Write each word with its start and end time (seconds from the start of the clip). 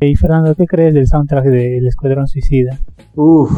Y 0.00 0.14
Fernando, 0.14 0.54
¿qué 0.54 0.64
crees 0.66 0.94
del 0.94 1.08
soundtrack 1.08 1.46
del 1.46 1.84
Escuadrón 1.88 2.28
Suicida? 2.28 2.78
Uff, 3.16 3.50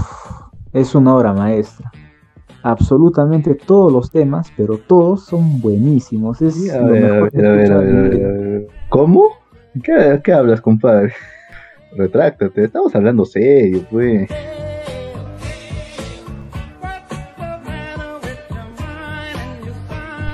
es 0.73 0.94
una 0.94 1.15
obra 1.15 1.34
maestra. 1.34 1.92
Absolutamente 2.63 3.55
todos 3.55 3.92
los 3.92 4.10
temas, 4.10 4.50
pero 4.57 4.79
todos 4.79 5.26
son 5.26 5.61
buenísimos. 5.61 6.41
Es 6.41 6.73
a, 6.73 6.81
ver, 6.83 7.05
a, 7.05 7.29
ver, 7.31 7.73
a, 7.73 7.79
ver, 7.79 8.68
¿Cómo? 8.89 9.29
¿Qué, 9.82 10.18
¿Qué 10.25 10.32
hablas, 10.32 10.62
compadre? 10.62 11.12
Retráctate, 11.96 12.64
estamos 12.64 12.95
hablando 12.95 13.27
serio, 13.27 13.84
pues. 13.91 14.30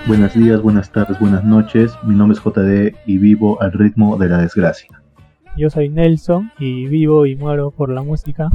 Buenos 0.06 0.34
días, 0.34 0.62
buenas 0.62 0.92
tardes, 0.92 1.18
buenas 1.18 1.42
noches. 1.42 1.92
Mi 2.04 2.14
nombre 2.14 2.38
es 2.38 2.44
JD 2.44 2.96
y 3.06 3.18
vivo 3.18 3.60
al 3.60 3.72
ritmo 3.72 4.16
de 4.16 4.28
la 4.28 4.38
desgracia. 4.38 5.02
Yo 5.56 5.70
soy 5.70 5.88
Nelson 5.88 6.52
y 6.58 6.86
vivo 6.86 7.24
y 7.24 7.34
muero 7.34 7.70
por 7.70 7.88
la 7.88 8.02
música. 8.02 8.50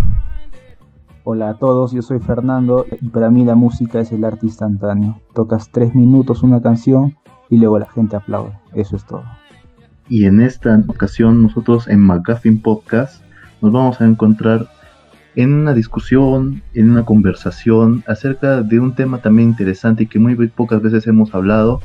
Hola 1.24 1.50
a 1.50 1.54
todos, 1.56 1.94
yo 1.94 2.04
soy 2.04 2.20
Fernando 2.20 2.86
y 3.02 3.10
para 3.10 3.32
mí 3.32 3.44
la 3.44 3.56
música 3.56 4.00
es 4.00 4.12
el 4.12 4.24
arte 4.24 4.46
instantáneo. 4.46 5.20
Tocas 5.34 5.72
tres 5.72 5.96
minutos 5.96 6.44
una 6.44 6.62
canción 6.62 7.18
y 7.50 7.58
luego 7.58 7.80
la 7.80 7.90
gente 7.90 8.16
aplaude. 8.16 8.54
Eso 8.76 8.96
es 8.96 9.06
todo. 9.06 9.24
Y 10.10 10.26
en 10.26 10.42
esta 10.42 10.80
ocasión 10.88 11.42
nosotros 11.42 11.88
en 11.88 12.02
McGuffin 12.02 12.62
Podcast 12.62 13.24
nos 13.62 13.72
vamos 13.72 14.00
a 14.00 14.06
encontrar 14.06 14.68
en 15.36 15.54
una 15.54 15.74
discusión, 15.74 16.62
en 16.76 16.92
una 16.92 17.04
conversación 17.04 18.04
acerca 18.06 18.62
de 18.62 18.80
un 18.80 18.94
tema 18.94 19.24
también 19.24 19.50
interesante 19.50 20.04
y 20.04 20.08
que 20.08 20.20
muy 20.20 20.36
pocas 20.50 20.84
veces 20.84 21.08
hemos 21.08 21.34
hablado, 21.34 21.82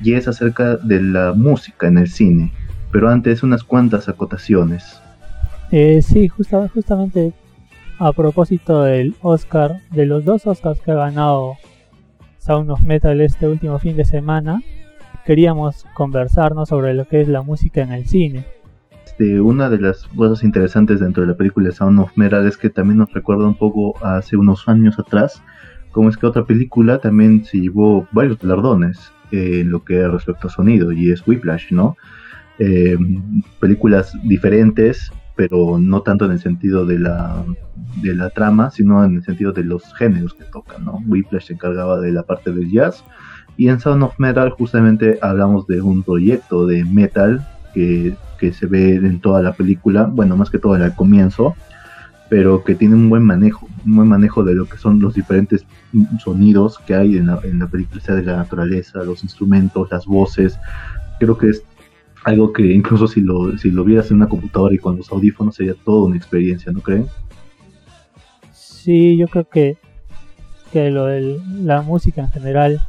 y 0.00 0.12
es 0.12 0.28
acerca 0.28 0.76
de 0.76 1.02
la 1.02 1.32
música 1.32 1.88
en 1.88 1.98
el 1.98 2.08
cine. 2.08 2.52
Pero 2.94 3.08
antes 3.08 3.42
unas 3.42 3.64
cuantas 3.64 4.08
acotaciones. 4.08 5.02
Eh, 5.72 6.00
sí, 6.00 6.28
justamente 6.28 7.32
a 7.98 8.12
propósito 8.12 8.82
del 8.82 9.16
Oscar, 9.20 9.80
de 9.90 10.06
los 10.06 10.24
dos 10.24 10.46
Oscars 10.46 10.80
que 10.80 10.92
ha 10.92 10.94
ganado 10.94 11.54
Sound 12.38 12.70
of 12.70 12.84
Metal 12.84 13.20
este 13.20 13.48
último 13.48 13.80
fin 13.80 13.96
de 13.96 14.04
semana, 14.04 14.62
queríamos 15.26 15.84
conversarnos 15.94 16.68
sobre 16.68 16.94
lo 16.94 17.08
que 17.08 17.20
es 17.20 17.26
la 17.26 17.42
música 17.42 17.82
en 17.82 17.90
el 17.90 18.06
cine. 18.06 18.46
Este, 19.04 19.40
una 19.40 19.68
de 19.68 19.80
las 19.80 20.04
cosas 20.06 20.44
interesantes 20.44 21.00
dentro 21.00 21.24
de 21.24 21.30
la 21.30 21.36
película 21.36 21.72
Sound 21.72 21.98
of 21.98 22.16
Metal 22.16 22.46
es 22.46 22.56
que 22.56 22.70
también 22.70 22.98
nos 22.98 23.12
recuerda 23.12 23.44
un 23.44 23.56
poco 23.56 23.96
hace 24.06 24.36
unos 24.36 24.68
años 24.68 25.00
atrás, 25.00 25.42
como 25.90 26.10
es 26.10 26.16
que 26.16 26.26
otra 26.26 26.44
película 26.44 26.98
también 26.98 27.44
se 27.44 27.58
llevó 27.58 28.06
varios 28.12 28.38
galardones 28.38 29.10
en 29.32 29.68
lo 29.72 29.82
que 29.82 30.06
respecta 30.06 30.46
a 30.46 30.50
sonido, 30.50 30.92
y 30.92 31.10
es 31.10 31.26
Whiplash, 31.26 31.72
¿no? 31.72 31.96
Eh, 32.58 32.96
películas 33.60 34.12
diferentes, 34.24 35.10
pero 35.34 35.78
no 35.80 36.02
tanto 36.02 36.26
en 36.26 36.32
el 36.32 36.38
sentido 36.38 36.86
de 36.86 36.98
la, 37.00 37.44
de 38.02 38.14
la 38.14 38.30
trama, 38.30 38.70
sino 38.70 39.04
en 39.04 39.16
el 39.16 39.24
sentido 39.24 39.52
de 39.52 39.64
los 39.64 39.92
géneros 39.94 40.34
que 40.34 40.44
tocan, 40.44 40.84
¿no? 40.84 41.02
Whiplash 41.06 41.46
se 41.46 41.54
encargaba 41.54 42.00
de 42.00 42.12
la 42.12 42.22
parte 42.22 42.52
del 42.52 42.70
jazz, 42.70 43.04
y 43.56 43.68
en 43.68 43.80
Sound 43.80 44.02
of 44.04 44.18
Metal 44.18 44.50
justamente 44.50 45.18
hablamos 45.22 45.66
de 45.66 45.80
un 45.80 46.02
proyecto 46.02 46.66
de 46.66 46.84
metal 46.84 47.46
que 47.72 48.14
que 48.38 48.52
se 48.52 48.66
ve 48.66 48.96
en 48.96 49.20
toda 49.20 49.42
la 49.42 49.52
película, 49.52 50.04
bueno, 50.04 50.36
más 50.36 50.50
que 50.50 50.58
todo 50.58 50.76
en 50.76 50.82
el 50.82 50.94
comienzo, 50.94 51.54
pero 52.28 52.64
que 52.64 52.74
tiene 52.74 52.94
un 52.94 53.08
buen 53.08 53.22
manejo, 53.22 53.68
un 53.86 53.96
buen 53.96 54.08
manejo 54.08 54.42
de 54.44 54.54
lo 54.54 54.66
que 54.66 54.76
son 54.76 55.00
los 55.00 55.14
diferentes 55.14 55.64
sonidos 56.22 56.78
que 56.86 56.94
hay 56.94 57.16
en 57.16 57.26
la, 57.26 57.38
en 57.44 57.58
la 57.58 57.66
película, 57.66 58.00
sea 58.00 58.14
de 58.14 58.22
la 58.22 58.36
naturaleza, 58.36 59.04
los 59.04 59.22
instrumentos, 59.22 59.88
las 59.90 60.06
voces. 60.06 60.58
Creo 61.20 61.38
que 61.38 61.50
es 61.50 61.62
algo 62.24 62.52
que 62.52 62.62
incluso 62.72 63.06
si 63.06 63.20
lo, 63.20 63.56
si 63.58 63.70
lo 63.70 63.84
vieras 63.84 64.10
en 64.10 64.16
una 64.16 64.28
computadora 64.28 64.74
y 64.74 64.78
con 64.78 64.96
los 64.96 65.10
audífonos 65.12 65.56
sería 65.56 65.74
toda 65.84 66.06
una 66.06 66.16
experiencia, 66.16 66.72
¿no 66.72 66.80
creen? 66.80 67.06
Sí, 68.52 69.16
yo 69.16 69.28
creo 69.28 69.48
que, 69.48 69.76
que 70.72 70.90
lo 70.90 71.06
de 71.06 71.40
la 71.62 71.82
música 71.82 72.22
en 72.22 72.30
general 72.30 72.80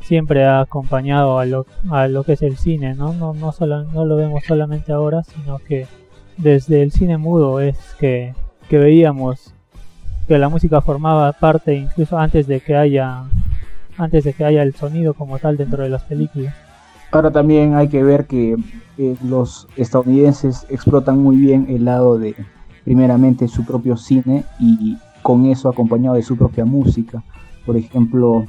siempre 0.00 0.44
ha 0.44 0.60
acompañado 0.60 1.38
a 1.38 1.46
lo, 1.46 1.66
a 1.90 2.08
lo 2.08 2.24
que 2.24 2.32
es 2.32 2.42
el 2.42 2.56
cine, 2.56 2.94
¿no? 2.94 3.12
No, 3.12 3.32
no, 3.32 3.52
solo, 3.52 3.84
no 3.84 4.04
lo 4.04 4.16
vemos 4.16 4.42
solamente 4.44 4.92
ahora, 4.92 5.22
sino 5.22 5.58
que 5.58 5.86
desde 6.36 6.82
el 6.82 6.90
cine 6.90 7.18
mudo 7.18 7.60
es 7.60 7.76
que, 7.98 8.34
que 8.68 8.78
veíamos 8.78 9.54
que 10.26 10.38
la 10.38 10.48
música 10.48 10.80
formaba 10.80 11.32
parte 11.32 11.74
incluso 11.74 12.18
antes 12.18 12.46
de 12.46 12.60
que 12.60 12.76
haya 12.76 13.24
antes 13.98 14.24
de 14.24 14.32
que 14.32 14.44
haya 14.44 14.62
el 14.62 14.74
sonido 14.74 15.14
como 15.14 15.38
tal 15.38 15.56
dentro 15.56 15.82
de 15.82 15.90
las 15.90 16.04
películas. 16.04 16.54
Ahora 17.12 17.30
también 17.32 17.74
hay 17.74 17.88
que 17.88 18.02
ver 18.02 18.26
que 18.26 18.56
los 19.24 19.66
estadounidenses 19.76 20.66
explotan 20.68 21.18
muy 21.18 21.36
bien 21.36 21.66
el 21.68 21.84
lado 21.84 22.18
de 22.18 22.34
primeramente 22.84 23.48
su 23.48 23.64
propio 23.64 23.96
cine 23.96 24.44
y 24.58 24.96
con 25.22 25.46
eso 25.46 25.68
acompañado 25.68 26.16
de 26.16 26.22
su 26.22 26.36
propia 26.36 26.64
música. 26.64 27.22
Por 27.66 27.76
ejemplo, 27.76 28.44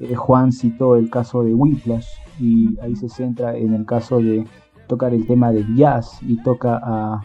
eh, 0.00 0.14
Juan 0.14 0.52
citó 0.52 0.96
el 0.96 1.10
caso 1.10 1.42
de 1.42 1.54
Whiplash 1.54 2.06
y 2.40 2.78
ahí 2.80 2.96
se 2.96 3.08
centra 3.08 3.56
en 3.56 3.74
el 3.74 3.86
caso 3.86 4.20
de 4.20 4.44
tocar 4.86 5.14
el 5.14 5.26
tema 5.26 5.50
del 5.50 5.74
jazz 5.74 6.18
y 6.22 6.42
toca 6.42 6.80
a, 6.82 7.20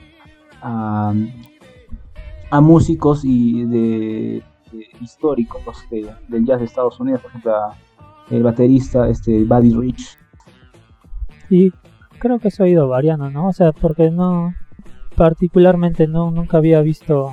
a, 2.51 2.61
músicos 2.61 3.23
y 3.23 3.63
de, 3.66 4.44
históricos 5.01 5.61
del 5.89 6.45
jazz 6.45 6.59
de 6.59 6.66
Estados 6.66 7.00
Unidos, 7.00 7.21
por 7.21 7.29
ejemplo 7.31 7.53
el 8.29 8.44
baterista 8.44 9.09
este 9.09 9.44
Buddy 9.44 9.73
Rich. 9.73 10.17
Y 11.50 11.72
creo 12.20 12.40
que 12.40 12.50
eso 12.50 12.64
ha 12.64 12.68
ido 12.68 12.88
variando, 12.88 13.30
¿no? 13.30 13.48
O 13.48 13.54
sea, 13.54 13.72
porque 13.72 14.12
no 14.12 14.54
particularmente 15.16 16.08
no 16.08 16.32
nunca 16.32 16.58
había 16.58 16.82
visto 16.82 17.32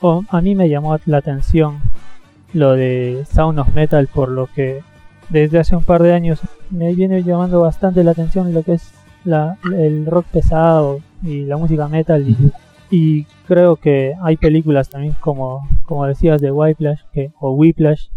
o 0.00 0.24
a 0.28 0.40
mí 0.40 0.54
me 0.54 0.68
llamó 0.68 0.98
la 1.06 1.18
atención 1.18 1.78
lo 2.52 2.72
de 2.72 3.24
Sound 3.30 3.58
of 3.60 3.74
Metal, 3.74 4.08
por 4.12 4.28
lo 4.28 4.46
que 4.48 4.82
desde 5.30 5.60
hace 5.60 5.76
un 5.76 5.84
par 5.84 6.02
de 6.02 6.12
años 6.12 6.40
me 6.70 6.94
viene 6.94 7.22
llamando 7.22 7.60
bastante 7.60 8.04
la 8.04 8.10
atención 8.10 8.52
lo 8.52 8.62
que 8.62 8.74
es 8.74 8.92
la, 9.24 9.56
el 9.72 10.04
rock 10.06 10.26
pesado 10.26 11.00
y 11.22 11.44
la 11.44 11.56
música 11.56 11.88
metal. 11.88 12.26
Y, 12.90 13.24
creo 13.46 13.76
que 13.76 14.14
hay 14.22 14.36
películas 14.36 14.90
también, 14.90 15.14
como, 15.20 15.66
como 15.84 16.06
decías, 16.06 16.40
de 16.40 16.50
Whiplash 16.50 17.00
que, 17.12 17.30
o 17.40 17.54
Whiplash, 17.54 18.08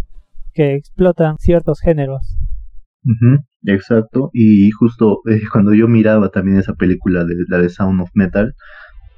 que 0.53 0.75
explotan 0.75 1.37
ciertos 1.37 1.79
géneros. 1.79 2.35
Exacto, 3.65 4.29
y 4.33 4.71
justo 4.71 5.21
eh, 5.29 5.41
cuando 5.51 5.73
yo 5.73 5.87
miraba 5.87 6.29
también 6.29 6.57
esa 6.57 6.73
película 6.73 7.23
de 7.25 7.35
la 7.47 7.59
de 7.59 7.69
Sound 7.69 8.01
of 8.01 8.09
Metal, 8.13 8.55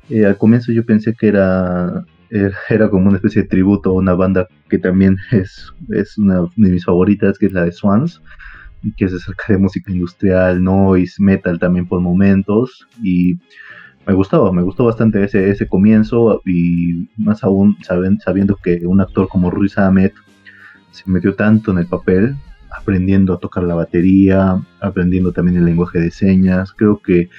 eh, 0.10 0.26
al 0.26 0.38
comienzo 0.38 0.72
yo 0.72 0.86
pensé 0.86 1.14
que 1.16 1.28
era 1.28 2.06
era 2.70 2.90
como 2.90 3.08
una 3.08 3.18
especie 3.18 3.44
de 3.44 3.48
tributo 3.48 3.92
a 3.92 3.94
una 3.94 4.14
banda 4.14 4.48
que 4.70 4.78
también 4.78 5.18
es, 5.32 5.74
es 5.90 6.18
una 6.18 6.42
de 6.56 6.72
mis 6.72 6.86
favoritas, 6.86 7.38
que 7.38 7.48
es 7.48 7.54
la 7.54 7.64
de 7.64 7.72
Swans, 7.72 8.22
que 8.96 9.06
es 9.06 9.14
acerca 9.14 9.46
de 9.50 9.58
música 9.58 9.92
industrial, 9.92 10.64
noise, 10.64 11.22
metal 11.22 11.60
también 11.60 11.88
por 11.88 12.00
momentos, 12.00 12.88
y 13.04 13.36
me 14.06 14.14
gustaba, 14.14 14.52
me 14.54 14.62
gustó 14.62 14.86
bastante 14.86 15.24
ese, 15.24 15.50
ese 15.50 15.68
comienzo, 15.68 16.42
y 16.46 17.10
más 17.18 17.44
aún 17.44 17.78
sabiendo 17.84 18.56
que 18.56 18.86
un 18.86 19.02
actor 19.02 19.28
como 19.28 19.52
Ruiz 19.52 19.78
Ahmed 19.78 20.12
se 20.92 21.10
metió 21.10 21.36
tanto 21.36 21.72
en 21.72 21.80
el 21.80 21.88
papel, 21.88 22.36
aprendiendo 22.72 23.34
a 23.34 23.40
tocar 23.40 23.64
la 23.64 23.76
batería, 23.76 24.62
aprendiendo 24.80 25.32
también 25.32 25.58
el 25.58 25.66
lenguaje 25.66 26.00
de 26.00 26.12
señas, 26.12 26.72
creo 26.74 27.00
que 27.00 27.30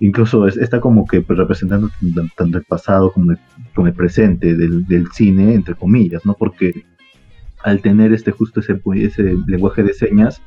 incluso 0.00 0.46
está 0.46 0.80
como 0.80 1.06
que 1.06 1.24
representando 1.26 1.90
tanto 2.36 2.58
el 2.58 2.64
pasado 2.64 3.12
como 3.12 3.32
el, 3.86 3.94
presente 3.94 4.54
del, 4.54 5.06
cine, 5.12 5.54
entre 5.54 5.74
comillas, 5.74 6.24
¿no? 6.26 6.34
Porque 6.34 6.84
al 7.62 7.80
tener 7.80 8.12
este 8.12 8.30
justo 8.30 8.60
ese, 8.60 9.36
lenguaje 9.46 9.82
de 9.82 9.94
señas, 9.94 10.42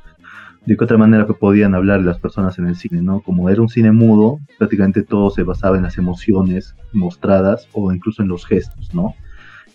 de 0.65 0.75
qué 0.75 0.83
otra 0.83 0.97
manera 0.97 1.25
podían 1.25 1.75
hablar 1.75 2.01
las 2.01 2.19
personas 2.19 2.59
en 2.59 2.67
el 2.67 2.75
cine, 2.75 3.01
¿no? 3.01 3.21
Como 3.21 3.49
era 3.49 3.61
un 3.61 3.69
cine 3.69 3.91
mudo, 3.91 4.39
prácticamente 4.57 5.01
todo 5.01 5.29
se 5.29 5.43
basaba 5.43 5.77
en 5.77 5.83
las 5.83 5.97
emociones 5.97 6.75
mostradas 6.91 7.67
o 7.71 7.91
incluso 7.93 8.21
en 8.21 8.27
los 8.27 8.45
gestos, 8.45 8.93
¿no? 8.93 9.15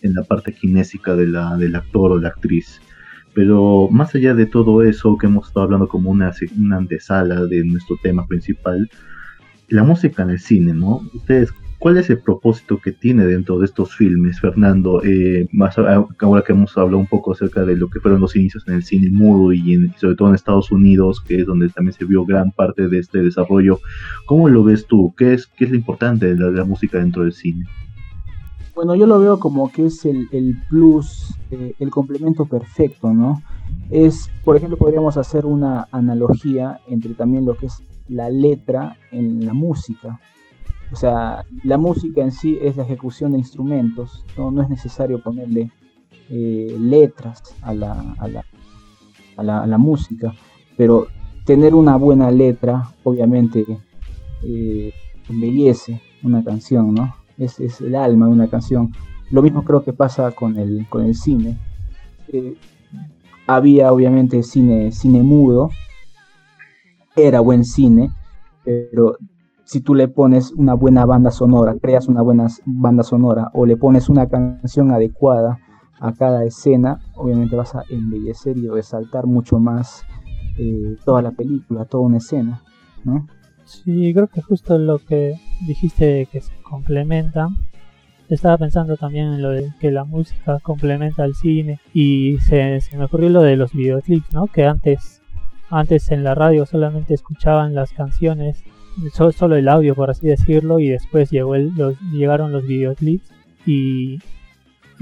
En 0.02 0.14
la 0.14 0.22
parte 0.22 0.52
kinésica 0.52 1.16
de 1.16 1.26
la, 1.26 1.56
del 1.56 1.74
actor 1.76 2.12
o 2.12 2.18
la 2.18 2.28
actriz. 2.28 2.80
Pero 3.34 3.88
más 3.90 4.14
allá 4.14 4.34
de 4.34 4.46
todo 4.46 4.82
eso 4.82 5.16
que 5.16 5.26
hemos 5.26 5.48
estado 5.48 5.64
hablando 5.64 5.88
como 5.88 6.10
una, 6.10 6.32
antesala 6.72 7.44
de 7.46 7.64
nuestro 7.64 7.96
tema 8.02 8.26
principal, 8.26 8.90
la 9.68 9.84
música 9.84 10.22
en 10.22 10.30
el 10.30 10.38
cine, 10.38 10.74
¿no? 10.74 11.00
Ustedes, 11.14 11.50
¿cuál 11.78 11.96
es 11.96 12.10
el 12.10 12.18
propósito 12.18 12.78
que 12.78 12.92
tiene 12.92 13.24
dentro 13.24 13.58
de 13.58 13.64
estos 13.64 13.96
filmes, 13.96 14.38
Fernando? 14.38 15.02
Eh, 15.02 15.48
más 15.52 15.78
ahora 15.78 16.42
que 16.42 16.52
hemos 16.52 16.76
hablado 16.76 16.98
un 16.98 17.06
poco 17.06 17.32
acerca 17.32 17.64
de 17.64 17.76
lo 17.76 17.88
que 17.88 18.00
fueron 18.00 18.20
los 18.20 18.36
inicios 18.36 18.64
en 18.68 18.74
el 18.74 18.82
cine 18.82 19.08
mudo 19.10 19.52
y 19.52 19.90
sobre 19.96 20.14
todo 20.14 20.28
en 20.28 20.34
Estados 20.34 20.70
Unidos, 20.70 21.22
que 21.26 21.40
es 21.40 21.46
donde 21.46 21.70
también 21.70 21.94
se 21.94 22.04
vio 22.04 22.26
gran 22.26 22.50
parte 22.52 22.88
de 22.88 22.98
este 22.98 23.22
desarrollo, 23.22 23.80
¿cómo 24.26 24.50
lo 24.50 24.62
ves 24.62 24.86
tú? 24.86 25.14
¿Qué 25.16 25.32
es, 25.32 25.46
qué 25.46 25.64
es 25.64 25.70
lo 25.70 25.76
importante 25.76 26.34
de 26.34 26.50
la, 26.52 26.64
música 26.64 26.98
dentro 26.98 27.22
del 27.22 27.32
cine? 27.32 27.64
Bueno, 28.74 28.94
yo 28.94 29.06
lo 29.06 29.20
veo 29.20 29.38
como 29.38 29.70
que 29.70 29.86
es 29.86 30.04
el, 30.06 30.56
plus, 30.68 31.34
eh, 31.50 31.74
el 31.78 31.90
complemento 31.90 32.46
perfecto, 32.46 33.12
¿no? 33.12 33.42
Es, 33.90 34.30
por 34.44 34.56
ejemplo, 34.56 34.78
podríamos 34.78 35.18
hacer 35.18 35.44
una 35.44 35.88
analogía 35.92 36.80
entre 36.86 37.12
también 37.12 37.44
lo 37.44 37.54
que 37.54 37.66
es 37.66 37.82
la 38.08 38.30
letra 38.30 38.96
en 39.10 39.44
la 39.44 39.52
música. 39.52 40.20
O 40.90 40.96
sea, 40.96 41.44
la 41.64 41.76
música 41.76 42.22
en 42.22 42.32
sí 42.32 42.58
es 42.62 42.76
la 42.76 42.84
ejecución 42.84 43.32
de 43.32 43.38
instrumentos, 43.38 44.24
no, 44.38 44.50
no 44.50 44.62
es 44.62 44.70
necesario 44.70 45.22
ponerle 45.22 45.70
eh, 46.30 46.74
letras 46.78 47.42
a 47.60 47.74
la, 47.74 48.14
a, 48.18 48.28
la, 48.28 48.44
a, 49.36 49.66
la, 49.66 49.78
música, 49.78 50.32
pero 50.78 51.08
tener 51.44 51.74
una 51.74 51.96
buena 51.96 52.30
letra 52.30 52.90
obviamente 53.04 53.66
eh, 54.42 54.92
embellece 55.28 56.00
una 56.22 56.42
canción, 56.42 56.94
¿no? 56.94 57.21
Es, 57.42 57.60
es, 57.60 57.80
el 57.80 57.94
alma 57.94 58.26
de 58.26 58.32
una 58.32 58.48
canción. 58.48 58.92
Lo 59.30 59.42
mismo 59.42 59.64
creo 59.64 59.82
que 59.82 59.92
pasa 59.92 60.30
con 60.32 60.56
el, 60.58 60.86
con 60.88 61.04
el 61.04 61.14
cine. 61.14 61.58
Eh, 62.28 62.56
había 63.46 63.92
obviamente 63.92 64.42
cine, 64.42 64.92
cine 64.92 65.22
mudo, 65.22 65.70
era 67.16 67.40
buen 67.40 67.64
cine, 67.64 68.10
pero 68.64 69.16
si 69.64 69.80
tú 69.80 69.94
le 69.94 70.08
pones 70.08 70.52
una 70.52 70.74
buena 70.74 71.06
banda 71.06 71.30
sonora, 71.30 71.74
creas 71.80 72.08
una 72.08 72.22
buena 72.22 72.46
banda 72.66 73.02
sonora 73.02 73.50
o 73.54 73.66
le 73.66 73.76
pones 73.76 74.08
una 74.08 74.28
canción 74.28 74.90
adecuada 74.92 75.58
a 76.00 76.12
cada 76.12 76.44
escena, 76.44 77.00
obviamente 77.14 77.56
vas 77.56 77.74
a 77.74 77.84
embellecer 77.88 78.56
y 78.58 78.68
resaltar 78.68 79.26
mucho 79.26 79.58
más 79.58 80.04
eh, 80.58 80.96
toda 81.04 81.22
la 81.22 81.30
película, 81.30 81.84
toda 81.84 82.04
una 82.04 82.18
escena, 82.18 82.62
¿no? 83.04 83.26
Sí, 83.72 84.12
creo 84.12 84.28
que 84.28 84.42
justo 84.42 84.76
lo 84.76 84.98
que 84.98 85.40
dijiste 85.66 86.28
que 86.30 86.42
se 86.42 86.52
complementa. 86.62 87.48
Estaba 88.28 88.58
pensando 88.58 88.96
también 88.96 89.32
en 89.32 89.42
lo 89.42 89.50
de 89.50 89.72
que 89.80 89.90
la 89.90 90.04
música 90.04 90.58
complementa 90.60 91.22
al 91.22 91.34
cine 91.34 91.80
y 91.94 92.36
se, 92.46 92.80
se 92.80 92.96
me 92.96 93.04
ocurrió 93.04 93.30
lo 93.30 93.42
de 93.42 93.56
los 93.56 93.72
videoclips, 93.72 94.32
¿no? 94.32 94.46
Que 94.46 94.66
antes, 94.66 95.22
antes 95.70 96.10
en 96.10 96.22
la 96.22 96.34
radio 96.34 96.66
solamente 96.66 97.14
escuchaban 97.14 97.74
las 97.74 97.92
canciones, 97.92 98.62
solo 99.12 99.56
el 99.56 99.68
audio 99.68 99.94
por 99.94 100.10
así 100.10 100.28
decirlo, 100.28 100.78
y 100.78 100.90
después 100.90 101.30
llegó 101.30 101.54
el, 101.54 101.74
los, 101.74 101.98
llegaron 102.12 102.52
los 102.52 102.66
videoclips 102.66 103.32
y 103.66 104.18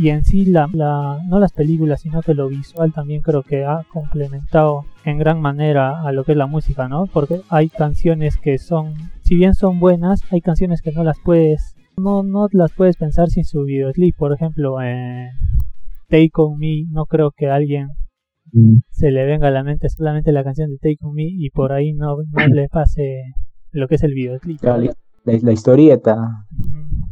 y 0.00 0.08
en 0.08 0.24
sí 0.24 0.46
la, 0.46 0.66
no 0.66 1.38
las 1.38 1.52
películas 1.52 2.00
sino 2.00 2.22
que 2.22 2.32
lo 2.32 2.48
visual 2.48 2.90
también 2.90 3.20
creo 3.20 3.42
que 3.42 3.66
ha 3.66 3.84
complementado 3.92 4.86
en 5.04 5.18
gran 5.18 5.42
manera 5.42 6.00
a 6.00 6.10
lo 6.10 6.24
que 6.24 6.32
es 6.32 6.38
la 6.38 6.46
música 6.46 6.88
no 6.88 7.04
porque 7.04 7.42
hay 7.50 7.68
canciones 7.68 8.38
que 8.38 8.56
son 8.56 8.94
si 9.22 9.34
bien 9.36 9.52
son 9.54 9.78
buenas 9.78 10.22
hay 10.30 10.40
canciones 10.40 10.80
que 10.80 10.92
no 10.92 11.04
las 11.04 11.18
puedes 11.22 11.74
no 11.98 12.22
no 12.22 12.48
las 12.52 12.72
puedes 12.72 12.96
pensar 12.96 13.28
sin 13.28 13.44
su 13.44 13.64
videoclip. 13.64 14.16
Por 14.16 14.32
ejemplo 14.32 14.80
eh, 14.82 15.28
Take 16.08 16.30
on 16.36 16.58
Me 16.58 16.86
no 16.88 17.04
creo 17.04 17.30
que 17.30 17.48
a 17.48 17.56
alguien 17.56 17.88
mm. 18.52 18.78
se 18.88 19.10
le 19.10 19.26
venga 19.26 19.48
a 19.48 19.50
la 19.50 19.62
mente 19.62 19.90
solamente 19.90 20.32
la 20.32 20.44
canción 20.44 20.70
de 20.70 20.78
Take 20.78 20.98
on 21.02 21.12
Me 21.12 21.26
y 21.26 21.50
por 21.50 21.72
ahí 21.72 21.92
no, 21.92 22.16
le 22.48 22.68
pase 22.70 23.34
lo 23.70 23.86
que 23.86 23.96
es 23.96 24.02
el 24.02 24.14
videoclip. 24.14 24.62
La, 24.62 24.78
la, 24.78 25.52
historieta 25.52 26.16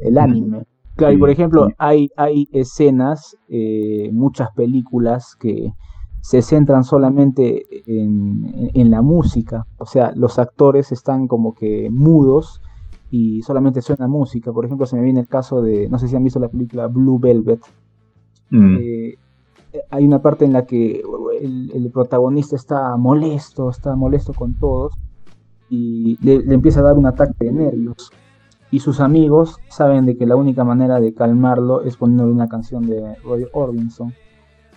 el 0.01 0.17
anime 0.17 0.63
Claro, 0.99 1.15
y 1.15 1.17
por 1.17 1.31
ejemplo, 1.31 1.69
hay, 1.79 2.11
hay 2.17 2.49
escenas, 2.51 3.37
eh, 3.49 4.11
muchas 4.13 4.51
películas 4.51 5.37
que 5.39 5.73
se 6.21 6.43
centran 6.43 6.83
solamente 6.83 7.67
en, 7.87 8.91
la 8.91 9.01
música, 9.01 9.65
o 9.79 9.87
sea, 9.87 10.13
los 10.17 10.41
actores 10.41 10.91
están 10.91 11.29
como 11.29 11.55
que 11.55 11.89
mudos 11.89 12.61
y 13.13 13.43
solamente 13.43 13.81
suena 13.81 14.09
música. 14.09 14.53
Por 14.53 14.65
ejemplo, 14.65 14.87
se 14.87 14.97
me 14.97 15.03
viene 15.03 15.21
el 15.21 15.29
caso 15.29 15.63
de, 15.63 15.89
no 15.89 16.01
sé 16.01 16.09
si 16.09 16.17
han 16.17 16.25
visto 16.25 16.41
la 16.41 16.49
película 16.49 16.89
Blue 16.89 17.21
Velvet. 17.21 17.61
Mm. 18.51 18.77
Eh, 18.81 19.15
hay 19.91 20.05
una 20.05 20.21
parte 20.21 20.47
en 20.47 20.53
la 20.53 20.67
que 20.67 21.01
el, 21.41 21.91
protagonista 21.93 22.57
está 22.57 22.97
molesto, 22.97 23.71
está 23.71 23.95
molesto 23.95 24.33
con 24.33 24.55
todos 24.55 24.95
y 25.71 26.19
le, 26.27 26.43
le 26.43 26.55
empieza 26.55 26.81
a 26.81 26.85
dar 26.85 26.99
un 26.99 27.07
ataque 27.07 27.45
de 27.45 27.53
nervios 27.53 28.11
y 28.71 28.81
sus 28.81 29.01
amigos 29.01 29.59
saben 29.69 30.07
de 30.07 30.17
que 30.17 30.27
la 30.27 30.37
única 30.37 30.65
manera 30.65 31.01
de 31.01 31.15
calmarlo 31.15 31.83
es 31.83 31.97
poniéndole 31.97 32.33
una 32.33 32.49
canción 32.49 32.87
de 32.87 33.17
Roy 33.25 33.47
Orbison. 33.53 34.13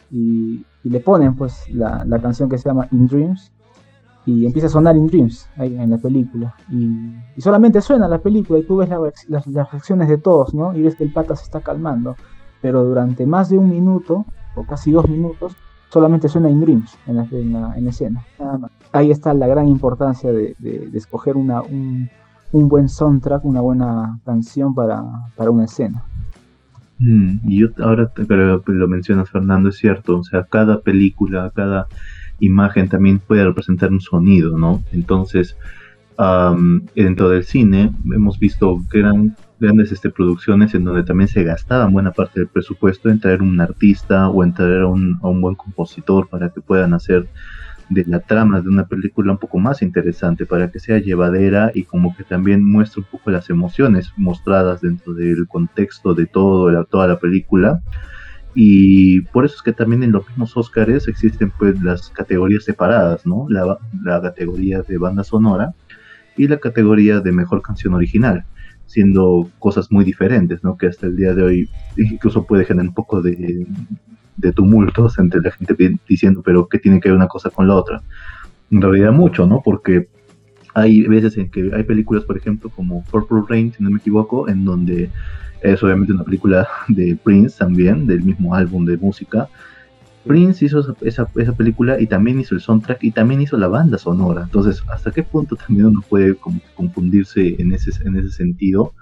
Y, 0.09 0.65
le 0.83 0.99
ponen 0.99 1.35
pues 1.35 1.69
la, 1.69 2.19
canción 2.21 2.49
que 2.49 2.57
se 2.57 2.67
llama 2.67 2.87
In 2.91 3.05
Dreams 3.05 3.51
y 4.25 4.47
empieza 4.47 4.65
a 4.65 4.71
sonar 4.71 4.97
In 4.97 5.05
Dreams 5.05 5.47
ahí 5.57 5.77
en 5.77 5.91
la 5.91 5.97
película. 5.97 6.55
Y, 6.69 7.41
solamente 7.41 7.81
suena 7.81 8.07
la 8.07 8.19
película 8.19 8.59
y 8.59 8.63
tú 8.63 8.77
ves 8.77 8.89
las, 9.27 9.45
reacciones 9.45 10.09
de 10.09 10.17
todos 10.17 10.53
¿no? 10.53 10.75
y 10.75 10.81
ves 10.81 10.95
que 10.95 11.03
el 11.03 11.13
pata 11.13 11.35
se 11.35 11.43
está 11.43 11.61
calmando. 11.61 12.15
Pero 12.61 12.83
durante 12.83 13.25
más 13.25 13.49
de 13.49 13.57
un 13.57 13.69
minuto 13.69 14.25
o 14.55 14.65
casi 14.65 14.91
dos 14.91 15.07
minutos 15.07 15.55
solamente 15.89 16.29
suena 16.29 16.49
In 16.49 16.61
Dreams 16.61 16.97
en 17.05 17.53
la, 17.53 17.73
en 17.75 17.87
escena 17.87 18.25
ahí 18.91 19.11
está 19.11 19.33
la 19.33 19.47
gran 19.47 19.67
importancia 19.67 20.31
de, 20.31 20.55
escoger 20.93 21.37
una, 21.37 21.61
un, 21.61 22.09
un 22.51 22.67
buen 22.67 22.89
soundtrack, 22.89 23.45
una 23.45 23.61
buena 23.61 24.19
canción 24.25 24.73
para, 24.75 25.03
una 25.37 25.65
escena. 25.65 26.03
Mm, 26.99 27.39
y 27.45 27.59
yo 27.59 27.69
ahora 27.79 28.11
que 28.15 28.25
lo 28.73 28.87
mencionas 28.87 29.29
Fernando, 29.29 29.69
es 29.69 29.77
cierto, 29.77 30.19
o 30.19 30.23
sea, 30.23 30.43
cada 30.43 30.81
película, 30.81 31.51
cada 31.55 31.87
imagen 32.39 32.89
también 32.89 33.19
puede 33.19 33.43
representar 33.43 33.91
un 33.91 34.01
sonido, 34.01 34.57
¿no? 34.57 34.83
Entonces, 34.91 35.55
dentro 36.95 37.29
del 37.29 37.43
cine 37.43 37.91
hemos 38.13 38.37
visto 38.37 38.79
gran, 38.91 39.35
grandes 39.59 39.91
este, 39.91 40.11
producciones 40.11 40.75
en 40.75 40.83
donde 40.83 41.03
también 41.03 41.27
se 41.27 41.43
gastaba 41.43 41.87
buena 41.87 42.11
parte 42.11 42.41
del 42.41 42.49
presupuesto 42.49 43.09
en 43.09 43.19
traer 43.19 43.41
un 43.41 43.59
artista 43.59 44.29
o 44.29 44.43
en 44.43 44.53
traer 44.53 44.81
a 44.81 44.87
un 44.87 45.41
buen 45.41 45.55
compositor 45.55 46.27
para 46.27 46.49
que 46.49 46.61
puedan 46.61 46.93
hacer 46.93 47.27
de 47.91 48.05
la 48.05 48.21
trama 48.21 48.61
de 48.61 48.69
una 48.69 48.87
película 48.87 49.33
un 49.33 49.37
poco 49.37 49.59
más 49.59 49.81
interesante 49.81 50.45
para 50.45 50.71
que 50.71 50.79
sea 50.79 50.99
llevadera 50.99 51.71
y 51.73 51.83
como 51.83 52.15
que 52.15 52.23
también 52.23 52.63
muestre 52.63 53.01
un 53.01 53.07
poco 53.11 53.31
las 53.31 53.49
emociones 53.49 54.11
mostradas 54.15 54.81
dentro 54.81 55.13
del 55.13 55.47
contexto 55.47 56.13
de 56.13 56.25
todo 56.25 56.71
la, 56.71 56.85
toda 56.85 57.07
la 57.07 57.19
película 57.19 57.81
y 58.55 59.21
por 59.21 59.45
eso 59.45 59.55
es 59.55 59.61
que 59.61 59.73
también 59.73 60.03
en 60.03 60.13
los 60.13 60.27
mismos 60.27 60.55
Oscars 60.55 61.07
existen 61.07 61.51
pues 61.57 61.81
las 61.81 62.09
categorías 62.09 62.65
separadas, 62.65 63.25
¿no? 63.25 63.45
La, 63.49 63.77
la 64.03 64.21
categoría 64.21 64.81
de 64.81 64.97
banda 64.97 65.23
sonora 65.23 65.73
y 66.37 66.47
la 66.47 66.57
categoría 66.57 67.19
de 67.19 67.31
mejor 67.31 67.61
canción 67.61 67.93
original 67.93 68.45
siendo 68.85 69.49
cosas 69.59 69.89
muy 69.89 70.03
diferentes, 70.03 70.63
¿no? 70.63 70.77
Que 70.77 70.87
hasta 70.87 71.07
el 71.07 71.15
día 71.15 71.33
de 71.33 71.43
hoy 71.43 71.69
incluso 71.95 72.45
puede 72.45 72.65
generar 72.65 72.89
un 72.89 72.93
poco 72.93 73.21
de, 73.21 73.65
de 74.41 74.51
tumultos 74.51 75.17
entre 75.19 75.41
la 75.41 75.51
gente 75.51 75.75
diciendo, 76.07 76.41
pero 76.43 76.67
¿qué 76.67 76.79
tiene 76.79 76.99
que 76.99 77.09
ver 77.09 77.15
una 77.15 77.27
cosa 77.27 77.49
con 77.49 77.67
la 77.67 77.75
otra? 77.75 78.01
En 78.69 78.81
realidad 78.81 79.11
mucho, 79.11 79.45
¿no? 79.45 79.61
Porque 79.63 80.07
hay 80.73 81.03
veces 81.03 81.37
en 81.37 81.49
que 81.49 81.71
hay 81.73 81.83
películas, 81.83 82.23
por 82.23 82.37
ejemplo, 82.37 82.69
como 82.69 83.03
Purple 83.05 83.43
Rain, 83.47 83.73
si 83.73 83.83
no 83.83 83.89
me 83.89 83.99
equivoco, 83.99 84.49
en 84.49 84.65
donde 84.65 85.09
es 85.61 85.83
obviamente 85.83 86.13
una 86.13 86.23
película 86.23 86.67
de 86.87 87.17
Prince 87.23 87.57
también, 87.57 88.07
del 88.07 88.23
mismo 88.23 88.55
álbum 88.55 88.85
de 88.85 88.97
música. 88.97 89.47
Prince 90.25 90.63
hizo 90.63 90.95
esa, 91.01 91.27
esa, 91.35 91.53
película 91.53 91.99
y 91.99 92.05
también 92.05 92.39
hizo 92.39 92.53
el 92.53 92.61
soundtrack 92.61 93.03
y 93.03 93.11
también 93.11 93.41
hizo 93.41 93.57
la 93.57 93.67
banda 93.67 93.97
sonora. 93.97 94.43
Entonces, 94.43 94.83
¿hasta 94.93 95.11
qué 95.11 95.23
punto 95.23 95.55
también 95.55 95.87
uno 95.87 96.03
puede 96.07 96.35
confundirse 96.75 97.55
en 97.57 97.73
ese, 97.73 97.91
en 98.05 98.17
ese 98.17 98.29
sentido? 98.29 98.93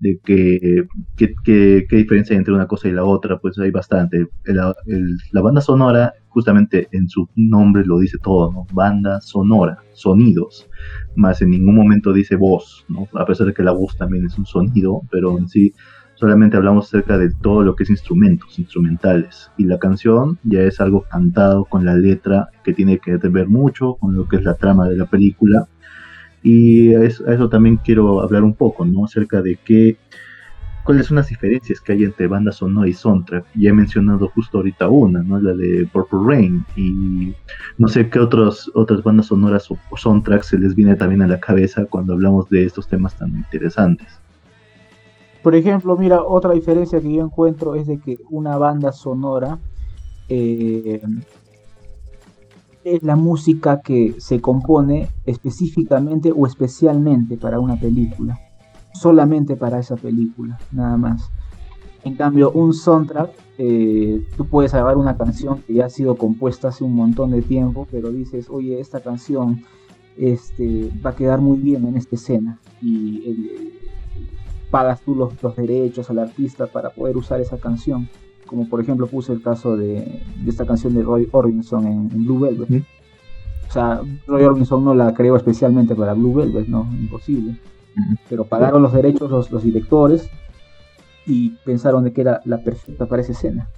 De 0.00 0.18
que, 0.24 0.84
qué 1.16 1.86
diferencia 1.90 2.34
hay 2.34 2.38
entre 2.38 2.54
una 2.54 2.66
cosa 2.66 2.88
y 2.88 2.92
la 2.92 3.04
otra, 3.04 3.38
pues 3.38 3.58
hay 3.58 3.70
bastante. 3.70 4.26
la 4.44 5.40
banda 5.40 5.60
sonora, 5.60 6.14
justamente 6.28 6.88
en 6.92 7.08
su 7.08 7.28
nombre 7.34 7.84
lo 7.84 7.98
dice 7.98 8.18
todo, 8.22 8.52
¿no? 8.52 8.66
Banda 8.72 9.20
sonora, 9.20 9.78
sonidos, 9.92 10.68
más 11.16 11.42
en 11.42 11.50
ningún 11.50 11.74
momento 11.74 12.12
dice 12.12 12.36
voz, 12.36 12.84
¿no? 12.88 13.08
A 13.14 13.26
pesar 13.26 13.46
de 13.46 13.54
que 13.54 13.62
la 13.62 13.72
voz 13.72 13.96
también 13.96 14.26
es 14.26 14.38
un 14.38 14.46
sonido, 14.46 15.02
pero 15.10 15.38
en 15.38 15.48
sí 15.48 15.72
solamente 16.14 16.56
hablamos 16.56 16.86
acerca 16.86 17.16
de 17.16 17.30
todo 17.30 17.62
lo 17.62 17.76
que 17.76 17.84
es 17.84 17.90
instrumentos, 17.90 18.58
instrumentales. 18.58 19.50
Y 19.56 19.64
la 19.64 19.78
canción 19.78 20.38
ya 20.42 20.62
es 20.62 20.80
algo 20.80 21.04
cantado 21.08 21.64
con 21.64 21.84
la 21.84 21.94
letra 21.94 22.48
que 22.64 22.72
tiene 22.72 22.98
que 22.98 23.16
ver 23.16 23.48
mucho 23.48 23.94
con 23.94 24.16
lo 24.16 24.26
que 24.26 24.36
es 24.36 24.44
la 24.44 24.54
trama 24.54 24.88
de 24.88 24.96
la 24.96 25.06
película 25.06 25.68
y 26.42 26.94
a 26.94 27.02
eso, 27.04 27.48
también 27.48 27.76
quiero 27.78 28.20
hablar 28.20 28.44
un 28.44 28.54
poco, 28.54 28.84
¿no? 28.84 29.04
Acerca 29.04 29.42
de 29.42 29.58
qué, 29.64 29.96
cuáles 30.84 31.06
son 31.06 31.16
las 31.16 31.28
diferencias 31.28 31.80
que 31.80 31.92
hay 31.92 32.04
entre 32.04 32.28
banda 32.28 32.52
sonora 32.52 32.88
y 32.88 32.92
soundtrack. 32.92 33.44
Ya 33.54 33.70
he 33.70 33.72
mencionado 33.72 34.28
justo 34.28 34.58
ahorita 34.58 34.88
una, 34.88 35.22
¿no? 35.22 35.40
La 35.40 35.54
de 35.54 35.88
Purple 35.92 36.20
Rain. 36.24 36.64
Y 36.76 37.34
no 37.76 37.88
sé 37.88 38.08
qué 38.08 38.20
otros, 38.20 38.70
otras 38.74 39.02
bandas 39.02 39.26
sonoras 39.26 39.70
o, 39.70 39.78
soundtracks 39.96 40.46
se 40.46 40.58
les 40.58 40.74
viene 40.74 40.94
también 40.94 41.22
a 41.22 41.26
la 41.26 41.40
cabeza 41.40 41.84
cuando 41.86 42.12
hablamos 42.12 42.48
de 42.50 42.64
estos 42.64 42.86
temas 42.86 43.16
tan 43.16 43.30
interesantes. 43.30 44.08
Por 45.42 45.54
ejemplo, 45.54 45.96
mira, 45.96 46.22
otra 46.22 46.52
diferencia 46.52 47.00
que 47.00 47.12
yo 47.12 47.24
encuentro 47.24 47.74
es 47.74 47.86
de 47.86 47.98
que 47.98 48.18
una 48.30 48.56
banda 48.56 48.92
sonora 48.92 49.58
eh, 50.28 51.00
es 52.84 53.02
la 53.02 53.16
música 53.16 53.80
que 53.80 54.14
se 54.18 54.40
compone 54.40 55.08
específicamente 55.26 56.32
o 56.34 56.46
especialmente 56.46 57.36
para 57.36 57.60
una 57.60 57.78
película. 57.78 58.38
Solamente 58.94 59.56
para 59.56 59.78
esa 59.78 59.96
película, 59.96 60.58
nada 60.72 60.96
más. 60.96 61.30
En 62.04 62.14
cambio, 62.14 62.50
un 62.52 62.72
soundtrack, 62.72 63.30
eh, 63.58 64.26
tú 64.36 64.46
puedes 64.46 64.72
grabar 64.72 64.96
una 64.96 65.16
canción 65.16 65.62
que 65.62 65.74
ya 65.74 65.86
ha 65.86 65.90
sido 65.90 66.16
compuesta 66.16 66.68
hace 66.68 66.84
un 66.84 66.94
montón 66.94 67.32
de 67.32 67.42
tiempo, 67.42 67.86
pero 67.90 68.10
dices, 68.10 68.48
oye, 68.48 68.80
esta 68.80 69.00
canción 69.00 69.62
este, 70.16 70.90
va 71.04 71.10
a 71.10 71.16
quedar 71.16 71.40
muy 71.40 71.58
bien 71.58 71.86
en 71.86 71.96
esta 71.96 72.16
escena. 72.16 72.58
Y 72.80 73.72
pagas 74.70 75.00
tú 75.00 75.14
los, 75.14 75.34
derechos 75.56 76.10
al 76.10 76.18
artista 76.18 76.66
para 76.66 76.90
poder 76.90 77.16
usar 77.16 77.40
esa 77.40 77.58
canción. 77.58 78.08
Como 78.48 78.68
por 78.68 78.80
ejemplo 78.80 79.06
puse 79.06 79.32
el 79.32 79.42
caso 79.42 79.76
de, 79.76 80.22
esta 80.46 80.66
canción 80.66 80.94
de 80.94 81.02
Roy 81.02 81.28
Orbison 81.30 81.86
en, 81.86 82.08
Blue 82.08 82.40
Velvet. 82.40 82.82
O 83.68 83.72
sea, 83.72 84.00
Roy 84.26 84.42
Orbison 84.42 84.84
no 84.84 84.94
la 84.94 85.12
creó 85.14 85.36
especialmente 85.36 85.94
para 85.94 86.14
Blue 86.14 86.34
Velvet, 86.34 86.66
no, 86.66 86.88
imposible. 86.98 87.56
Pero 88.28 88.44
pagaron 88.44 88.82
los 88.82 88.92
derechos 88.92 89.30
los, 89.30 89.50
los 89.50 89.62
directores 89.62 90.30
y 91.26 91.50
pensaron 91.64 92.04
de 92.04 92.12
que 92.12 92.22
era 92.22 92.40
la 92.46 92.58
perfecta 92.58 93.06
para 93.06 93.22
esa 93.22 93.32
escena. 93.32 93.68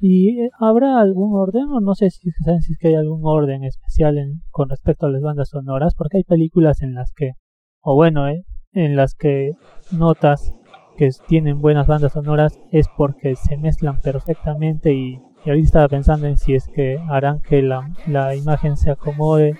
¿Y 0.00 0.40
eh, 0.40 0.50
habrá 0.58 1.00
algún 1.00 1.34
orden 1.34 1.64
o 1.70 1.80
no 1.80 1.94
sé 1.94 2.10
si 2.10 2.30
saben 2.44 2.60
si 2.60 2.72
es 2.72 2.78
que 2.78 2.88
hay 2.88 2.94
algún 2.94 3.20
orden 3.24 3.64
especial 3.64 4.18
en, 4.18 4.42
con 4.50 4.68
respecto 4.68 5.06
a 5.06 5.10
las 5.10 5.22
bandas 5.22 5.48
sonoras? 5.50 5.94
Porque 5.94 6.18
hay 6.18 6.24
películas 6.24 6.82
en 6.82 6.94
las 6.94 7.12
que, 7.14 7.32
o 7.80 7.94
bueno, 7.94 8.28
eh, 8.28 8.44
en 8.72 8.96
las 8.96 9.14
que 9.14 9.52
notas 9.92 10.52
que 10.96 11.10
tienen 11.26 11.60
buenas 11.60 11.86
bandas 11.86 12.12
sonoras 12.12 12.58
es 12.72 12.86
porque 12.96 13.36
se 13.36 13.56
mezclan 13.56 14.00
perfectamente 14.00 14.92
y, 14.92 15.20
y 15.44 15.50
ahorita 15.50 15.66
estaba 15.66 15.88
pensando 15.88 16.26
en 16.26 16.36
si 16.36 16.54
es 16.54 16.68
que 16.68 16.98
harán 17.08 17.40
que 17.40 17.62
la, 17.62 17.90
la 18.06 18.34
imagen 18.34 18.76
se 18.76 18.90
acomode 18.90 19.56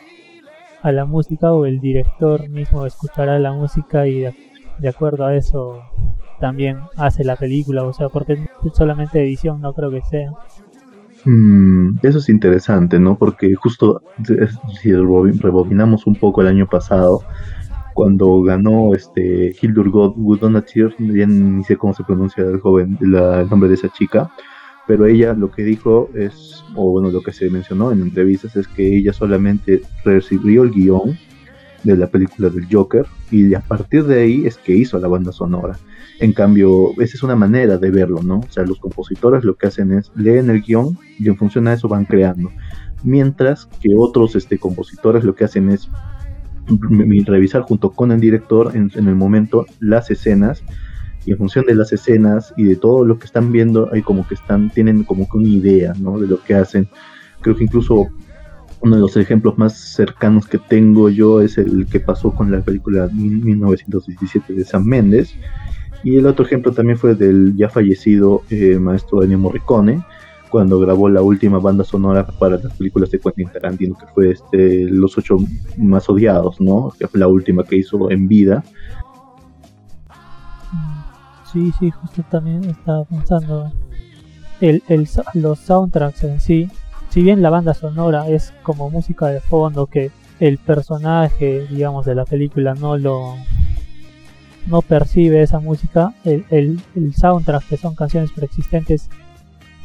a 0.82 0.92
la 0.92 1.04
música 1.04 1.52
o 1.52 1.66
el 1.66 1.80
director 1.80 2.48
mismo 2.48 2.86
escuchará 2.86 3.38
la 3.38 3.52
música 3.52 4.06
y 4.06 4.24
de 4.78 4.88
acuerdo 4.88 5.26
a 5.26 5.34
eso 5.34 5.82
también 6.40 6.78
hace 6.96 7.24
la 7.24 7.36
película, 7.36 7.84
o 7.84 7.92
sea, 7.92 8.08
porque 8.08 8.38
solamente 8.74 9.22
edición 9.22 9.60
no 9.60 9.72
creo 9.72 9.90
que 9.90 10.02
sea. 10.02 10.32
Mm, 11.24 11.98
eso 12.02 12.18
es 12.18 12.28
interesante, 12.28 13.00
¿no? 13.00 13.16
Porque 13.16 13.54
justo 13.54 14.02
si 14.80 14.92
rebobinamos 14.92 16.06
un 16.06 16.14
poco 16.14 16.42
el 16.42 16.46
año 16.46 16.66
pasado, 16.66 17.22
cuando 17.96 18.42
ganó 18.42 18.94
este 18.94 19.56
Hildur 19.58 19.88
Guðnadóttir, 19.88 20.94
bien 20.98 21.56
ni 21.56 21.64
sé 21.64 21.78
cómo 21.78 21.94
se 21.94 22.04
pronuncia 22.04 22.44
el 22.44 22.60
joven, 22.60 22.98
el 23.00 23.48
nombre 23.48 23.70
de 23.70 23.74
esa 23.74 23.88
chica, 23.88 24.30
pero 24.86 25.06
ella 25.06 25.32
lo 25.32 25.50
que 25.50 25.64
dijo 25.64 26.10
es, 26.14 26.62
o 26.74 26.90
bueno, 26.90 27.10
lo 27.10 27.22
que 27.22 27.32
se 27.32 27.48
mencionó 27.48 27.90
en 27.92 28.02
entrevistas 28.02 28.54
es 28.54 28.68
que 28.68 28.98
ella 28.98 29.14
solamente 29.14 29.80
recibió 30.04 30.64
el 30.64 30.72
guion 30.72 31.18
de 31.84 31.96
la 31.96 32.06
película 32.08 32.50
del 32.50 32.66
Joker 32.70 33.06
y 33.30 33.54
a 33.54 33.60
partir 33.60 34.04
de 34.04 34.20
ahí 34.20 34.46
es 34.46 34.58
que 34.58 34.76
hizo 34.76 34.98
la 34.98 35.08
banda 35.08 35.32
sonora. 35.32 35.78
En 36.20 36.34
cambio, 36.34 36.90
esa 37.00 37.16
es 37.16 37.22
una 37.22 37.34
manera 37.34 37.78
de 37.78 37.90
verlo, 37.90 38.22
¿no? 38.22 38.40
O 38.40 38.50
sea, 38.50 38.64
los 38.64 38.78
compositores 38.78 39.42
lo 39.42 39.54
que 39.54 39.68
hacen 39.68 39.92
es 39.92 40.12
leen 40.14 40.50
el 40.50 40.60
guion 40.60 40.98
y 41.18 41.28
en 41.28 41.38
función 41.38 41.66
a 41.66 41.72
eso 41.72 41.88
van 41.88 42.04
creando. 42.04 42.50
Mientras 43.02 43.64
que 43.80 43.94
otros 43.96 44.36
este, 44.36 44.58
compositores 44.58 45.24
lo 45.24 45.34
que 45.34 45.44
hacen 45.44 45.70
es 45.70 45.88
revisar 47.26 47.62
junto 47.62 47.90
con 47.90 48.12
el 48.12 48.20
director 48.20 48.72
en, 48.74 48.90
el 48.94 49.14
momento 49.14 49.66
las 49.80 50.10
escenas 50.10 50.62
y 51.24 51.32
en 51.32 51.38
función 51.38 51.64
de 51.66 51.74
las 51.74 51.92
escenas 51.92 52.54
y 52.56 52.64
de 52.64 52.76
todo 52.76 53.04
lo 53.04 53.18
que 53.18 53.26
están 53.26 53.52
viendo 53.52 53.88
hay 53.92 54.02
como 54.02 54.26
que 54.26 54.34
están 54.34 54.70
tienen 54.70 55.04
como 55.04 55.28
que 55.28 55.38
una 55.38 55.48
idea 55.48 55.92
de 55.92 56.26
lo 56.26 56.42
que 56.42 56.54
hacen. 56.54 56.88
Creo 57.40 57.56
que 57.56 57.64
incluso 57.64 58.08
uno 58.80 58.96
de 58.96 59.00
los 59.00 59.16
ejemplos 59.16 59.58
más 59.58 59.76
cercanos 59.76 60.46
que 60.46 60.58
tengo 60.58 61.08
yo 61.08 61.40
es 61.40 61.58
el 61.58 61.86
que 61.86 62.00
pasó 62.00 62.32
con 62.32 62.50
la 62.50 62.60
película 62.60 63.08
1917 63.12 64.52
de 64.52 64.64
Sam 64.64 64.84
Méndez 64.84 65.34
y 66.06 66.16
el 66.16 66.26
otro 66.26 66.44
ejemplo 66.44 66.72
también 66.72 66.98
fue 66.98 67.14
del 67.14 67.56
ya 67.56 67.68
fallecido 67.68 68.42
eh, 68.50 68.78
maestro 68.78 69.22
Ennio 69.22 69.38
Morricone, 69.38 70.04
cuando 70.56 70.80
grabó 70.80 71.10
la 71.10 71.20
última 71.20 71.58
banda 71.58 71.84
sonora 71.84 72.26
para 72.26 72.56
las 72.56 72.72
películas 72.78 73.10
de 73.10 73.18
Quentin 73.18 73.50
Tarantino, 73.50 73.94
que 73.94 74.06
fue 74.06 74.30
este, 74.30 74.84
Los 74.84 75.18
Ocho 75.18 75.36
Más 75.76 76.08
Odiados, 76.08 76.62
¿no? 76.62 76.94
Que 76.98 77.06
fue 77.06 77.20
la 77.20 77.28
última 77.28 77.62
que 77.62 77.76
hizo 77.76 78.10
en 78.10 78.26
vida. 78.26 78.64
Sí, 81.52 81.70
sí, 81.78 81.90
justo 81.90 82.24
también 82.30 82.64
estaba 82.64 83.04
pensando. 83.04 83.70
El, 84.62 84.82
el, 84.88 85.06
los 85.34 85.58
soundtracks 85.58 86.24
en 86.24 86.40
sí, 86.40 86.70
si 87.10 87.22
bien 87.22 87.42
la 87.42 87.50
banda 87.50 87.74
sonora 87.74 88.26
es 88.26 88.54
como 88.62 88.88
música 88.88 89.26
de 89.26 89.42
fondo 89.42 89.84
que 89.84 90.10
el 90.40 90.56
personaje, 90.56 91.66
digamos, 91.68 92.06
de 92.06 92.14
la 92.14 92.24
película 92.24 92.72
no 92.72 92.96
lo 92.96 93.34
no 94.66 94.80
percibe 94.80 95.42
esa 95.42 95.60
música, 95.60 96.14
el, 96.24 96.46
el, 96.48 96.80
soundtrack, 97.14 97.68
que 97.68 97.76
son 97.76 97.94
canciones 97.94 98.32
preexistentes, 98.32 99.10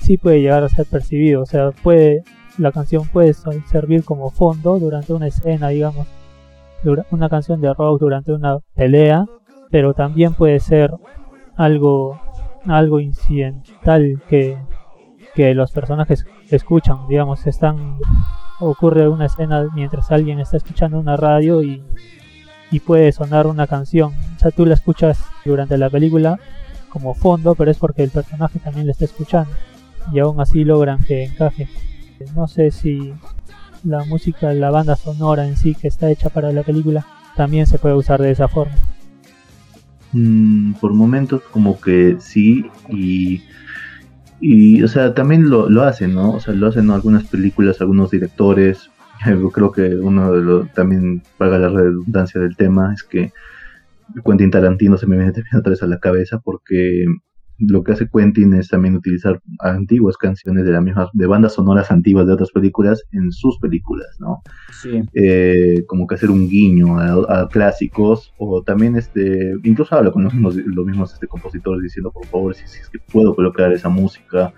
sí 0.01 0.17
puede 0.17 0.41
llegar 0.41 0.63
a 0.63 0.69
ser 0.69 0.85
percibido. 0.85 1.41
O 1.41 1.45
sea, 1.45 1.71
puede 1.71 2.23
la 2.57 2.71
canción 2.71 3.07
puede 3.07 3.33
servir 3.33 4.03
como 4.03 4.29
fondo 4.29 4.77
durante 4.77 5.13
una 5.13 5.27
escena, 5.27 5.69
digamos, 5.69 6.07
una 7.09 7.29
canción 7.29 7.61
de 7.61 7.73
rock 7.73 7.99
durante 7.99 8.33
una 8.33 8.59
pelea, 8.75 9.25
pero 9.69 9.93
también 9.93 10.33
puede 10.33 10.59
ser 10.59 10.91
algo, 11.55 12.19
algo 12.65 12.99
incidental 12.99 14.21
que, 14.27 14.57
que 15.33 15.53
los 15.53 15.71
personajes 15.71 16.25
escuchan, 16.49 17.07
digamos, 17.07 17.47
están 17.47 17.97
ocurre 18.59 19.07
una 19.07 19.25
escena 19.25 19.67
mientras 19.73 20.11
alguien 20.11 20.39
está 20.39 20.57
escuchando 20.57 20.99
una 20.99 21.17
radio 21.17 21.63
y 21.63 21.81
y 22.71 22.79
puede 22.79 23.11
sonar 23.11 23.47
una 23.47 23.67
canción. 23.67 24.13
O 24.35 24.39
sea, 24.39 24.51
tú 24.51 24.65
la 24.65 24.73
escuchas 24.73 25.23
durante 25.45 25.77
la 25.77 25.89
película 25.89 26.39
como 26.89 27.13
fondo, 27.13 27.53
pero 27.53 27.69
es 27.69 27.77
porque 27.77 28.03
el 28.03 28.09
personaje 28.09 28.59
también 28.59 28.87
la 28.87 28.93
está 28.93 29.05
escuchando. 29.05 29.51
Y 30.11 30.19
aún 30.19 30.39
así 30.39 30.63
logran 30.63 31.03
que 31.03 31.25
encaje. 31.25 31.67
No 32.35 32.47
sé 32.47 32.71
si 32.71 33.13
la 33.83 34.03
música, 34.05 34.53
la 34.53 34.69
banda 34.69 34.95
sonora 34.95 35.47
en 35.47 35.57
sí 35.57 35.75
que 35.75 35.87
está 35.87 36.09
hecha 36.09 36.29
para 36.29 36.51
la 36.51 36.63
película, 36.63 37.05
también 37.35 37.65
se 37.65 37.79
puede 37.79 37.95
usar 37.95 38.21
de 38.21 38.31
esa 38.31 38.47
forma. 38.47 38.75
Mm, 40.13 40.73
por 40.73 40.93
momentos 40.93 41.41
como 41.51 41.79
que 41.79 42.17
sí 42.19 42.65
y 42.89 43.43
y 44.41 44.83
o 44.83 44.87
sea 44.89 45.13
también 45.13 45.49
lo, 45.49 45.69
lo 45.69 45.83
hacen 45.83 46.15
no 46.15 46.31
o 46.31 46.39
sea 46.41 46.53
lo 46.53 46.67
hacen 46.67 46.91
algunas 46.91 47.23
películas 47.27 47.79
algunos 47.79 48.11
directores 48.11 48.89
creo 49.53 49.71
que 49.71 49.95
uno 49.95 50.31
de 50.31 50.41
los, 50.41 50.73
también 50.73 51.21
paga 51.37 51.59
la 51.59 51.69
redundancia 51.69 52.41
del 52.41 52.55
tema, 52.55 52.93
es 52.93 53.03
que 53.03 53.31
Quentin 54.25 54.51
Tarantino 54.51 54.97
se 54.97 55.07
me 55.07 55.17
viene 55.17 55.31
otra 55.57 55.69
vez 55.69 55.83
a 55.83 55.87
la 55.87 55.99
cabeza 55.99 56.39
porque 56.39 57.05
lo 57.67 57.83
que 57.83 57.93
hace 57.93 58.09
Quentin 58.09 58.53
es 58.53 58.69
también 58.69 58.95
utilizar 58.95 59.39
antiguas 59.59 60.17
canciones 60.17 60.65
de 60.65 60.71
la 60.71 60.81
misma, 60.81 61.09
de 61.13 61.27
bandas 61.27 61.53
sonoras 61.53 61.91
antiguas 61.91 62.27
de 62.27 62.33
otras 62.33 62.51
películas 62.51 63.03
en 63.11 63.31
sus 63.31 63.57
películas, 63.59 64.07
¿no? 64.19 64.41
Sí. 64.81 65.03
Eh, 65.13 65.83
como 65.87 66.07
que 66.07 66.15
hacer 66.15 66.31
un 66.31 66.47
guiño 66.47 66.99
a, 66.99 67.47
clásicos, 67.49 68.33
o 68.37 68.63
también 68.63 68.95
este, 68.95 69.53
incluso 69.63 69.95
habla 69.95 70.11
con 70.11 70.23
los 70.23 70.33
mismos, 70.33 70.55
los 70.55 70.85
mismos 70.85 71.13
este, 71.13 71.27
compositores 71.27 71.83
diciendo 71.83 72.11
por 72.11 72.25
favor 72.27 72.55
si, 72.55 72.63
es 72.63 72.89
que 72.89 72.99
puedo 73.11 73.35
colocar 73.35 73.71
esa 73.71 73.89
música 73.89 74.53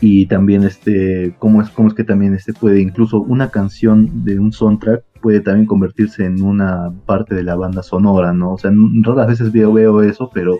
y 0.00 0.26
también 0.26 0.64
este 0.64 1.34
cómo 1.38 1.62
es 1.62 1.70
cómo 1.70 1.88
es 1.88 1.94
que 1.94 2.04
también 2.04 2.34
este 2.34 2.52
puede 2.52 2.80
incluso 2.80 3.20
una 3.20 3.50
canción 3.50 4.24
de 4.24 4.38
un 4.38 4.52
soundtrack 4.52 5.04
puede 5.20 5.40
también 5.40 5.66
convertirse 5.66 6.24
en 6.24 6.42
una 6.42 6.92
parte 7.06 7.34
de 7.34 7.44
la 7.44 7.54
banda 7.54 7.82
sonora 7.82 8.32
no 8.32 8.52
o 8.52 8.58
sea 8.58 8.72
raras 9.02 9.28
veces 9.28 9.52
veo 9.52 9.72
veo 9.72 10.02
eso 10.02 10.30
pero 10.32 10.58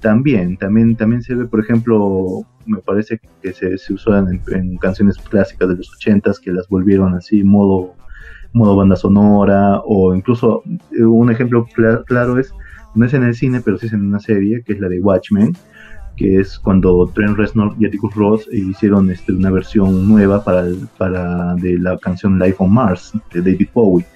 también 0.00 0.56
también 0.56 0.96
también 0.96 1.22
se 1.22 1.34
ve 1.34 1.46
por 1.46 1.60
ejemplo 1.60 2.42
me 2.66 2.78
parece 2.78 3.20
que 3.42 3.52
se, 3.52 3.78
se 3.78 3.94
usó 3.94 4.16
en, 4.16 4.76
canciones 4.78 5.16
clásicas 5.18 5.68
de 5.68 5.76
los 5.76 5.92
ochentas 5.94 6.38
que 6.38 6.52
las 6.52 6.68
volvieron 6.68 7.14
así 7.14 7.42
modo 7.42 7.94
modo 8.52 8.76
banda 8.76 8.96
sonora 8.96 9.80
o 9.84 10.14
incluso 10.14 10.62
eh, 10.92 11.04
un 11.04 11.30
ejemplo 11.30 11.66
claro 12.06 12.38
es 12.38 12.52
no 12.94 13.04
es 13.04 13.14
en 13.14 13.24
el 13.24 13.34
cine 13.34 13.60
pero 13.64 13.78
sí 13.78 13.86
es 13.86 13.92
en 13.92 14.06
una 14.06 14.20
serie 14.20 14.62
que 14.64 14.74
es 14.74 14.80
la 14.80 14.88
de 14.88 15.00
Watchmen 15.00 15.52
que 16.16 16.40
es 16.40 16.58
cuando 16.58 17.10
Trent 17.14 17.36
Reznor 17.36 17.74
y 17.78 17.86
Atticus 17.86 18.14
Ross 18.14 18.48
hicieron 18.50 19.10
este, 19.10 19.32
una 19.32 19.50
versión 19.50 20.08
nueva 20.08 20.42
para, 20.42 20.64
para 20.96 21.54
de 21.56 21.78
la 21.78 21.98
canción 21.98 22.38
Life 22.38 22.56
on 22.58 22.72
Mars 22.72 23.12
de 23.32 23.40
David 23.40 23.68
Bowie. 23.74 24.06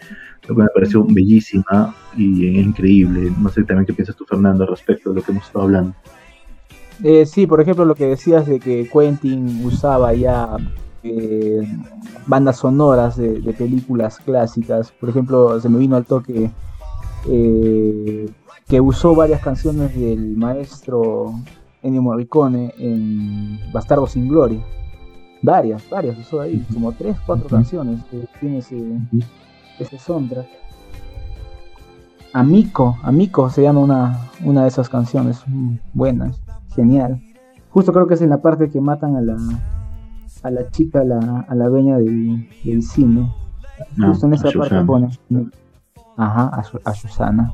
Lo 0.51 0.57
que 0.57 0.63
me 0.63 0.69
pareció 0.75 1.05
bellísima 1.05 1.95
y 2.17 2.59
increíble. 2.59 3.33
No 3.41 3.49
sé 3.51 3.63
también 3.63 3.87
qué 3.87 3.93
piensas 3.93 4.17
tú, 4.17 4.25
Fernando, 4.25 4.65
al 4.65 4.71
respecto 4.71 5.11
de 5.11 5.17
lo 5.17 5.23
que 5.23 5.31
hemos 5.31 5.47
estado 5.47 5.65
hablando. 5.65 5.95
Eh, 7.05 7.25
sí, 7.25 7.47
por 7.47 7.61
ejemplo, 7.61 7.85
lo 7.85 7.95
que 7.95 8.07
decías 8.07 8.47
de 8.47 8.59
que 8.59 8.91
Quentin 8.93 9.65
usaba 9.65 10.13
ya 10.13 10.57
eh, 11.05 11.63
bandas 12.27 12.57
sonoras 12.57 13.17
de, 13.17 13.55
películas 13.57 14.19
clásicas. 14.19 14.91
Por 14.91 15.11
ejemplo, 15.11 15.61
se 15.61 15.69
me 15.69 15.79
vino 15.79 15.95
al 15.95 16.05
toque 16.05 16.51
eh, 17.29 18.29
que 18.67 18.81
usó 18.81 19.15
varias 19.15 19.41
canciones 19.41 19.95
del 19.95 20.37
maestro 20.37 21.33
Ennio 21.81 22.03
Morricone 22.03 22.75
en 22.77 23.61
Bastardo 23.73 24.09
sin 24.09 24.29
Gloria. 24.29 24.67
Varias, 25.43 25.89
varias 25.89 26.19
usó 26.19 26.41
ahí, 26.41 26.67
como 26.75 26.91
tres, 26.91 27.17
cuatro 27.25 27.49
canciones 27.49 28.05
que 28.11 28.27
tiene 28.41 28.59
ese, 28.59 28.77
ese 29.85 29.99
soundtrack. 29.99 30.47
Amico, 32.33 32.97
Amico 33.03 33.51
se 33.51 33.63
llama 33.63 33.81
una, 33.81 34.31
una 34.45 34.63
de 34.63 34.69
esas 34.69 34.89
canciones 34.89 35.43
mm, 35.47 35.77
buenas, 35.93 36.41
genial. 36.75 37.21
Justo 37.71 37.93
creo 37.93 38.07
que 38.07 38.15
es 38.15 38.23
en 38.23 38.31
la 38.31 38.41
parte 38.41 38.71
que 38.71 38.81
matan 38.81 39.17
a 39.17 39.21
la, 39.21 39.37
a 40.43 40.51
la 40.51 40.69
chica, 40.71 41.01
a 41.01 41.05
la, 41.05 41.47
a 41.49 41.55
la 41.55 41.69
dueña 41.69 41.97
del, 41.99 42.83
cine. 42.83 43.33
Ah, 43.99 44.09
Justo 44.09 44.27
en 44.27 44.35
esa 44.35 44.51
parte 44.51 44.85
pone. 44.85 45.09
Ajá, 46.17 46.51
a, 46.53 46.91
a 46.91 46.95
Susana. 46.95 47.53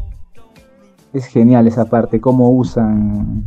es 1.13 1.27
genial 1.27 1.67
esa 1.67 1.87
parte, 1.87 2.21
cómo 2.21 2.51
usan... 2.51 3.45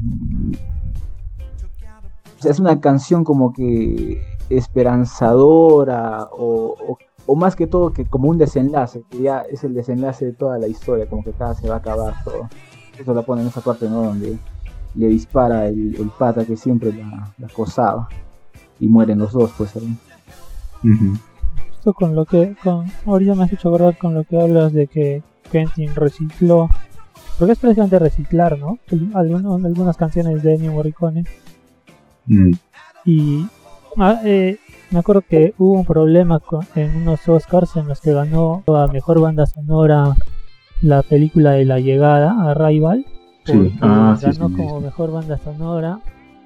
O 2.38 2.42
sea, 2.42 2.52
es 2.52 2.60
una 2.60 2.80
canción 2.80 3.26
como 3.26 3.52
que 3.52 4.22
esperanzadora 4.50 6.30
o, 6.32 6.76
o, 6.88 6.98
más 7.36 7.56
que 7.56 7.68
todo 7.68 7.92
que 7.92 8.06
como 8.06 8.30
un 8.30 8.38
desenlace, 8.38 9.04
que 9.10 9.22
ya 9.22 9.42
es 9.42 9.64
el 9.64 9.74
desenlace 9.74 10.26
de 10.26 10.34
toda 10.34 10.58
la 10.58 10.68
historia, 10.68 11.08
como 11.08 11.24
que 11.24 11.32
cada 11.32 11.56
se 11.56 11.68
va 11.68 11.76
a 11.76 11.78
acabar 11.80 12.16
todo. 12.24 12.50
Eso 12.98 13.14
la 13.14 13.22
pone 13.22 13.42
en 13.42 13.48
esa 13.48 13.62
parte, 13.62 13.90
¿no? 13.90 14.04
Donde 14.04 14.38
le 14.96 15.08
dispara 15.08 15.68
el, 15.68 16.12
pata 16.18 16.46
que 16.46 16.58
siempre 16.58 16.92
la, 16.92 17.34
acosaba 17.46 18.10
y 18.80 18.88
mueren 18.88 19.20
los 19.20 19.32
dos, 19.32 19.52
pues. 19.58 19.74
Esto 21.72 21.94
con 21.94 22.16
lo 22.16 22.26
que, 22.26 22.56
con, 22.64 22.86
ahorita 23.06 23.36
me 23.36 23.44
has 23.44 23.54
hecho 23.54 23.70
acordar 23.70 23.98
con 23.98 24.14
lo 24.14 24.24
que 24.24 24.42
hablas 24.42 24.74
de 24.74 24.88
que 24.88 25.24
Quentin 25.52 25.96
recicló 25.96 26.70
porque 27.40 27.54
es 27.54 27.60
precisamente 27.60 27.98
reciclar, 27.98 28.60
¿no? 28.60 28.80
Algunos, 29.14 29.64
algunas 29.64 29.96
canciones 29.96 30.44
de 30.44 30.56
Ennio 30.56 30.74
Morricone. 30.74 31.24
Mm. 32.26 32.52
Y 33.06 33.48
ah, 33.96 34.20
eh, 34.26 34.58
me 34.92 35.00
acuerdo 35.00 35.22
que 35.22 35.54
hubo 35.58 35.74
un 35.74 35.86
problema 35.86 36.42
en 36.76 36.96
unos 36.96 37.28
Oscars 37.28 37.76
en 37.76 37.88
los 37.88 38.02
que 38.02 38.14
ganó 38.14 38.64
la 38.68 38.88
mejor 38.88 39.22
banda 39.22 39.46
sonora 39.46 40.16
la 40.82 41.04
película 41.04 41.52
de 41.52 41.66
La 41.66 41.80
Llegada, 41.80 42.50
Arrival. 42.50 43.06
Sí. 43.46 43.74
Ah, 43.82 44.18
ganó 44.22 44.56
como 44.56 44.80
mejor 44.80 45.12
banda 45.12 45.38
sonora, 45.38 46.00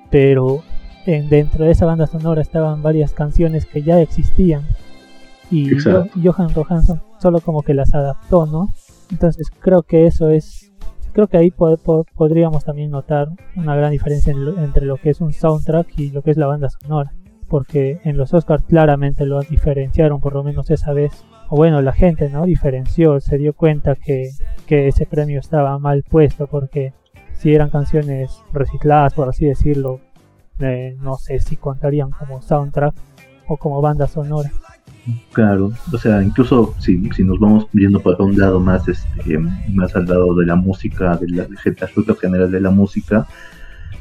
pero 0.09 0.63
en, 1.05 1.29
dentro 1.29 1.65
de 1.65 1.71
esa 1.71 1.85
banda 1.85 2.07
sonora 2.07 2.41
estaban 2.41 2.81
varias 2.81 3.13
canciones 3.13 3.65
que 3.65 3.83
ya 3.83 3.99
existían. 3.99 4.63
Y 5.51 5.69
Johan 5.79 6.53
Johansson 6.53 7.01
solo 7.19 7.39
como 7.41 7.61
que 7.61 7.73
las 7.73 7.93
adaptó, 7.93 8.45
¿no? 8.45 8.69
Entonces 9.11 9.49
creo 9.59 9.83
que 9.83 10.07
eso 10.07 10.29
es 10.29 10.71
creo 11.11 11.27
que 11.27 11.37
ahí 11.37 11.51
podríamos 11.51 12.65
también 12.65 12.89
notar 12.89 13.27
una 13.55 13.75
gran 13.75 13.91
diferencia 13.91 14.33
entre 14.57 14.87
lo 14.87 14.97
que 14.97 15.11
es 15.11 15.21
un 15.21 15.31
soundtrack 15.31 15.99
y 15.99 16.09
lo 16.09 16.23
que 16.23 16.31
es 16.31 16.37
la 16.37 16.47
banda 16.47 16.69
sonora. 16.69 17.13
Porque 17.53 18.01
en 18.03 18.17
los 18.17 18.33
Oscars 18.33 18.63
claramente 18.63 19.27
lo 19.27 19.39
diferenciaron, 19.41 20.19
por 20.19 20.33
lo 20.33 20.43
menos 20.43 20.71
esa 20.71 20.91
vez. 20.91 21.23
O 21.49 21.55
bueno, 21.55 21.83
la 21.83 21.93
gente 21.93 22.27
no 22.27 22.45
diferenció, 22.45 23.19
se 23.19 23.37
dio 23.37 23.53
cuenta 23.53 23.93
que, 23.93 24.31
ese 24.67 25.05
premio 25.05 25.39
estaba 25.39 25.77
mal 25.77 26.01
puesto 26.01 26.47
porque 26.47 26.93
si 27.35 27.53
eran 27.53 27.69
canciones 27.69 28.41
recicladas, 28.53 29.13
por 29.13 29.29
así 29.29 29.45
decirlo, 29.45 29.99
eh, 30.57 30.97
no 30.99 31.17
sé 31.17 31.39
si 31.41 31.55
contarían 31.55 32.09
como 32.09 32.41
soundtrack 32.41 32.95
o 33.47 33.57
como 33.57 33.81
banda 33.81 34.07
sonora. 34.07 34.51
Claro, 35.31 35.73
o 35.93 35.97
sea, 35.99 36.23
incluso 36.23 36.73
si, 36.79 37.07
si 37.11 37.23
nos 37.23 37.39
vamos 37.39 37.67
viendo 37.71 37.99
por 37.99 38.19
un 38.19 38.35
lado 38.35 38.59
más, 38.59 38.87
este, 38.87 39.37
más 39.37 39.95
al 39.95 40.07
lado 40.07 40.33
de 40.33 40.47
la 40.47 40.55
música, 40.55 41.17
del 41.17 41.39
aspecto 41.39 42.15
general 42.15 42.49
de 42.49 42.61
la 42.61 42.71
música, 42.71 43.27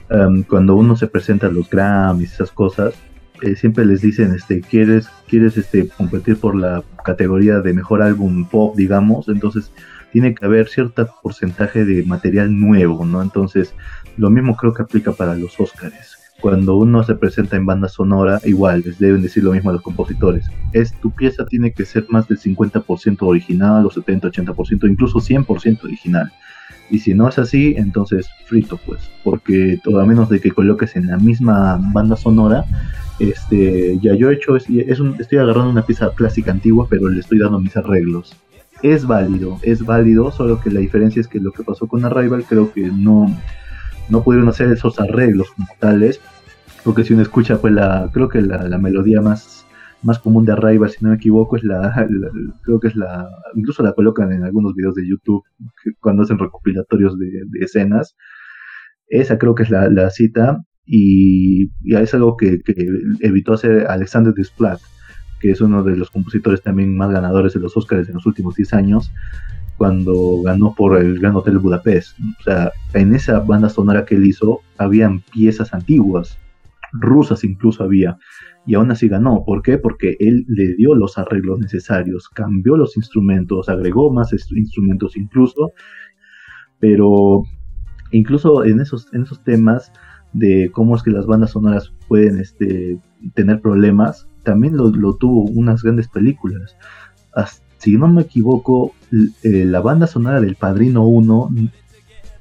em, 0.09 0.43
cuando 0.43 0.75
uno 0.75 0.97
se 0.97 1.07
presenta 1.07 1.49
a 1.49 1.51
los 1.51 1.69
Grammys, 1.69 2.33
esas 2.33 2.51
cosas, 2.51 2.95
eh, 3.43 3.57
siempre 3.57 3.85
les 3.85 4.01
dicen, 4.01 4.35
este, 4.35 4.61
quieres, 4.61 5.09
quieres, 5.29 5.57
este, 5.57 5.89
competir 5.89 6.37
por 6.37 6.55
la 6.57 6.83
categoría 7.05 7.61
de 7.61 7.73
mejor 7.73 8.03
álbum 8.03 8.49
pop, 8.49 8.77
digamos, 8.77 9.29
entonces 9.29 9.73
tiene 10.13 10.35
que 10.35 10.45
haber 10.45 10.69
cierto 10.69 11.09
porcentaje 11.23 11.85
de 11.85 12.05
material 12.05 12.59
nuevo, 12.59 13.05
¿no? 13.05 13.23
Entonces, 13.23 13.75
lo 14.17 14.31
mismo 14.31 14.57
creo 14.57 14.75
que 14.75 14.83
aplica 14.83 15.13
para 15.13 15.35
los 15.35 15.59
Oscars 15.59 16.23
cuando 16.43 16.75
uno 16.75 17.05
se 17.05 17.15
presenta 17.15 17.57
en 17.57 17.65
banda 17.65 17.89
sonora, 17.89 18.41
igual 18.45 18.83
les 18.85 18.99
deben 18.99 19.23
decir 19.23 19.45
lo 19.45 19.53
mismo 19.53 19.71
a 19.71 19.75
los 19.75 19.83
compositores. 19.83 20.51
Es 20.73 20.93
tu 21.01 21.13
pieza 21.13 21.47
tiene 21.47 21.73
que 21.73 21.85
ser 21.85 22.05
más 22.09 22.27
del 22.27 22.37
50% 22.37 23.19
original, 23.23 23.87
o 23.87 23.91
70, 23.91 24.29
80%, 24.29 24.91
incluso 24.91 25.21
100% 25.21 25.85
original. 25.85 26.33
Y 26.93 26.99
si 26.99 27.15
no 27.15 27.27
es 27.27 27.39
así, 27.39 27.75
entonces 27.79 28.29
frito, 28.45 28.79
pues, 28.85 29.11
porque 29.25 29.81
a 29.85 30.05
menos 30.05 30.29
de 30.29 30.41
que 30.41 30.51
coloques 30.51 30.95
en 30.95 31.07
la 31.07 31.17
misma 31.17 31.81
banda 31.95 32.17
sonora, 32.17 32.67
este, 33.19 33.99
ya 34.03 34.15
yo 34.15 34.31
he 34.31 34.35
hecho, 34.35 34.57
es, 34.57 34.67
estoy 34.69 35.39
agarrando 35.39 35.71
una 35.71 35.87
pieza 35.87 36.13
clásica 36.15 36.51
antigua, 36.51 36.87
pero 36.91 37.09
le 37.09 37.21
estoy 37.21 37.39
dando 37.39 37.59
mis 37.61 37.75
arreglos. 37.79 38.37
Es 38.83 39.07
válido, 39.07 39.59
es 39.63 39.83
válido, 39.87 40.31
solo 40.33 40.61
que 40.61 40.71
la 40.71 40.81
diferencia 40.81 41.21
es 41.21 41.29
que 41.29 41.41
lo 41.41 41.51
que 41.51 41.65
pasó 41.65 41.87
con 41.87 42.05
Arrival 42.05 42.45
creo 42.47 42.71
que 42.71 42.83
no, 42.83 43.27
no 44.11 44.23
pudieron 44.23 44.51
hacer 44.51 44.71
esos 44.71 45.01
arreglos 45.01 45.51
como 45.53 45.69
tales, 45.79 46.21
porque 46.85 47.05
si 47.05 47.15
uno 47.15 47.23
escucha, 47.23 47.57
pues 47.57 47.73
la, 47.73 48.11
creo 48.13 48.29
que 48.29 48.43
la, 48.43 48.77
melodía 48.77 49.23
más, 49.23 49.62
más 50.03 50.19
común 50.19 50.45
de 50.45 50.53
Arrival, 50.53 50.91
si 50.91 51.05
no 51.05 51.11
me 51.11 51.17
equivoco, 51.17 51.57
es 51.57 51.65
la, 51.65 52.07
creo 52.63 52.81
que 52.81 52.89
es 52.89 52.97
la, 52.97 53.29
incluso 53.55 53.83
la 53.83 53.93
colocan 53.93 54.33
en 54.33 54.45
algunos 54.45 54.75
videos 54.75 54.95
de 54.95 55.09
YouTube 55.09 55.43
cuando 56.01 56.23
hacen 56.23 56.39
recopilatorios 56.39 57.19
de, 57.19 57.29
escenas. 57.61 58.17
Esa 59.09 59.39
creo 59.39 59.55
que 59.55 59.65
es 59.65 59.71
la, 59.71 60.11
cita 60.11 60.63
y, 60.85 61.71
y, 61.83 61.95
es 61.95 62.15
algo 62.15 62.37
que, 62.37 62.61
evitó 63.21 63.55
hacer 63.55 63.87
Alexander 63.89 64.33
Desplat, 64.35 64.81
que 65.41 65.51
es 65.51 65.61
uno 65.61 65.83
de 65.83 65.97
los 65.97 66.11
compositores 66.11 66.63
también 66.63 66.97
más 66.97 67.11
ganadores 67.11 67.55
de 67.55 67.61
los 67.61 67.77
Oscars 67.77 68.09
en 68.09 68.15
los 68.15 68.27
últimos 68.27 68.55
10 68.57 68.75
años 68.75 69.13
cuando 69.77 70.43
ganó 70.43 70.75
por 70.75 70.97
el 70.99 71.19
Gran 71.19 71.35
Hotel 71.35 71.59
Budapest. 71.59 72.19
O 72.41 72.43
sea, 72.45 72.73
en 72.95 73.15
esa 73.15 73.41
banda 73.41 73.69
sonora 73.69 74.05
que 74.05 74.15
él 74.15 74.27
hizo 74.27 74.61
habían 74.79 75.21
piezas 75.21 75.75
antiguas 75.75 76.39
rusas 76.93 77.45
incluso 77.45 77.83
había, 77.83 78.19
y 78.67 78.75
aún 78.75 78.91
así 78.91 79.09
ganó. 79.09 79.45
¿Por 79.45 79.63
qué? 79.63 79.79
Porque 79.79 80.17
él 80.21 80.45
le 80.49 80.75
dio 80.75 80.95
los 80.95 81.19
arreglos 81.19 81.59
necesarios, 81.59 82.29
cambió 82.29 82.77
los 82.77 82.97
instrumentos, 82.97 83.69
agregó 83.69 84.13
más 84.13 84.33
instrumentos 84.33 85.17
incluso, 85.17 85.73
pero 86.79 87.43
incluso 88.11 88.65
en 88.65 88.81
esos, 88.81 89.13
en 89.13 89.23
esos 89.23 89.43
temas 89.43 89.93
de 90.33 90.71
cómo 90.73 90.97
es 90.97 91.03
que 91.03 91.11
las 91.11 91.27
bandas 91.27 91.51
sonoras 91.51 91.93
pueden 92.09 92.39
este, 92.39 92.99
tener 93.35 93.61
problemas, 93.61 94.29
también 94.45 94.77
lo, 94.77 95.15
tuvo 95.15 95.45
unas 95.45 95.83
grandes 95.83 96.09
películas. 96.09 96.77
si 97.79 97.97
no 97.97 98.09
me 98.09 98.23
equivoco, 98.23 98.95
eh, 99.43 99.65
la 99.65 99.81
banda 99.81 100.07
sonora 100.07 100.41
del 100.41 100.57
Padrino 100.57 101.05
1 101.05 101.51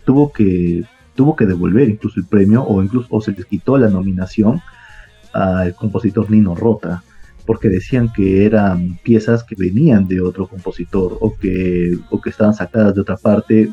tuvo 0.05 0.31
que 0.31 0.84
tuvo 1.13 1.36
que 1.36 1.45
devolver 1.45 1.89
incluso 1.89 2.19
el 2.19 2.25
premio 2.25 2.63
o 2.63 2.81
incluso 2.81 3.07
o 3.12 3.21
se 3.21 3.34
les 3.34 3.45
quitó 3.45 3.77
la 3.77 3.89
nominación 3.89 4.62
al 5.34 5.74
compositor 5.76 6.30
Nino 6.30 6.56
Rota 6.56 7.04
porque 7.46 7.70
decían 7.70 8.12
que 8.13 8.46
eran 8.46 8.98
piezas 9.04 9.44
que 9.44 9.56
venían 9.56 10.08
de 10.08 10.22
otro 10.22 10.48
compositor 10.48 11.17
o 11.20 11.36
que, 11.36 11.98
o 12.10 12.22
que 12.22 12.30
estaban 12.30 12.54
sacadas 12.54 12.96
de 12.96 13.02
otra 13.02 13.17
parte 13.17 13.70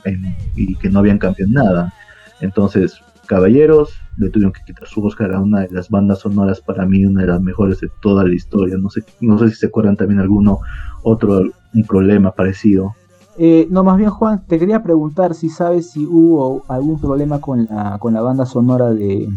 y 0.57 0.75
que 0.77 0.91
no 0.91 1.01
habían 1.01 1.19
cambiado 1.19 1.53
nada. 1.53 1.93
Entonces, 2.41 3.01
caballeros, 3.27 3.93
le 4.17 4.31
tuvieron 4.31 4.53
que 4.53 4.63
quitar 4.65 4.89
su 4.89 5.05
Oscar 5.05 5.33
a 5.35 5.41
una 5.41 5.61
de 5.61 5.71
las 5.71 5.91
bandas 5.91 6.21
sonoras 6.21 6.61
para 6.61 6.87
mí, 6.87 7.05
una 7.05 7.23
de 7.23 7.29
las 7.29 7.41
mejores 7.41 7.81
de 7.81 7.89
toda 8.01 8.25
la 8.25 8.35
historia. 8.35 8.77
No 8.79 8.91
sé, 8.91 9.03
no 9.21 9.39
sé 9.39 9.51
si 9.51 9.57
se 9.57 9.67
acuerdan 9.67 9.97
también 9.97 10.21
alguno 10.21 10.61
otro 11.03 11.43
un 11.75 11.85
problema 11.87 12.33
parecido. 12.33 12.95
Eh, 13.39 13.69
no, 13.71 13.85
más 13.85 13.97
bien 13.97 14.11
Juan, 14.11 14.43
te 14.47 14.59
quería 14.59 14.83
preguntar 14.83 15.35
si 15.35 15.49
sabes 15.49 15.91
si 15.93 16.05
hubo 16.05 16.65
algún 16.67 17.01
problema 17.01 17.41
con 17.41 17.67
la, 17.67 17.99
con 18.01 18.13
la 18.13 18.23
banda 18.23 18.47
sonora 18.47 18.91
de 18.91 19.29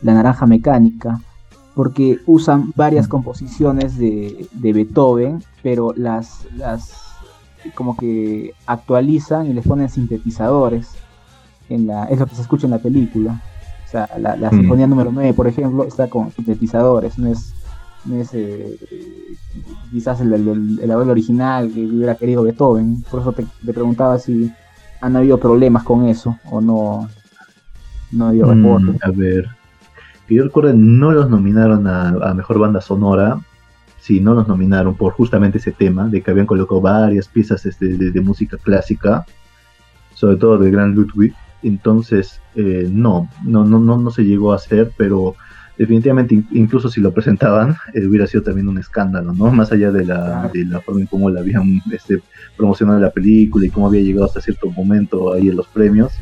La 0.00 0.14
Naranja 0.14 0.46
Mecánica, 0.46 1.20
porque 1.74 2.20
usan 2.26 2.72
varias 2.76 3.08
composiciones 3.08 3.98
de, 3.98 4.48
Beethoven, 4.52 5.42
pero 5.62 5.92
las, 5.96 6.46
las 6.56 6.92
como 7.74 7.96
que 7.96 8.52
actualizan 8.66 9.46
y 9.46 9.54
les 9.54 9.66
ponen 9.66 9.88
sintetizadores. 9.88 10.88
En 11.70 11.86
la, 11.86 12.04
es 12.04 12.18
lo 12.18 12.26
que 12.26 12.34
se 12.34 12.42
escucha 12.42 12.66
en 12.66 12.72
la 12.72 12.78
película. 12.78 13.40
O 13.86 13.90
sea, 13.90 14.08
la, 14.18 14.36
la 14.36 14.50
sinfonía 14.50 14.86
número 14.86 15.10
9, 15.12 15.32
por 15.34 15.46
ejemplo, 15.46 15.84
está 15.84 16.08
con 16.08 16.30
sintetizadores, 16.32 17.18
no 17.18 17.28
es 17.28 17.54
es 18.12 18.34
eh, 18.34 18.76
quizás 19.90 20.20
el, 20.20 20.32
el, 20.82 20.90
abuelo 20.90 21.12
original 21.12 21.70
que 21.72 21.80
hubiera 21.86 22.14
querido 22.16 22.42
Beethoven. 22.42 23.02
Por 23.10 23.20
eso 23.20 23.32
te, 23.32 23.46
preguntaba 23.72 24.18
si 24.18 24.52
han 25.00 25.16
habido 25.16 25.38
problemas 25.38 25.84
con 25.84 26.06
eso 26.06 26.38
o 26.50 26.60
no, 26.60 27.08
no 28.12 28.26
habido 28.28 28.54
mm, 28.54 28.96
a 29.02 29.10
ver, 29.10 29.48
que 30.26 30.34
yo 30.34 30.44
recuerdo, 30.44 30.72
no 30.74 31.12
los 31.12 31.28
nominaron 31.30 31.86
a, 31.86 32.34
Mejor 32.34 32.58
Banda 32.58 32.80
Sonora. 32.80 33.40
Sí, 33.98 34.20
no 34.20 34.34
los 34.34 34.46
nominaron 34.46 34.94
por 34.96 35.12
justamente 35.12 35.58
ese 35.58 35.72
tema, 35.72 36.08
de 36.08 36.20
que 36.20 36.30
habían 36.30 36.46
colocado 36.46 36.80
varias 36.80 37.28
piezas 37.28 37.64
este, 37.64 37.96
de, 37.96 38.20
música 38.20 38.58
clásica, 38.58 39.24
sobre 40.14 40.36
todo 40.36 40.58
de 40.58 40.70
Gran 40.70 40.94
Ludwig. 40.94 41.34
Entonces, 41.62 42.40
eh, 42.54 42.86
no, 42.90 43.30
no, 43.44 43.64
no, 43.64 43.80
no, 43.80 43.98
no 43.98 44.10
se 44.10 44.24
llegó 44.24 44.52
a 44.52 44.56
hacer, 44.56 44.92
pero 44.98 45.34
definitivamente 45.76 46.40
incluso 46.52 46.88
si 46.88 47.00
lo 47.00 47.12
presentaban 47.12 47.76
eh, 47.94 48.06
hubiera 48.06 48.26
sido 48.26 48.42
también 48.42 48.68
un 48.68 48.78
escándalo, 48.78 49.32
¿no? 49.32 49.50
Más 49.50 49.72
allá 49.72 49.90
de 49.90 50.04
la, 50.04 50.50
de 50.52 50.64
la 50.66 50.80
forma 50.80 51.00
en 51.00 51.06
cómo 51.06 51.30
la 51.30 51.40
habían 51.40 51.82
este, 51.90 52.22
promocionado 52.56 53.00
la 53.00 53.10
película 53.10 53.66
y 53.66 53.70
cómo 53.70 53.88
había 53.88 54.02
llegado 54.02 54.26
hasta 54.26 54.40
cierto 54.40 54.70
momento 54.70 55.32
ahí 55.32 55.48
en 55.48 55.56
los 55.56 55.66
premios. 55.68 56.12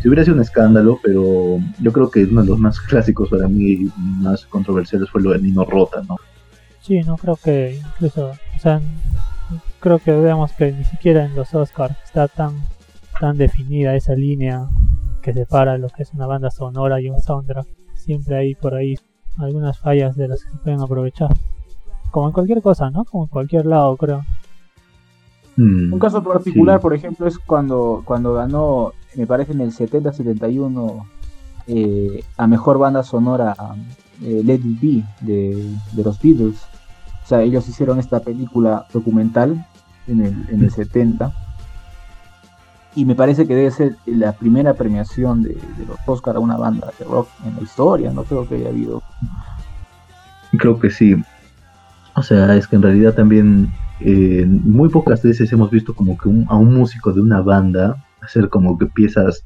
Si 0.00 0.08
hubiera 0.08 0.24
sido 0.24 0.36
un 0.36 0.42
escándalo, 0.42 1.00
pero 1.02 1.58
yo 1.80 1.92
creo 1.92 2.10
que 2.10 2.24
uno 2.24 2.42
de 2.42 2.48
los 2.48 2.58
más 2.58 2.80
clásicos 2.88 3.28
para 3.30 3.48
mí, 3.48 3.90
más 3.96 4.46
controversiales 4.46 5.10
fue 5.10 5.22
lo 5.22 5.30
de 5.30 5.40
Nino 5.40 5.64
Rota, 5.64 6.02
¿no? 6.08 6.16
Sí, 6.80 7.00
no 7.00 7.16
creo 7.16 7.36
que 7.36 7.80
incluso, 7.94 8.30
o 8.30 8.60
sea, 8.60 8.80
creo 9.80 9.98
que 9.98 10.12
veamos 10.12 10.52
que 10.52 10.72
ni 10.72 10.84
siquiera 10.84 11.24
en 11.24 11.34
los 11.34 11.54
Oscars 11.54 11.94
está 12.04 12.28
tan 12.28 12.52
tan 13.18 13.36
definida 13.36 13.94
esa 13.94 14.14
línea 14.14 14.68
que 15.22 15.32
separa 15.32 15.76
lo 15.76 15.88
que 15.88 16.02
es 16.02 16.12
una 16.14 16.26
banda 16.26 16.50
sonora 16.50 17.00
y 17.00 17.10
un 17.10 17.20
soundtrack. 17.20 17.66
Siempre 17.94 18.36
hay 18.36 18.54
por 18.54 18.74
ahí 18.74 18.96
algunas 19.38 19.78
fallas 19.78 20.16
de 20.16 20.28
las 20.28 20.44
que 20.44 20.50
se 20.50 20.58
pueden 20.58 20.80
aprovechar. 20.80 21.30
Como 22.10 22.28
en 22.28 22.32
cualquier 22.32 22.62
cosa, 22.62 22.90
¿no? 22.90 23.04
Como 23.04 23.24
en 23.24 23.28
cualquier 23.28 23.66
lado, 23.66 23.96
creo. 23.96 24.24
Mm, 25.58 25.92
Un 25.92 25.98
caso 25.98 26.22
particular, 26.22 26.78
por 26.78 26.94
ejemplo, 26.94 27.26
es 27.26 27.36
cuando, 27.36 28.02
cuando 28.04 28.32
ganó, 28.32 28.92
me 29.16 29.26
parece 29.26 29.50
en 29.52 29.60
el 29.60 29.72
70-71, 29.72 31.04
eh, 31.66 32.22
a 32.36 32.46
mejor 32.46 32.78
banda 32.78 33.02
sonora 33.02 33.56
eh, 34.22 34.42
Let 34.44 34.60
It 34.64 34.80
Be 34.80 35.04
de, 35.20 35.68
de, 35.92 36.04
los 36.04 36.22
Beatles. 36.22 36.60
O 37.24 37.26
sea, 37.26 37.42
ellos 37.42 37.68
hicieron 37.68 37.98
esta 37.98 38.20
película 38.20 38.86
documental 38.92 39.66
en 40.06 40.20
el, 40.20 40.46
en 40.48 40.62
el 40.62 40.70
70. 40.70 41.32
Y 42.94 43.04
me 43.04 43.16
parece 43.16 43.44
que 43.48 43.56
debe 43.56 43.72
ser 43.72 43.96
la 44.06 44.34
primera 44.34 44.74
premiación 44.74 45.42
de, 45.42 45.54
de 45.76 45.86
los 45.86 45.98
Oscar 46.06 46.36
a 46.36 46.38
una 46.38 46.56
banda 46.56 46.92
de 46.96 47.04
rock 47.04 47.28
en 47.44 47.56
la 47.56 47.62
historia. 47.62 48.12
No 48.12 48.22
creo 48.22 48.48
que 48.48 48.54
haya 48.54 48.68
habido. 48.68 49.02
Creo 50.56 50.78
que 50.78 50.90
sí. 50.90 51.16
O 52.14 52.22
sea, 52.22 52.54
es 52.54 52.68
que 52.68 52.76
en 52.76 52.82
realidad 52.82 53.14
también 53.14 53.72
eh, 54.00 54.46
muy 54.46 54.88
pocas 54.88 55.22
veces 55.22 55.52
hemos 55.52 55.70
visto 55.70 55.94
como 55.94 56.16
que 56.16 56.28
a 56.48 56.56
un 56.56 56.74
músico 56.74 57.12
de 57.12 57.20
una 57.20 57.40
banda 57.40 58.04
hacer 58.20 58.48
como 58.48 58.78
que 58.78 58.86
piezas 58.86 59.44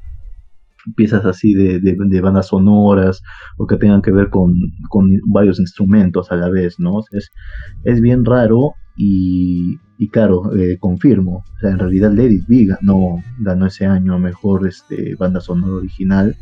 piezas 0.95 1.25
así 1.25 1.53
de, 1.53 2.21
bandas 2.21 2.47
sonoras 2.47 3.21
o 3.57 3.65
que 3.67 3.77
tengan 3.77 4.01
que 4.01 4.11
ver 4.11 4.29
con, 4.29 4.53
con, 4.89 5.07
varios 5.27 5.59
instrumentos 5.59 6.31
a 6.31 6.35
la 6.35 6.49
vez, 6.49 6.79
¿no? 6.79 6.99
Es, 7.11 7.31
es 7.85 8.01
bien 8.01 8.25
raro 8.25 8.73
y, 8.97 9.79
y 9.97 10.09
claro, 10.09 10.53
eh, 10.55 10.77
confirmo, 10.79 11.37
o 11.55 11.59
sea, 11.59 11.71
en 11.71 11.79
realidad 11.79 12.11
Lady 12.11 12.41
B 12.47 12.65
ganó, 12.65 13.23
ganó 13.39 13.65
ese 13.65 13.85
año 13.85 14.19
mejor 14.19 14.67
este, 14.67 15.15
banda 15.15 15.39
sonora 15.39 15.75
original 15.75 16.35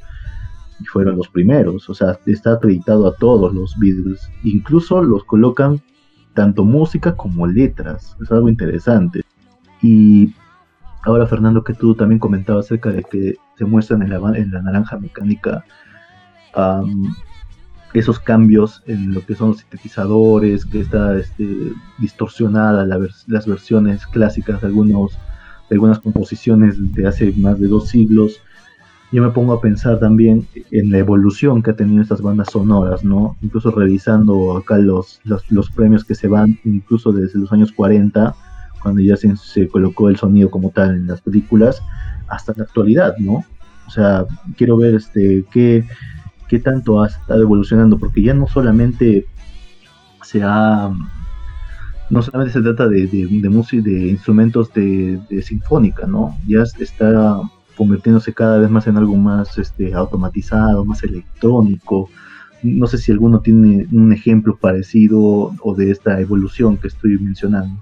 y 0.80 0.86
fueron 0.86 1.17
los 1.17 1.30
primeros, 1.30 1.89
o 1.89 1.93
sea, 1.93 2.17
está 2.26 2.54
acreditado 2.54 3.08
a 3.08 3.15
todos 3.15 3.54
los 3.54 3.76
Beatles, 3.80 4.28
incluso 4.43 5.02
los 5.04 5.24
colocan 5.26 5.82
tanto 6.34 6.63
música 6.63 7.15
como 7.15 7.48
letras. 7.48 8.15
Es 8.22 8.32
algo 8.32 8.50
interesante. 8.50 9.24
Y 9.82 10.34
ahora, 11.04 11.28
Fernando, 11.28 11.63
que 11.63 11.74
tú 11.74 11.96
también 11.96 12.20
comentabas 12.20 12.65
acerca 12.65 12.89
de 12.89 13.04
que 13.04 13.36
se 13.58 13.65
muestran 13.65 14.02
en 14.02 14.10
la, 14.10 14.38
en 14.38 14.52
la 14.52 14.62
naranja 14.62 14.98
mecánica 14.98 15.63
esos 17.94 18.20
cambios 18.20 18.84
en 18.88 19.13
lo 19.13 19.26
que 19.26 19.36
son 19.36 19.50
los 19.50 19.60
sintetizadores, 19.60 20.65
que 20.65 20.82
está 20.82 21.17
este, 21.17 21.46
distorsionada 21.98 22.86
las 22.86 23.46
versiones 23.46 24.06
clásicas 24.08 24.62
de, 24.62 24.67
algunos, 24.67 25.13
de 25.70 25.76
algunas 25.76 26.00
composiciones 26.00 26.94
de 26.94 27.08
hace 27.08 27.34
más 27.34 27.60
de 27.60 27.67
dos 27.67 27.89
siglos 27.89 28.41
yo 29.12 29.21
me 29.21 29.32
pongo 29.32 29.54
a 29.54 29.62
pensar 29.62 30.00
también 30.00 30.47
en 30.71 30.91
la 30.91 31.00
evolución 31.00 31.62
que 31.62 31.71
ha 31.71 31.76
tenido 31.76 32.02
estas 32.02 32.21
bandas 32.21 32.50
sonoras, 32.52 33.04
¿no? 33.04 33.36
Incluso 33.41 33.71
revisando 33.71 34.56
acá 34.58 34.78
los, 34.78 35.19
los, 35.24 35.69
premios 35.71 36.06
que 36.06 36.15
se 36.15 36.30
van, 36.30 36.58
incluso 36.63 37.12
desde 37.12 37.39
los 37.39 37.52
años 37.52 37.74
40, 37.74 38.34
cuando 38.82 39.02
ya 39.02 39.17
se, 39.17 39.36
se, 39.36 39.67
colocó 39.67 40.10
el 40.10 40.15
sonido 40.15 40.50
como 40.50 40.69
tal 40.69 40.95
en 40.95 41.08
las 41.08 41.21
películas, 41.21 41.84
hasta 42.30 42.54
la 42.56 42.63
actualidad, 42.63 43.17
¿no? 43.17 43.43
O 43.86 43.89
sea, 43.89 44.26
quiero 44.56 44.78
ver 44.78 44.95
este 44.95 45.43
qué, 45.52 45.86
qué 46.47 46.60
tanto 46.60 47.02
ha 47.02 47.08
estado 47.08 47.41
evolucionando, 47.41 47.97
porque 47.97 48.24
ya 48.24 48.34
no 48.34 48.47
solamente 48.47 49.26
se 50.24 50.41
ha 50.41 50.89
no 52.10 52.21
solamente 52.21 52.54
se 52.54 52.62
trata 52.62 52.88
de, 52.88 53.08
de, 53.08 53.28
de 53.30 53.50
música, 53.50 53.84
de 53.84 54.08
instrumentos 54.08 54.74
de, 54.74 55.19
de, 55.30 55.41
sinfónica, 55.41 56.06
¿no? 56.08 56.38
Ya 56.45 56.63
está 56.63 57.41
convirtiéndose 57.76 58.34
cada 58.34 58.58
vez 58.58 58.70
más 58.70 58.88
en 58.88 58.98
algo 58.98 59.16
más 59.16 59.58
este, 59.58 59.94
automatizado, 59.94 60.86
más 60.86 61.04
electrónico. 61.04 62.10
No 62.64 62.88
sé 62.88 62.98
si 62.98 63.12
alguno 63.12 63.42
tiene 63.42 63.88
un 63.92 64.14
ejemplo 64.14 64.56
parecido 64.56 65.54
o 65.62 65.76
de 65.76 65.92
esta 65.92 66.20
evolución 66.20 66.78
que 66.78 66.88
estoy 66.88 67.18
mencionando. 67.18 67.82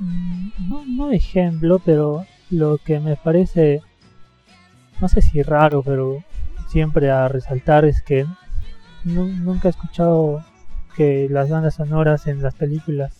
Mm, 0.00 0.48
no, 0.68 0.84
no 0.86 1.10
ejemplo, 1.10 1.80
pero 1.84 2.24
lo 2.50 2.78
que 2.78 3.00
me 3.00 3.16
parece, 3.16 3.80
no 5.00 5.08
sé 5.08 5.22
si 5.22 5.42
raro, 5.42 5.82
pero 5.82 6.22
siempre 6.68 7.10
a 7.10 7.28
resaltar 7.28 7.84
es 7.84 8.02
que 8.02 8.26
nunca 9.04 9.68
he 9.68 9.70
escuchado 9.70 10.44
que 10.96 11.28
las 11.30 11.50
bandas 11.50 11.74
sonoras 11.74 12.26
en 12.26 12.42
las 12.42 12.54
películas 12.54 13.14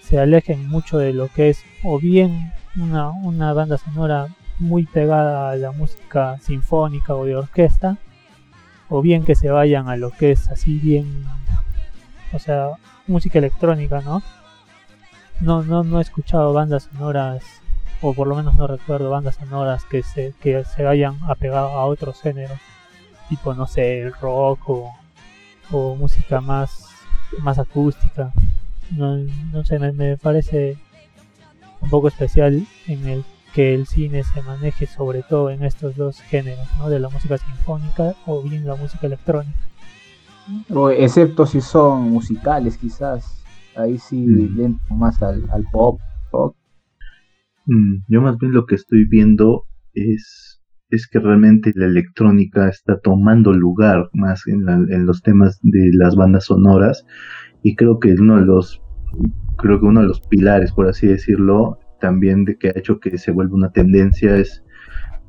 se 0.00 0.18
alejen 0.18 0.68
mucho 0.68 0.98
de 0.98 1.12
lo 1.12 1.28
que 1.28 1.50
es 1.50 1.62
o 1.84 1.98
bien 1.98 2.52
una, 2.76 3.10
una 3.10 3.52
banda 3.52 3.76
sonora 3.76 4.28
muy 4.58 4.84
pegada 4.84 5.50
a 5.50 5.56
la 5.56 5.72
música 5.72 6.38
sinfónica 6.40 7.14
o 7.14 7.24
de 7.24 7.36
orquesta, 7.36 7.96
o 8.88 9.02
bien 9.02 9.24
que 9.24 9.34
se 9.34 9.50
vayan 9.50 9.88
a 9.88 9.96
lo 9.96 10.10
que 10.10 10.32
es 10.32 10.48
así 10.48 10.78
bien, 10.78 11.24
o 12.32 12.38
sea, 12.38 12.70
música 13.06 13.38
electrónica, 13.38 14.00
¿no? 14.00 14.22
No, 15.40 15.62
no, 15.62 15.84
no 15.84 15.98
he 15.98 16.02
escuchado 16.02 16.52
bandas 16.52 16.88
sonoras, 16.92 17.44
o 18.00 18.14
por 18.14 18.26
lo 18.26 18.34
menos 18.34 18.56
no 18.56 18.66
recuerdo 18.66 19.10
bandas 19.10 19.36
sonoras 19.36 19.84
que 19.84 20.02
se, 20.02 20.34
que 20.40 20.64
se 20.64 20.82
vayan 20.82 21.18
apegado 21.28 21.68
a 21.68 21.84
otros 21.86 22.20
géneros, 22.20 22.58
tipo, 23.28 23.54
no 23.54 23.66
sé, 23.66 24.00
el 24.00 24.12
rock 24.14 24.68
o, 24.68 24.92
o 25.70 25.94
música 25.94 26.40
más, 26.40 26.88
más 27.40 27.58
acústica. 27.58 28.32
No, 28.90 29.16
no 29.52 29.64
sé, 29.64 29.78
me, 29.78 29.92
me 29.92 30.16
parece 30.16 30.78
un 31.80 31.90
poco 31.90 32.08
especial 32.08 32.66
en 32.86 33.06
el 33.06 33.24
que 33.58 33.74
el 33.74 33.86
cine 33.88 34.22
se 34.22 34.40
maneje 34.42 34.86
sobre 34.86 35.24
todo 35.24 35.50
en 35.50 35.64
estos 35.64 35.96
dos 35.96 36.20
géneros, 36.20 36.68
¿no? 36.78 36.88
de 36.88 37.00
la 37.00 37.08
música 37.08 37.38
sinfónica 37.38 38.14
o 38.24 38.40
bien 38.40 38.64
la 38.64 38.76
música 38.76 39.08
electrónica. 39.08 39.58
O 40.70 40.90
excepto 40.90 41.44
si 41.44 41.60
son 41.60 42.02
musicales 42.02 42.78
quizás, 42.78 43.42
ahí 43.74 43.98
sí 43.98 44.24
mm. 44.24 44.96
más 44.96 45.20
al, 45.24 45.42
pop. 45.72 45.98
Mm, 47.66 48.04
yo 48.06 48.22
más 48.22 48.38
bien 48.38 48.52
lo 48.52 48.64
que 48.64 48.76
estoy 48.76 49.08
viendo 49.08 49.64
es, 49.92 50.62
es 50.90 51.08
que 51.08 51.18
realmente 51.18 51.72
la 51.74 51.86
electrónica 51.86 52.68
está 52.68 53.00
tomando 53.00 53.52
lugar 53.52 54.08
más 54.12 54.46
en, 54.46 54.68
en 54.68 55.04
los 55.04 55.20
temas 55.22 55.58
de 55.62 55.90
las 55.94 56.14
bandas 56.14 56.44
sonoras 56.44 57.04
y 57.64 57.74
creo 57.74 57.98
que 57.98 58.12
uno 58.12 58.36
de 58.36 58.46
los 58.46 58.80
creo 59.56 59.80
que 59.80 59.86
uno 59.86 60.02
de 60.02 60.06
los 60.06 60.20
pilares 60.20 60.70
por 60.70 60.86
así 60.86 61.08
decirlo 61.08 61.80
también 62.00 62.44
de 62.44 62.56
que 62.56 62.68
ha 62.68 62.78
hecho 62.78 63.00
que 63.00 63.16
se 63.18 63.30
vuelva 63.30 63.54
una 63.54 63.70
tendencia 63.70 64.36
es 64.36 64.62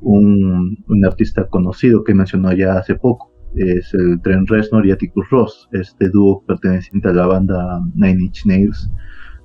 un, 0.00 0.78
artista 1.04 1.46
conocido 1.48 2.04
que 2.04 2.14
mencionó 2.14 2.52
ya 2.52 2.78
hace 2.78 2.94
poco, 2.94 3.32
es 3.54 3.92
el 3.94 4.20
Trent 4.22 4.48
Reznor 4.48 4.86
y 4.86 4.92
Atticus 4.92 5.28
Ross, 5.30 5.68
este 5.72 6.08
dúo 6.08 6.42
perteneciente 6.46 7.08
a 7.08 7.12
la 7.12 7.26
banda 7.26 7.80
Nine 7.94 8.24
Inch 8.24 8.46
Nails, 8.46 8.90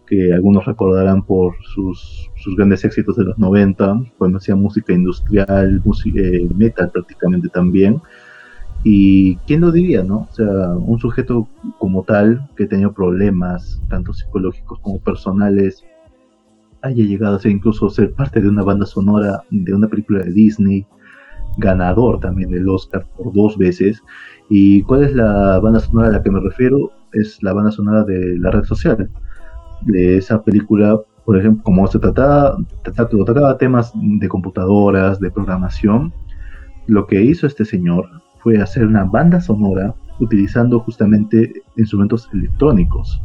que 0.08 0.34
algunos 0.34 0.66
recordarán 0.66 1.26
por 1.26 1.56
sus, 1.74 2.30
sus 2.38 2.56
grandes 2.56 2.86
éxitos 2.86 3.16
de 3.18 3.26
los 3.26 3.38
90, 3.38 4.02
cuando 4.18 4.38
hacía 4.38 4.56
música 4.56 4.94
industrial, 4.94 5.82
eh, 6.16 6.48
metal 6.56 6.92
prácticamente 6.92 7.50
también. 7.50 8.02
Y 8.84 9.38
quién 9.48 9.62
lo 9.62 9.72
diría, 9.72 10.04
¿no? 10.04 10.28
O 10.30 10.34
sea, 10.34 10.76
un 10.76 11.00
sujeto 11.00 11.50
como 11.80 12.04
tal 12.04 12.48
que 12.56 12.68
tenía 12.68 12.92
problemas, 12.92 13.82
tanto 13.90 14.14
psicológicos 14.14 14.80
como 14.80 15.00
personales, 15.00 15.84
haya 16.86 17.04
llegado 17.04 17.36
a 17.36 17.40
ser 17.40 17.52
incluso 17.52 17.90
ser 17.90 18.14
parte 18.14 18.42
de 18.42 18.48
una 18.48 18.64
banda 18.64 18.86
sonora 18.86 19.42
de 19.50 19.74
una 19.74 19.88
película 19.88 20.24
de 20.24 20.32
Disney, 20.32 20.86
ganador 21.58 22.20
también 22.20 22.52
del 22.52 22.70
Oscar 22.70 23.06
por 23.18 23.34
dos 23.34 23.58
veces. 23.58 24.02
¿Y 24.50 24.84
cuál 24.84 25.04
es 25.04 25.14
la 25.14 25.60
banda 25.60 25.80
sonora 25.80 26.10
a 26.10 26.12
la 26.12 26.24
que 26.24 26.32
me 26.32 26.40
refiero? 26.40 26.92
Es 27.12 27.42
la 27.42 27.54
banda 27.54 27.72
sonora 27.72 28.04
de 28.04 28.38
la 28.38 28.52
red 28.52 28.64
social, 28.64 29.10
de 29.82 30.18
esa 30.18 30.44
película, 30.44 31.00
por 31.26 31.38
ejemplo, 31.38 31.64
como 31.64 31.88
se 31.88 32.00
trataba, 32.00 32.58
trataba 32.84 33.58
temas 33.58 33.92
de 33.96 34.28
computadoras, 34.28 35.20
de 35.20 35.32
programación, 35.32 36.14
lo 36.88 37.08
que 37.08 37.22
hizo 37.24 37.48
este 37.48 37.66
señor 37.66 38.08
fue 38.40 38.62
hacer 38.62 38.86
una 38.86 39.06
banda 39.06 39.42
sonora 39.42 39.96
utilizando 40.20 40.80
justamente 40.82 41.52
instrumentos 41.78 42.30
electrónicos 42.32 43.22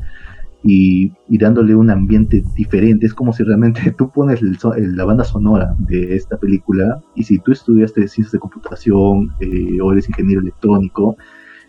y, 0.63 1.13
dándole 1.29 1.75
un 1.75 1.91
ambiente 1.91 2.43
diferente. 2.55 3.07
Es 3.07 3.15
como 3.15 3.33
si 3.33 3.43
realmente 3.43 3.93
tú 3.99 4.11
pones 4.11 4.41
la 4.43 5.05
banda 5.05 5.25
sonora 5.25 5.75
de 5.79 6.15
esta 6.15 6.39
película 6.39 7.03
y 7.15 7.25
si 7.25 7.39
tú 7.39 7.53
estudiaste 7.53 8.09
ciencias 8.09 8.33
de 8.33 8.39
computación 8.39 9.33
eh, 9.41 9.81
o 9.81 9.93
eres 9.93 10.09
ingeniero 10.09 10.41
electrónico 10.41 11.17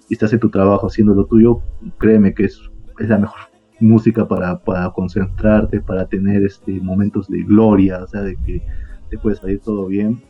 y 0.10 0.13
estás 0.13 0.34
en 0.34 0.39
tu 0.39 0.49
trabajo 0.49 0.88
haciendo 0.88 1.13
lo 1.13 1.25
tuyo, 1.25 1.62
créeme 1.97 2.34
que 2.34 2.45
es, 2.45 2.60
es 2.99 3.10
la 3.10 3.17
mejor 3.17 3.39
música 3.80 4.27
para, 4.27 4.60
para 4.60 4.89
concentrarte, 4.91 5.82
para 5.82 6.06
tener 6.06 6.43
este 6.43 6.80
momentos 6.82 7.27
de 7.27 7.43
gloria, 7.43 8.04
o 8.04 8.08
sea, 8.08 8.21
de 8.21 8.36
que 8.36 8.62
te 9.10 9.17
puede 9.17 9.36
salir 9.38 9.60
todo 9.60 9.88
bien 9.88 10.21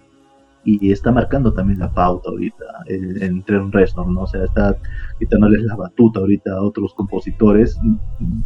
y 0.63 0.91
está 0.91 1.11
marcando 1.11 1.53
también 1.53 1.79
la 1.79 1.91
pauta 1.91 2.29
ahorita 2.29 2.65
entre 2.87 3.59
un 3.59 3.71
Reznor, 3.71 4.07
¿no? 4.11 4.21
O 4.21 4.27
sea, 4.27 4.43
está 4.43 4.77
quitándoles 5.19 5.63
la 5.63 5.75
batuta 5.75 6.19
ahorita 6.19 6.53
a 6.53 6.61
otros 6.61 6.93
compositores, 6.93 7.79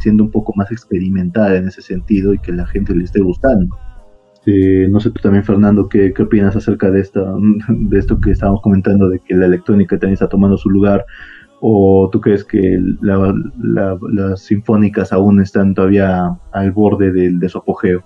siendo 0.00 0.24
un 0.24 0.30
poco 0.30 0.52
más 0.56 0.70
experimental 0.72 1.56
en 1.56 1.68
ese 1.68 1.82
sentido 1.82 2.32
y 2.32 2.38
que 2.38 2.52
la 2.52 2.66
gente 2.66 2.94
le 2.94 3.04
esté 3.04 3.20
gustando. 3.20 3.76
Este, 4.46 4.88
no 4.88 5.00
sé 5.00 5.10
tú 5.10 5.20
también, 5.20 5.44
Fernando, 5.44 5.88
¿qué, 5.88 6.12
qué 6.14 6.22
opinas 6.22 6.54
acerca 6.54 6.90
de, 6.90 7.00
esta, 7.00 7.20
de 7.68 7.98
esto 7.98 8.20
que 8.20 8.30
estábamos 8.30 8.62
comentando, 8.62 9.08
de 9.08 9.18
que 9.18 9.34
la 9.34 9.46
electrónica 9.46 9.98
también 9.98 10.14
está 10.14 10.28
tomando 10.28 10.56
su 10.56 10.70
lugar? 10.70 11.04
¿O 11.60 12.08
tú 12.12 12.20
crees 12.20 12.44
que 12.44 12.78
las 13.00 14.40
sinfónicas 14.40 15.12
aún 15.12 15.40
están 15.40 15.74
todavía 15.74 16.36
al 16.52 16.70
borde 16.70 17.10
de 17.10 17.48
su 17.48 17.58
apogeo? 17.58 18.04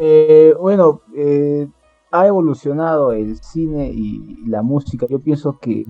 Eh, 0.00 0.54
bueno, 0.58 1.02
eh, 1.16 1.68
ha 2.14 2.28
evolucionado 2.28 3.10
el 3.10 3.36
cine 3.38 3.90
y 3.92 4.46
la 4.46 4.62
música. 4.62 5.06
Yo 5.10 5.18
pienso 5.18 5.58
que, 5.58 5.84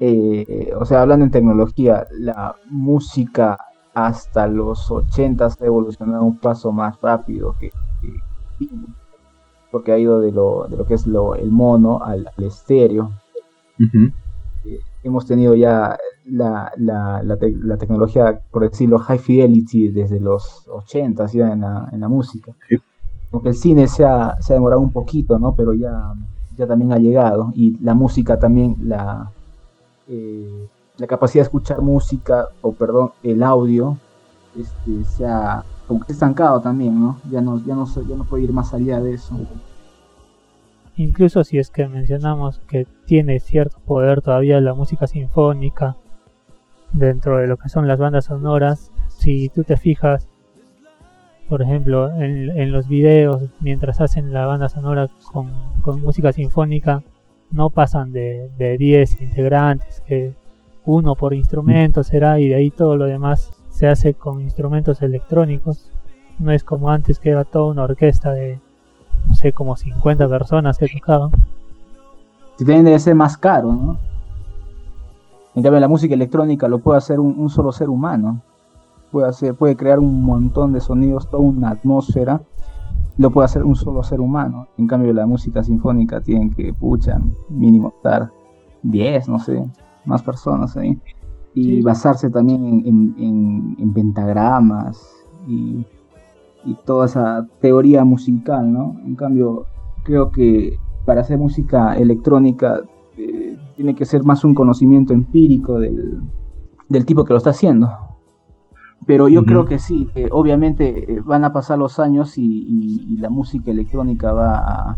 eh, 0.00 0.72
o 0.78 0.86
sea, 0.86 1.02
hablando 1.02 1.26
en 1.26 1.30
tecnología, 1.30 2.06
la 2.10 2.56
música 2.70 3.58
hasta 3.92 4.46
los 4.46 4.90
80 4.90 5.44
ha 5.46 5.66
evolucionado 5.66 6.24
un 6.24 6.38
paso 6.38 6.72
más 6.72 6.98
rápido 7.02 7.54
que, 7.60 7.70
porque 9.70 9.92
ha 9.92 9.98
ido 9.98 10.20
de 10.20 10.32
lo, 10.32 10.66
de 10.68 10.78
lo 10.78 10.86
que 10.86 10.94
es 10.94 11.06
lo, 11.06 11.34
el 11.34 11.50
mono 11.50 12.02
al, 12.02 12.30
estéreo. 12.38 13.10
hemos 15.02 15.26
tenido 15.26 15.54
ya 15.54 15.98
la, 16.24 16.72
la, 16.78 17.22
la, 17.22 17.76
tecnología, 17.76 18.40
por 18.50 18.70
decirlo, 18.70 18.98
high 19.00 19.18
fidelity 19.18 19.88
desde 19.88 20.18
los 20.18 20.66
80 20.68 21.26
ya 21.26 21.52
en 21.52 21.60
la, 21.60 21.90
en 21.92 22.00
la 22.00 22.08
música 22.08 22.54
porque 23.32 23.48
el 23.48 23.54
cine 23.54 23.88
se 23.88 24.04
ha, 24.04 24.36
se 24.40 24.52
ha 24.52 24.56
demorado 24.56 24.82
un 24.82 24.92
poquito, 24.92 25.38
¿no? 25.38 25.56
Pero 25.56 25.72
ya, 25.72 26.14
ya 26.56 26.66
también 26.66 26.92
ha 26.92 26.98
llegado. 26.98 27.50
Y 27.56 27.78
la 27.82 27.94
música 27.94 28.38
también, 28.38 28.76
la, 28.84 29.32
eh, 30.06 30.68
la 30.98 31.06
capacidad 31.06 31.42
de 31.42 31.46
escuchar 31.46 31.80
música, 31.80 32.48
o 32.60 32.72
perdón, 32.72 33.12
el 33.22 33.42
audio, 33.42 33.96
este, 34.54 35.04
se 35.04 35.26
ha 35.26 35.64
estancado 36.08 36.60
también, 36.60 37.00
¿no? 37.00 37.16
Ya 37.30 37.40
no, 37.40 37.58
ya 37.64 37.74
no, 37.74 37.86
ya 37.86 38.16
no 38.16 38.24
puede 38.24 38.44
ir 38.44 38.52
más 38.52 38.74
allá 38.74 39.00
de 39.00 39.14
eso. 39.14 39.34
Incluso 40.96 41.42
si 41.42 41.56
es 41.56 41.70
que 41.70 41.88
mencionamos 41.88 42.60
que 42.68 42.86
tiene 43.06 43.40
cierto 43.40 43.78
poder 43.86 44.20
todavía 44.20 44.60
la 44.60 44.74
música 44.74 45.06
sinfónica 45.06 45.96
dentro 46.92 47.38
de 47.38 47.46
lo 47.46 47.56
que 47.56 47.70
son 47.70 47.88
las 47.88 47.98
bandas 47.98 48.26
sonoras, 48.26 48.92
si 49.08 49.48
tú 49.48 49.64
te 49.64 49.78
fijas, 49.78 50.28
por 51.48 51.62
ejemplo, 51.62 52.10
en, 52.14 52.72
los 52.72 52.88
videos, 52.88 53.42
mientras 53.60 54.00
hacen 54.00 54.32
la 54.32 54.46
banda 54.46 54.68
sonora 54.68 55.08
con, 55.32 56.02
música 56.02 56.32
sinfónica, 56.32 57.02
no 57.50 57.70
pasan 57.70 58.12
de, 58.12 58.50
de 58.56 58.78
10 58.78 59.20
integrantes, 59.20 60.02
que 60.06 60.32
uno 60.84 61.14
por 61.14 61.34
instrumento 61.34 62.02
será 62.02 62.40
y 62.40 62.48
de 62.48 62.54
ahí 62.54 62.70
todo 62.70 62.96
lo 62.96 63.04
demás 63.04 63.52
se 63.70 63.86
hace 63.88 64.14
con 64.14 64.40
instrumentos 64.40 65.02
electrónicos. 65.02 65.90
No 66.38 66.52
es 66.52 66.64
como 66.64 66.90
antes 66.90 67.18
que 67.18 67.30
era 67.30 67.44
toda 67.44 67.70
una 67.70 67.84
orquesta 67.84 68.32
de, 68.32 68.58
no 69.28 69.34
sé, 69.34 69.52
como 69.52 69.76
50 69.76 70.28
personas 70.28 70.78
que 70.78 70.88
tocaban. 70.88 71.30
Si 72.56 72.64
también 72.64 72.84
debe 72.84 72.98
ser 72.98 73.14
más 73.14 73.36
caro, 73.36 73.72
¿no? 73.72 73.98
En 75.54 75.62
cambio, 75.62 75.80
la 75.80 75.88
música 75.88 76.14
electrónica 76.14 76.66
lo 76.66 76.78
puede 76.78 76.98
hacer 76.98 77.20
un 77.20 77.50
solo 77.50 77.72
ser 77.72 77.90
humano 77.90 78.40
puede, 79.12 79.28
hacer, 79.28 79.54
puede 79.54 79.76
crear 79.76 80.00
un 80.00 80.24
montón 80.24 80.72
de 80.72 80.80
sonidos, 80.80 81.28
toda 81.30 81.42
una 81.44 81.70
atmósfera, 81.70 82.42
lo 83.18 83.30
puede 83.30 83.44
hacer 83.44 83.62
un 83.62 83.76
solo 83.76 84.02
ser 84.02 84.20
humano. 84.20 84.66
En 84.78 84.86
cambio, 84.86 85.12
la 85.12 85.26
música 85.26 85.62
sinfónica 85.62 86.20
tienen 86.20 86.50
que, 86.50 86.72
pucha, 86.72 87.20
mínimo 87.48 87.92
estar 87.96 88.30
10, 88.82 89.28
no 89.28 89.38
sé, 89.38 89.62
más 90.06 90.22
personas 90.22 90.76
ahí. 90.76 90.98
Y 91.54 91.82
basarse 91.82 92.30
también 92.30 92.82
en, 92.86 93.92
pentagramas 93.92 94.98
y, 95.46 95.86
toda 96.86 97.06
esa 97.06 97.46
teoría 97.60 98.04
musical, 98.04 98.72
¿no? 98.72 98.96
En 99.04 99.16
cambio, 99.16 99.66
creo 100.04 100.30
que 100.30 100.78
para 101.04 101.20
hacer 101.20 101.36
música 101.36 101.96
electrónica 101.96 102.80
eh, 103.18 103.58
tiene 103.74 103.96
que 103.96 104.04
ser 104.04 104.22
más 104.22 104.44
un 104.44 104.54
conocimiento 104.54 105.12
empírico 105.12 105.80
del, 105.80 106.22
del 106.88 107.04
tipo 107.04 107.24
que 107.24 107.32
lo 107.32 107.38
está 107.38 107.50
haciendo. 107.50 107.90
Pero 109.06 109.28
yo 109.28 109.44
creo 109.44 109.64
que 109.64 109.78
sí, 109.78 110.08
obviamente 110.30 111.12
eh, 111.14 111.20
van 111.24 111.44
a 111.44 111.52
pasar 111.52 111.78
los 111.78 111.98
años 111.98 112.38
y, 112.38 113.16
la 113.18 113.30
música 113.30 113.70
electrónica 113.70 114.32
va 114.32 114.96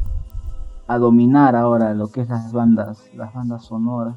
a, 0.86 0.98
dominar 0.98 1.56
ahora 1.56 1.94
lo 1.94 2.08
que 2.08 2.22
es 2.22 2.28
las 2.28 2.52
bandas, 2.52 3.10
las 3.14 3.32
bandas 3.32 3.64
sonoras. 3.64 4.16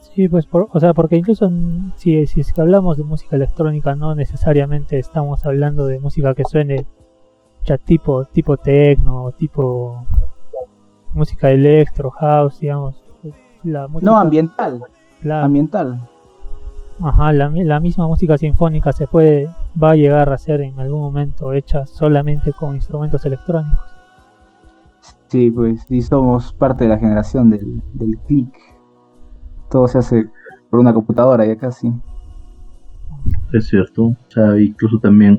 Sí, 0.00 0.28
pues, 0.28 0.48
o 0.50 0.80
sea, 0.80 0.94
porque 0.94 1.16
incluso 1.16 1.50
si, 1.96 2.26
si 2.26 2.42
hablamos 2.60 2.96
de 2.96 3.04
música 3.04 3.36
electrónica, 3.36 3.94
no 3.96 4.14
necesariamente 4.14 4.98
estamos 4.98 5.44
hablando 5.44 5.86
de 5.86 5.98
música 5.98 6.34
que 6.34 6.44
suene 6.44 6.86
ya 7.64 7.76
tipo, 7.78 8.24
tipo 8.26 8.56
techno, 8.56 9.32
tipo 9.32 10.06
música 11.12 11.50
electro, 11.50 12.10
house, 12.10 12.60
digamos. 12.60 13.02
La 13.64 13.88
no, 14.00 14.16
ambiental. 14.16 14.80
Ambiental. 15.28 16.08
Ajá, 17.00 17.32
la, 17.32 17.50
la, 17.50 17.78
misma 17.78 18.06
música 18.06 18.38
sinfónica 18.38 18.92
se 18.92 19.06
puede, 19.06 19.50
va 19.82 19.90
a 19.90 19.96
llegar 19.96 20.32
a 20.32 20.38
ser 20.38 20.62
en 20.62 20.78
algún 20.80 21.00
momento 21.00 21.52
hecha 21.52 21.84
solamente 21.84 22.52
con 22.52 22.74
instrumentos 22.74 23.24
electrónicos. 23.26 23.84
Sí, 25.28 25.50
pues 25.50 25.82
sí 25.88 26.00
somos 26.00 26.52
parte 26.54 26.84
de 26.84 26.90
la 26.90 26.98
generación 26.98 27.50
del, 27.50 27.82
del 27.92 28.16
click. 28.26 28.54
Todo 29.70 29.88
se 29.88 29.98
hace 29.98 30.30
por 30.70 30.80
una 30.80 30.94
computadora 30.94 31.44
ya 31.44 31.56
casi. 31.56 31.92
Es 33.52 33.66
cierto, 33.66 34.04
o 34.04 34.16
sea, 34.28 34.58
incluso 34.58 34.98
también 34.98 35.38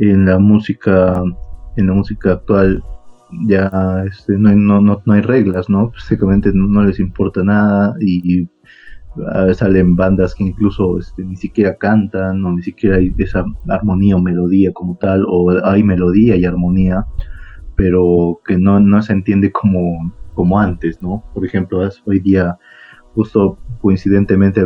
en 0.00 0.26
la 0.26 0.38
música, 0.38 1.22
en 1.76 1.86
la 1.86 1.94
música 1.94 2.32
actual 2.32 2.82
ya 3.46 4.04
este, 4.06 4.36
no, 4.36 4.50
hay, 4.50 4.56
no, 4.56 4.80
no, 4.80 5.00
no 5.04 5.12
hay 5.12 5.22
reglas, 5.22 5.70
¿no? 5.70 5.90
Básicamente 5.90 6.50
no 6.52 6.84
les 6.84 7.00
importa 7.00 7.42
nada 7.42 7.94
y 8.00 8.48
salen 9.54 9.96
bandas 9.96 10.34
que 10.34 10.44
incluso 10.44 10.98
este, 10.98 11.24
ni 11.24 11.36
siquiera 11.36 11.76
cantan 11.76 12.44
o 12.44 12.52
ni 12.52 12.62
siquiera 12.62 12.96
hay 12.96 13.12
esa 13.18 13.44
armonía 13.68 14.16
o 14.16 14.20
melodía 14.20 14.72
como 14.72 14.96
tal 14.96 15.24
o 15.28 15.50
hay 15.64 15.82
melodía 15.82 16.36
y 16.36 16.44
armonía 16.44 17.06
pero 17.76 18.40
que 18.46 18.58
no, 18.58 18.80
no 18.80 19.02
se 19.02 19.12
entiende 19.12 19.50
como, 19.50 20.12
como 20.34 20.58
antes, 20.58 21.02
¿no? 21.02 21.24
Por 21.34 21.44
ejemplo, 21.44 21.80
hoy 22.06 22.20
día 22.20 22.58
justo 23.14 23.58
coincidentemente 23.80 24.64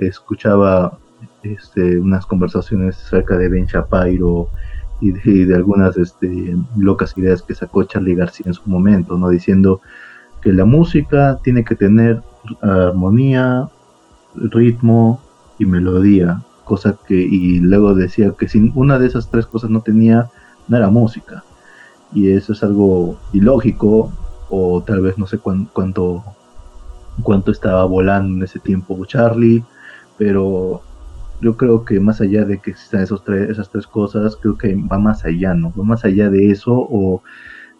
escuchaba 0.00 0.98
este, 1.42 1.98
unas 1.98 2.26
conversaciones 2.26 2.96
acerca 2.96 3.36
de 3.36 3.48
Ben 3.48 3.66
Shapiro 3.66 4.48
y 5.00 5.44
de, 5.44 5.54
algunas 5.54 5.96
este, 5.96 6.56
locas 6.76 7.16
ideas 7.18 7.42
que 7.42 7.54
sacó 7.54 7.84
Charlie 7.84 8.14
García 8.14 8.46
en 8.46 8.54
su 8.54 8.68
momento, 8.68 9.18
¿no? 9.18 9.28
Diciendo 9.28 9.80
que 10.44 10.52
la 10.52 10.66
música 10.66 11.40
tiene 11.42 11.64
que 11.64 11.74
tener 11.74 12.22
armonía, 12.60 13.70
ritmo 14.34 15.18
y 15.58 15.64
melodía, 15.64 16.42
cosa 16.64 16.98
que 17.06 17.14
y 17.14 17.60
luego 17.60 17.94
decía 17.94 18.32
que 18.38 18.46
si 18.46 18.70
una 18.74 18.98
de 18.98 19.06
esas 19.06 19.30
tres 19.30 19.46
cosas 19.46 19.70
no 19.70 19.80
tenía, 19.80 20.30
no 20.68 20.76
era 20.76 20.90
música. 20.90 21.42
Y 22.12 22.30
eso 22.30 22.52
es 22.52 22.62
algo 22.62 23.18
ilógico 23.32 24.12
o 24.50 24.82
tal 24.82 25.00
vez 25.00 25.16
no 25.16 25.26
sé 25.26 25.38
cuánto 25.38 26.22
cuánto 27.22 27.50
estaba 27.50 27.84
volando 27.86 28.36
en 28.36 28.42
ese 28.42 28.58
tiempo 28.58 29.02
Charlie, 29.06 29.64
pero 30.18 30.82
yo 31.40 31.56
creo 31.56 31.86
que 31.86 32.00
más 32.00 32.20
allá 32.20 32.44
de 32.44 32.58
que 32.58 32.72
existan 32.72 33.00
esos 33.00 33.24
tres, 33.24 33.48
esas 33.48 33.70
tres 33.70 33.86
cosas, 33.86 34.36
creo 34.36 34.58
que 34.58 34.74
va 34.74 34.98
más 34.98 35.24
allá, 35.24 35.54
¿no? 35.54 35.72
Va 35.78 35.84
más 35.84 36.04
allá 36.04 36.28
de 36.28 36.50
eso 36.50 36.72
o 36.74 37.22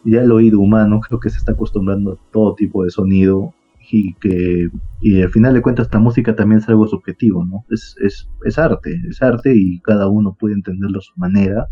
ya 0.04 0.22
el 0.22 0.32
oído 0.32 0.60
humano 0.60 1.00
creo 1.00 1.20
que 1.20 1.30
se 1.30 1.38
está 1.38 1.52
acostumbrando 1.52 2.12
a 2.12 2.32
todo 2.32 2.54
tipo 2.54 2.84
de 2.84 2.90
sonido 2.90 3.54
y 3.90 4.14
que 4.14 4.68
y 5.00 5.20
al 5.20 5.28
final 5.28 5.54
de 5.54 5.62
cuentas 5.62 5.86
esta 5.86 5.98
música 5.98 6.34
también 6.34 6.60
es 6.60 6.68
algo 6.68 6.86
subjetivo, 6.86 7.44
¿no? 7.44 7.64
Es, 7.70 7.96
es, 8.00 8.28
es 8.44 8.58
arte, 8.58 9.00
es 9.08 9.22
arte 9.22 9.54
y 9.54 9.80
cada 9.80 10.08
uno 10.08 10.36
puede 10.38 10.54
entenderlo 10.54 10.98
a 10.98 11.02
su 11.02 11.12
manera. 11.16 11.68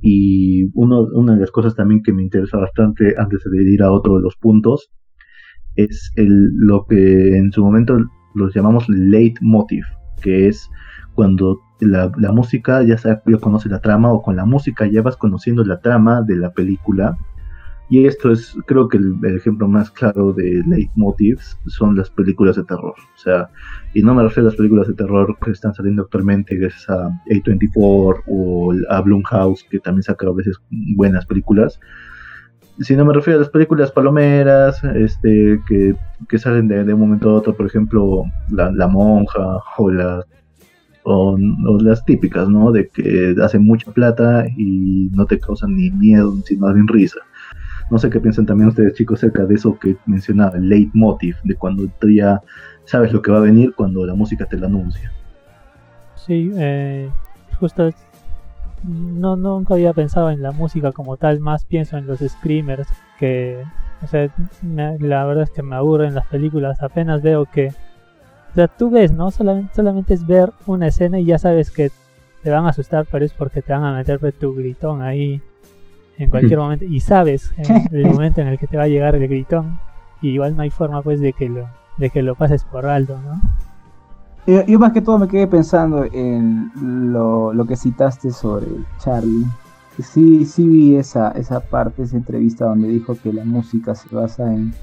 Y 0.00 0.70
uno, 0.74 1.06
una 1.14 1.34
de 1.34 1.40
las 1.40 1.50
cosas 1.50 1.74
también 1.74 2.02
que 2.02 2.12
me 2.12 2.22
interesa 2.22 2.58
bastante 2.58 3.14
antes 3.18 3.42
de 3.50 3.72
ir 3.72 3.82
a 3.82 3.90
otro 3.90 4.16
de 4.16 4.22
los 4.22 4.36
puntos 4.36 4.92
es 5.76 6.12
el, 6.16 6.50
lo 6.56 6.84
que 6.84 7.36
en 7.36 7.50
su 7.52 7.64
momento 7.64 7.98
los 8.34 8.54
llamamos 8.54 8.88
leitmotiv, 8.88 9.84
que 10.20 10.48
es 10.48 10.70
cuando 11.14 11.60
la, 11.80 12.10
música 12.32 12.82
ya, 12.82 12.96
ya 12.96 13.38
conoce 13.40 13.68
la 13.68 13.80
trama 13.80 14.12
o 14.12 14.22
con 14.22 14.36
la 14.36 14.44
música 14.44 14.86
ya 14.86 15.02
vas 15.02 15.16
conociendo 15.16 15.64
la 15.64 15.80
trama 15.80 16.22
de 16.22 16.36
la 16.36 16.52
película 16.52 17.16
y 17.90 18.06
esto 18.06 18.32
es, 18.32 18.56
creo 18.66 18.88
que 18.88 18.96
el, 18.96 19.18
ejemplo 19.36 19.68
más 19.68 19.90
claro 19.90 20.32
de 20.32 20.62
leitmotivs 20.66 21.58
son 21.66 21.96
las 21.96 22.08
películas 22.10 22.56
de 22.56 22.64
terror. 22.64 22.94
O 22.96 23.18
sea, 23.18 23.50
y 23.92 24.02
no 24.02 24.14
me 24.14 24.22
refiero 24.22 24.48
a 24.48 24.50
las 24.50 24.56
películas 24.56 24.88
de 24.88 24.94
terror 24.94 25.36
que 25.44 25.50
están 25.50 25.74
saliendo 25.74 26.02
actualmente, 26.02 26.56
gracias 26.56 26.88
a 26.88 27.10
A24 27.26 28.22
o 28.26 28.72
a 28.88 29.00
Blumhouse, 29.02 29.64
que 29.64 29.78
también 29.80 30.02
saca 30.02 30.26
a 30.26 30.32
veces 30.32 30.56
buenas 30.96 31.26
películas. 31.26 31.78
Sino 32.80 33.04
me 33.04 33.12
refiero 33.12 33.38
a 33.38 33.42
las 33.42 33.50
películas 33.50 33.92
palomeras, 33.92 34.82
este, 34.82 35.60
que, 35.68 35.94
que 36.28 36.38
salen 36.38 36.68
de, 36.68 36.92
un 36.92 37.00
momento 37.00 37.30
a 37.30 37.34
otro, 37.34 37.54
por 37.54 37.66
ejemplo, 37.66 38.24
La, 38.50 38.72
la 38.72 38.88
Monja 38.88 39.58
o 39.76 39.90
la 39.90 40.24
o, 41.04 41.36
las 41.80 42.04
típicas, 42.04 42.48
¿no? 42.48 42.72
De 42.72 42.88
que 42.88 43.34
hacen 43.42 43.64
mucha 43.64 43.92
plata 43.92 44.46
y 44.56 45.10
no 45.12 45.26
te 45.26 45.38
causan 45.38 45.76
ni 45.76 45.90
miedo, 45.90 46.34
sino 46.44 46.72
ni 46.72 46.86
risa. 46.86 47.20
No 47.90 47.98
sé 47.98 48.10
qué 48.10 48.20
piensan 48.20 48.46
también 48.46 48.68
ustedes 48.68 48.94
chicos 48.94 49.20
acerca 49.20 49.44
de 49.44 49.54
eso 49.54 49.78
que 49.78 49.96
mencionaba, 50.06 50.56
el 50.56 50.68
leitmotiv, 50.68 51.36
de 51.44 51.54
cuando 51.54 51.86
tú 51.98 52.10
ya 52.10 52.40
sabes 52.84 53.12
lo 53.12 53.22
que 53.22 53.30
va 53.30 53.38
a 53.38 53.42
venir 53.42 53.74
cuando 53.74 54.06
la 54.06 54.14
música 54.14 54.46
te 54.46 54.56
lo 54.56 54.66
anuncia. 54.66 55.12
Sí, 56.16 56.50
eh, 56.56 57.10
justo 57.60 57.90
no 58.82 59.36
nunca 59.36 59.74
había 59.74 59.92
pensado 59.92 60.30
en 60.30 60.42
la 60.42 60.52
música 60.52 60.92
como 60.92 61.16
tal, 61.16 61.40
más 61.40 61.64
pienso 61.64 61.96
en 61.96 62.06
los 62.06 62.20
screamers 62.20 62.88
que, 63.18 63.62
o 64.02 64.06
sea, 64.06 64.28
la 64.62 65.24
verdad 65.24 65.44
es 65.44 65.50
que 65.50 65.62
me 65.62 65.76
aburren 65.76 66.14
las 66.14 66.26
películas, 66.26 66.82
apenas 66.82 67.22
veo 67.22 67.46
que, 67.46 67.68
o 67.68 68.54
sea, 68.54 68.68
tú 68.68 68.90
ves, 68.90 69.12
¿no? 69.12 69.30
Solamente 69.30 70.14
es 70.14 70.26
ver 70.26 70.52
una 70.66 70.88
escena 70.88 71.18
y 71.18 71.26
ya 71.26 71.38
sabes 71.38 71.70
que 71.70 71.90
te 72.42 72.50
van 72.50 72.66
a 72.66 72.70
asustar, 72.70 73.06
pero 73.10 73.24
es 73.24 73.32
porque 73.32 73.62
te 73.62 73.72
van 73.72 73.84
a 73.84 73.94
meter 73.94 74.20
tu 74.32 74.54
gritón 74.54 75.00
ahí 75.00 75.40
en 76.18 76.30
cualquier 76.30 76.58
momento 76.60 76.84
y 76.84 77.00
sabes 77.00 77.52
en 77.56 77.94
el 77.94 78.06
momento 78.06 78.40
en 78.40 78.48
el 78.48 78.58
que 78.58 78.66
te 78.66 78.76
va 78.76 78.84
a 78.84 78.88
llegar 78.88 79.14
el 79.14 79.26
gritón 79.28 79.78
y 80.22 80.30
igual 80.30 80.56
no 80.56 80.62
hay 80.62 80.70
forma 80.70 81.02
pues 81.02 81.20
de 81.20 81.32
que 81.32 81.48
lo 81.48 81.66
de 81.96 82.10
que 82.10 82.22
lo 82.22 82.34
pases 82.34 82.64
por 82.64 82.86
alto, 82.86 83.18
¿no? 83.22 83.40
Yo, 84.46 84.78
más 84.78 84.92
que 84.92 85.00
todo 85.00 85.18
me 85.18 85.28
quedé 85.28 85.46
pensando 85.46 86.04
en 86.04 86.70
lo, 87.12 87.54
lo 87.54 87.64
que 87.66 87.76
citaste 87.76 88.30
sobre 88.30 88.66
Charlie. 88.98 89.46
Sí, 90.02 90.44
sí 90.44 90.68
vi 90.68 90.96
esa, 90.96 91.30
esa 91.30 91.60
parte, 91.60 92.02
esa 92.02 92.16
entrevista 92.16 92.66
donde 92.66 92.88
dijo 92.88 93.16
que 93.22 93.32
la 93.32 93.44
música 93.44 93.94
se 93.94 94.14
basa 94.14 94.52
en 94.52 94.74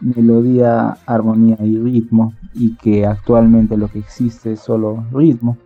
melodía, 0.00 0.96
armonía 1.06 1.56
y 1.60 1.78
ritmo 1.78 2.32
y 2.52 2.74
que 2.76 3.06
actualmente 3.06 3.76
lo 3.76 3.88
que 3.88 4.00
existe 4.00 4.52
es 4.52 4.60
solo 4.60 5.04
ritmo. 5.12 5.56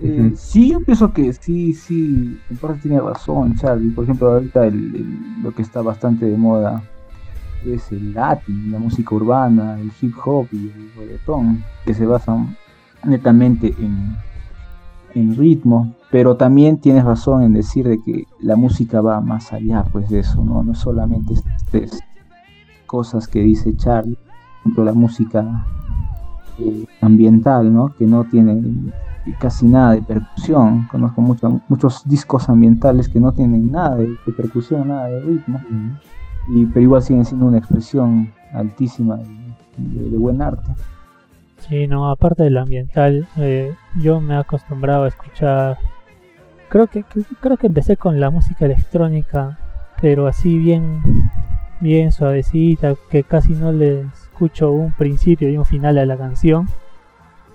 Eh, 0.00 0.32
sí, 0.36 0.70
yo 0.70 0.80
pienso 0.80 1.12
que 1.12 1.32
sí, 1.32 1.72
sí, 1.72 2.38
en 2.48 2.56
parte 2.56 2.82
tiene 2.82 3.00
razón 3.00 3.56
Charlie. 3.56 3.90
Por 3.90 4.04
ejemplo, 4.04 4.32
ahorita 4.32 4.68
lo 5.42 5.52
que 5.52 5.62
está 5.62 5.82
bastante 5.82 6.26
de 6.26 6.36
moda 6.36 6.82
es 7.66 7.90
el 7.90 8.14
latin, 8.14 8.70
la 8.70 8.78
música 8.78 9.14
urbana, 9.14 9.78
el 9.80 9.90
hip 10.00 10.14
hop 10.24 10.46
y 10.52 10.68
el 10.68 10.92
reggaetón, 10.96 11.64
que 11.84 11.94
se 11.94 12.06
basan 12.06 12.56
netamente 13.04 13.74
en, 13.78 14.16
en 15.14 15.36
ritmo, 15.36 15.94
pero 16.10 16.36
también 16.36 16.78
tienes 16.78 17.04
razón 17.04 17.42
en 17.42 17.52
decir 17.52 17.86
de 17.88 17.98
que 18.02 18.24
la 18.40 18.56
música 18.56 19.00
va 19.00 19.20
más 19.20 19.52
allá 19.52 19.84
pues 19.90 20.08
de 20.08 20.20
eso, 20.20 20.44
no, 20.44 20.62
no 20.62 20.74
solamente 20.74 21.34
estas 21.34 22.00
cosas 22.86 23.28
que 23.28 23.40
dice 23.40 23.76
Charlie, 23.76 24.14
por 24.14 24.60
ejemplo 24.60 24.84
la 24.84 24.92
música 24.92 25.66
eh, 26.58 26.86
ambiental, 27.00 27.72
¿no? 27.72 27.94
que 27.96 28.06
no 28.06 28.24
tiene 28.24 28.62
casi 29.38 29.66
nada 29.66 29.94
de 29.94 30.02
percusión. 30.02 30.86
Conozco 30.90 31.20
muchos 31.20 32.08
discos 32.08 32.48
ambientales 32.48 33.08
que 33.08 33.20
no 33.20 33.32
tienen 33.32 33.70
nada 33.70 33.96
de, 33.96 34.16
percusión, 34.36 34.88
nada 34.88 35.08
de 35.08 35.20
ritmo, 35.20 35.60
y, 36.48 36.66
pero 36.66 36.80
igual 36.80 37.02
siguen 37.02 37.24
siendo 37.24 37.46
una 37.46 37.58
expresión 37.58 38.32
altísima 38.52 39.18
de, 39.76 40.18
buen 40.18 40.40
arte. 40.40 40.70
Sí, 41.58 41.86
no, 41.86 42.10
aparte 42.10 42.44
del 42.44 42.56
ambiental, 42.56 43.26
eh, 43.36 43.74
yo 44.00 44.20
me 44.20 44.34
he 44.34 44.38
acostumbrado 44.38 45.04
a 45.04 45.08
escuchar. 45.08 45.78
Creo 46.68 46.86
que, 46.86 47.04
creo 47.40 47.56
que 47.56 47.66
empecé 47.66 47.96
con 47.96 48.20
la 48.20 48.30
música 48.30 48.66
electrónica, 48.66 49.58
pero 50.00 50.26
así 50.26 50.58
bien, 50.58 51.02
bien 51.80 52.12
suavecita, 52.12 52.94
que 53.10 53.24
casi 53.24 53.54
no 53.54 53.72
le 53.72 54.02
escucho 54.02 54.70
un 54.70 54.92
principio 54.92 55.50
y 55.50 55.56
un 55.56 55.64
final 55.64 55.98
a 55.98 56.06
la 56.06 56.16
canción 56.16 56.68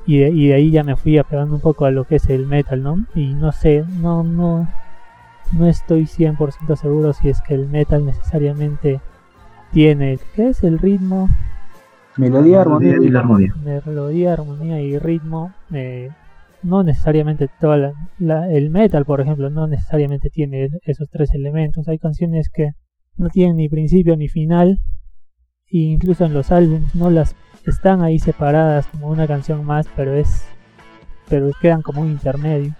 y 0.06 0.18
de, 0.20 0.54
ahí 0.54 0.72
ya 0.72 0.84
me 0.84 0.96
fui 0.96 1.18
apegando 1.18 1.56
un 1.56 1.62
poco 1.62 1.86
a 1.86 1.92
lo 1.92 2.06
que 2.06 2.16
es 2.16 2.30
el 2.30 2.46
metal, 2.46 2.84
¿no? 2.84 3.06
Y 3.16 3.34
no 3.34 3.52
sé, 3.52 3.86
no, 4.02 4.24
no, 4.24 4.68
no 5.54 5.68
estoy 5.68 6.04
100% 6.04 6.76
seguro 6.76 7.14
si 7.14 7.30
es 7.30 7.42
que 7.42 7.54
el 7.54 7.68
metal 7.68 8.06
necesariamente 8.06 9.00
tiene, 9.72 10.20
¿qué 10.36 10.50
es 10.50 10.64
el 10.64 10.80
ritmo? 10.80 11.30
Melodía, 12.18 12.62
armonía 12.62 12.98
y 13.02 13.16
armonía. 13.16 13.56
Melodía, 13.64 14.34
armonía 14.34 14.82
y 14.82 15.00
ritmo. 15.00 15.52
Eh, 15.74 16.10
no 16.62 16.84
necesariamente 16.84 17.50
toda 17.60 17.94
la, 18.20 18.52
el 18.52 18.70
metal, 18.70 19.06
por 19.06 19.20
ejemplo, 19.20 19.50
no 19.50 19.68
necesariamente 19.68 20.30
tiene 20.30 20.70
esos 20.84 21.10
tres 21.10 21.34
elementos. 21.34 21.88
Hay 21.88 21.98
canciones 21.98 22.50
que 22.54 22.72
no 23.18 23.30
tienen 23.30 23.58
ni 23.58 23.70
principio 23.70 24.16
ni 24.16 24.28
final. 24.28 24.80
E 25.72 25.78
incluso 25.78 26.26
en 26.26 26.34
los 26.34 26.52
álbumes 26.52 26.94
no 26.94 27.10
las 27.10 27.36
están 27.66 28.02
ahí 28.02 28.20
separadas 28.20 28.88
como 28.88 29.08
una 29.08 29.28
canción 29.28 29.66
más, 29.66 29.88
pero 29.96 30.14
es 30.14 30.46
pero 31.30 31.52
quedan 31.62 31.82
como 31.82 32.02
un 32.02 32.12
intermedio. 32.12 32.74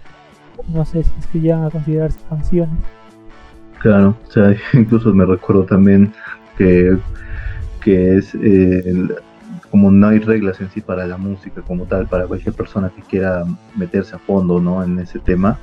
No 0.68 0.84
sé 0.84 1.02
si 1.02 1.10
es 1.18 1.26
que 1.26 1.40
llegan 1.40 1.64
a 1.64 1.70
considerarse 1.70 2.18
canciones. 2.28 2.78
Claro, 3.80 4.16
o 4.26 4.30
sea, 4.30 4.54
incluso 4.72 5.12
me 5.12 5.24
recuerdo 5.24 5.64
también 5.64 6.12
que, 6.56 6.96
que 7.80 8.16
es 8.16 8.34
eh, 8.36 9.08
como 9.70 9.90
no 9.90 10.08
hay 10.08 10.20
reglas 10.20 10.60
en 10.60 10.70
sí 10.70 10.80
para 10.80 11.06
la 11.06 11.16
música 11.16 11.60
como 11.62 11.84
tal, 11.84 12.06
para 12.06 12.26
cualquier 12.26 12.54
persona 12.54 12.90
que 12.94 13.02
quiera 13.02 13.44
meterse 13.74 14.14
a 14.14 14.18
fondo 14.20 14.60
¿no? 14.60 14.84
en 14.84 15.00
ese 15.00 15.18
tema. 15.18 15.58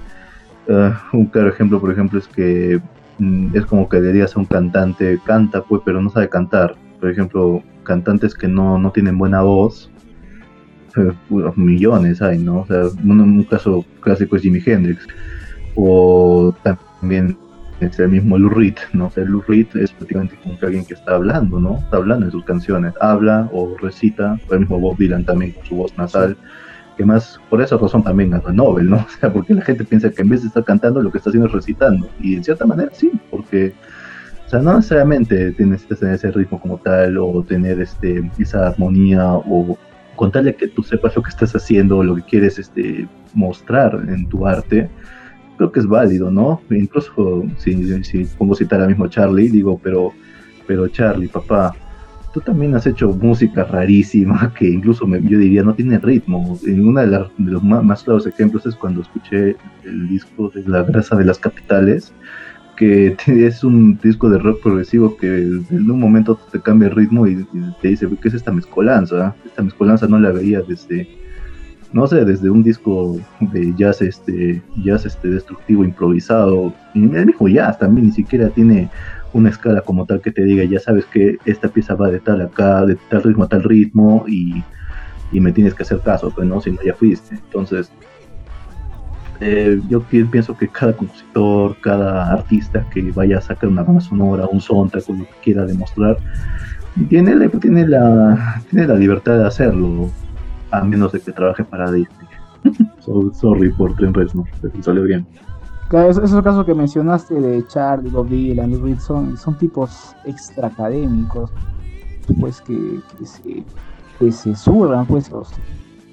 Ah, 0.70 1.04
un 1.14 1.28
claro 1.28 1.50
ejemplo, 1.50 1.80
por 1.80 1.92
ejemplo, 1.92 2.20
es 2.20 2.28
que 2.28 2.82
mm, 3.20 3.56
es 3.56 3.66
como 3.66 3.88
que 3.88 4.02
dirías 4.02 4.36
a 4.36 4.40
un 4.40 4.46
cantante, 4.46 5.20
canta 5.26 5.64
pues, 5.64 5.82
pero 5.86 6.02
no 6.02 6.10
sabe 6.10 6.28
cantar. 6.28 6.76
Por 7.00 7.10
ejemplo, 7.10 7.64
cantantes 7.92 8.34
que 8.34 8.48
no, 8.48 8.78
no 8.78 8.90
tienen 8.92 9.18
buena 9.18 9.42
voz, 9.42 9.92
eh, 10.96 11.12
millones 11.58 12.22
hay, 12.22 12.38
¿no? 12.38 12.62
O 12.62 12.66
sea, 12.66 12.84
un, 13.04 13.44
caso 13.44 13.84
clásico 14.00 14.38
es 14.38 14.44
Jimi 14.44 14.62
Hendrix, 14.66 15.06
o 15.76 16.56
también 16.64 17.38
es 17.82 18.00
el 18.00 18.08
mismo 18.08 18.38
Lou 18.38 18.50
Reed, 18.50 18.78
¿no? 18.94 19.08
O 19.08 19.12
sea, 19.12 19.26
Lou 19.26 19.44
Reed 19.46 19.68
es 19.76 19.92
prácticamente 19.92 20.38
como 20.42 20.58
alguien 20.62 20.86
que 20.86 20.94
está 20.94 21.16
hablando, 21.16 21.60
¿no? 21.60 21.80
Está 21.80 21.98
hablando 21.98 22.28
en 22.28 22.32
sus 22.32 22.46
canciones, 22.46 22.94
habla 23.02 23.50
o 23.52 23.76
recita, 23.78 24.40
o 24.48 24.54
el 24.54 24.62
mismo 24.62 24.80
Bob 24.80 24.98
Dylan 24.98 25.26
también 25.26 25.52
con 25.52 25.66
su 25.66 25.76
voz 25.76 25.92
nasal, 25.98 26.38
que 26.96 27.04
más 27.04 27.42
por 27.50 27.62
esa 27.62 27.76
razón 27.76 28.06
también 28.06 28.30
ganó 28.30 28.54
Nobel, 28.54 28.90
¿no? 28.90 28.98
O 29.06 29.20
sea, 29.20 29.34
porque 29.34 29.54
la 29.54 29.64
gente 29.64 29.84
piensa 29.84 30.10
que 30.12 30.22
en 30.22 30.30
vez 30.30 30.44
de 30.44 30.48
estar 30.48 30.64
cantando, 30.64 31.02
lo 31.02 31.12
que 31.12 31.18
está 31.18 31.30
haciendo 31.30 31.50
es 31.50 31.54
recitando, 31.54 32.10
y 32.22 32.36
en 32.36 32.44
cierta 32.46 32.66
manera 32.66 32.90
sí, 32.94 33.12
porque 33.30 33.74
o 34.52 34.54
sea, 34.54 34.60
no 34.60 34.76
necesariamente 34.76 35.56
que 35.56 35.96
tener 35.96 36.16
ese 36.16 36.30
ritmo 36.30 36.60
como 36.60 36.78
tal 36.78 37.18
o 37.18 37.42
tener 37.42 37.80
este, 37.80 38.30
esa 38.38 38.68
armonía 38.68 39.32
o 39.32 39.78
contarle 40.18 40.54
que 40.58 40.68
tú 40.68 40.84
sepas 40.84 41.16
lo 41.16 41.24
que 41.24 41.30
estás 41.30 41.56
haciendo 41.56 42.00
o 42.00 42.04
lo 42.04 42.18
que 42.18 42.24
quieres 42.24 42.60
este, 42.60 43.08
mostrar 43.34 43.98
en 44.10 44.28
tu 44.28 44.46
arte, 44.46 44.90
creo 45.56 45.72
que 45.72 45.80
es 45.80 45.88
válido, 45.88 46.30
¿no? 46.30 46.60
Incluso 46.70 47.46
si, 47.56 48.04
si 48.04 48.26
pongo 48.38 48.54
citar 48.54 48.82
a 48.82 48.88
mismo 48.88 49.08
Charlie, 49.08 49.48
digo, 49.48 49.80
pero, 49.82 50.12
pero 50.68 50.86
Charlie, 50.90 51.30
papá, 51.30 51.74
tú 52.34 52.42
también 52.42 52.76
has 52.76 52.86
hecho 52.86 53.08
música 53.08 53.64
rarísima 53.64 54.54
que 54.60 54.68
incluso 54.68 55.08
yo 55.08 55.38
diría 55.40 55.64
no 55.64 55.76
tiene 55.76 55.98
ritmo. 55.98 56.60
Uno 56.62 57.00
de, 57.00 57.08
de, 57.08 57.52
los 57.52 57.64
más, 57.64 58.04
claros 58.04 58.28
ejemplos 58.28 58.66
es 58.66 58.76
cuando 58.76 59.02
escuché 59.02 59.56
el 59.86 60.10
disco 60.10 60.52
de 60.54 60.68
La 60.68 60.84
grasa 60.84 61.16
de 61.16 61.24
las 61.24 61.40
capitales 61.40 62.12
que 62.82 63.16
es 63.46 63.64
un 63.64 64.00
disco 64.02 64.28
de 64.28 64.40
rock 64.40 64.64
progresivo 64.64 65.16
que 65.16 65.28
en 65.28 65.92
un 65.92 66.00
momento 66.00 66.40
te 66.52 66.60
cambia 66.60 66.88
el 66.88 66.96
ritmo 66.96 67.28
y, 67.28 67.46
te 67.80 67.90
dice, 67.90 68.08
¿qué 68.20 68.28
es 68.28 68.34
esta 68.34 68.52
mezcolanza? 68.52 69.36
Esta 69.46 69.62
mezcolanza 69.62 70.08
no 70.08 70.20
la 70.20 70.32
veía 70.32 70.62
desde, 70.62 71.08
no 71.94 72.08
sé, 72.08 72.26
desde 72.26 72.50
un 72.50 72.64
disco 72.64 73.20
de 73.40 73.72
jazz, 73.78 74.02
este, 74.02 74.64
jazz 74.84 75.06
este 75.06 75.28
destructivo 75.30 75.84
improvisado, 75.84 76.74
y 76.96 77.04
el 77.04 77.28
mismo 77.28 77.48
jazz 77.48 77.78
también 77.78 78.08
ni 78.08 78.14
siquiera 78.14 78.50
tiene 78.50 78.90
una 79.32 79.50
escala 79.50 79.82
como 79.82 80.08
tal 80.08 80.20
que 80.20 80.32
te 80.32 80.44
diga, 80.44 80.64
ya 80.64 80.80
sabes 80.80 81.06
que 81.06 81.38
esta 81.46 81.68
pieza 81.68 81.94
va 81.94 82.10
de 82.10 82.20
tal 82.20 82.42
acá, 82.42 82.84
de 82.84 82.98
tal 83.12 83.22
ritmo 83.22 83.44
a 83.44 83.48
tal 83.48 83.62
ritmo, 83.62 84.26
y, 84.28 84.64
y 85.32 85.40
me 85.40 85.52
tienes 85.52 85.76
que 85.76 85.84
hacer 85.84 86.00
caso, 86.00 86.32
pues 86.32 86.48
no, 86.48 86.60
si 86.62 86.72
no 86.72 86.82
ya 86.84 86.96
fuiste. 86.96 87.36
Entonces, 87.36 87.92
eh, 89.44 89.82
yo 89.90 90.02
pienso 90.04 90.56
que 90.56 90.68
cada 90.68 90.96
compositor, 90.96 91.76
cada 91.82 92.32
artista 92.32 92.86
que 92.94 93.12
vaya 93.12 93.40
a 93.40 93.42
sacar 93.42 93.70
una 93.70 93.82
banda 93.82 94.00
sonora, 94.00 94.46
un 94.46 94.62
soundtrack 94.62 95.10
o 95.10 95.14
lo 95.14 95.26
que 95.26 95.36
quiera 95.44 95.66
demostrar, 95.66 96.18
tiene, 97.10 97.50
tiene, 97.50 97.88
la, 97.88 98.62
tiene 98.70 98.86
la 98.86 98.94
libertad 98.94 99.40
de 99.40 99.48
hacerlo, 99.48 100.12
a 100.70 100.84
menos 100.84 101.12
de 101.12 101.22
que 101.22 101.32
trabaje 101.32 101.64
para 101.64 101.92
Disney. 101.92 102.28
sorry 103.34 103.72
por 103.72 103.96
Tren 103.96 104.14
no, 104.36 104.46
salió 104.82 105.04
bien. 105.04 105.26
Claro, 105.90 106.12
esos, 106.12 106.44
casos 106.44 106.64
que 106.64 106.76
mencionaste 106.76 107.34
de 107.34 107.66
Charlie, 107.66 108.12
Bob 108.12 108.30
Dylan, 108.30 108.82
Reed 108.84 109.00
son, 109.00 109.36
son 109.38 109.58
tipos 109.58 110.16
extra 110.24 110.68
académicos, 110.68 111.52
pues 112.40 112.62
que, 112.62 113.00
que 113.18 113.26
se, 113.26 113.64
que 114.20 114.32
se 114.32 114.56
surran, 114.56 115.08
pues 115.08 115.32
los 115.32 115.52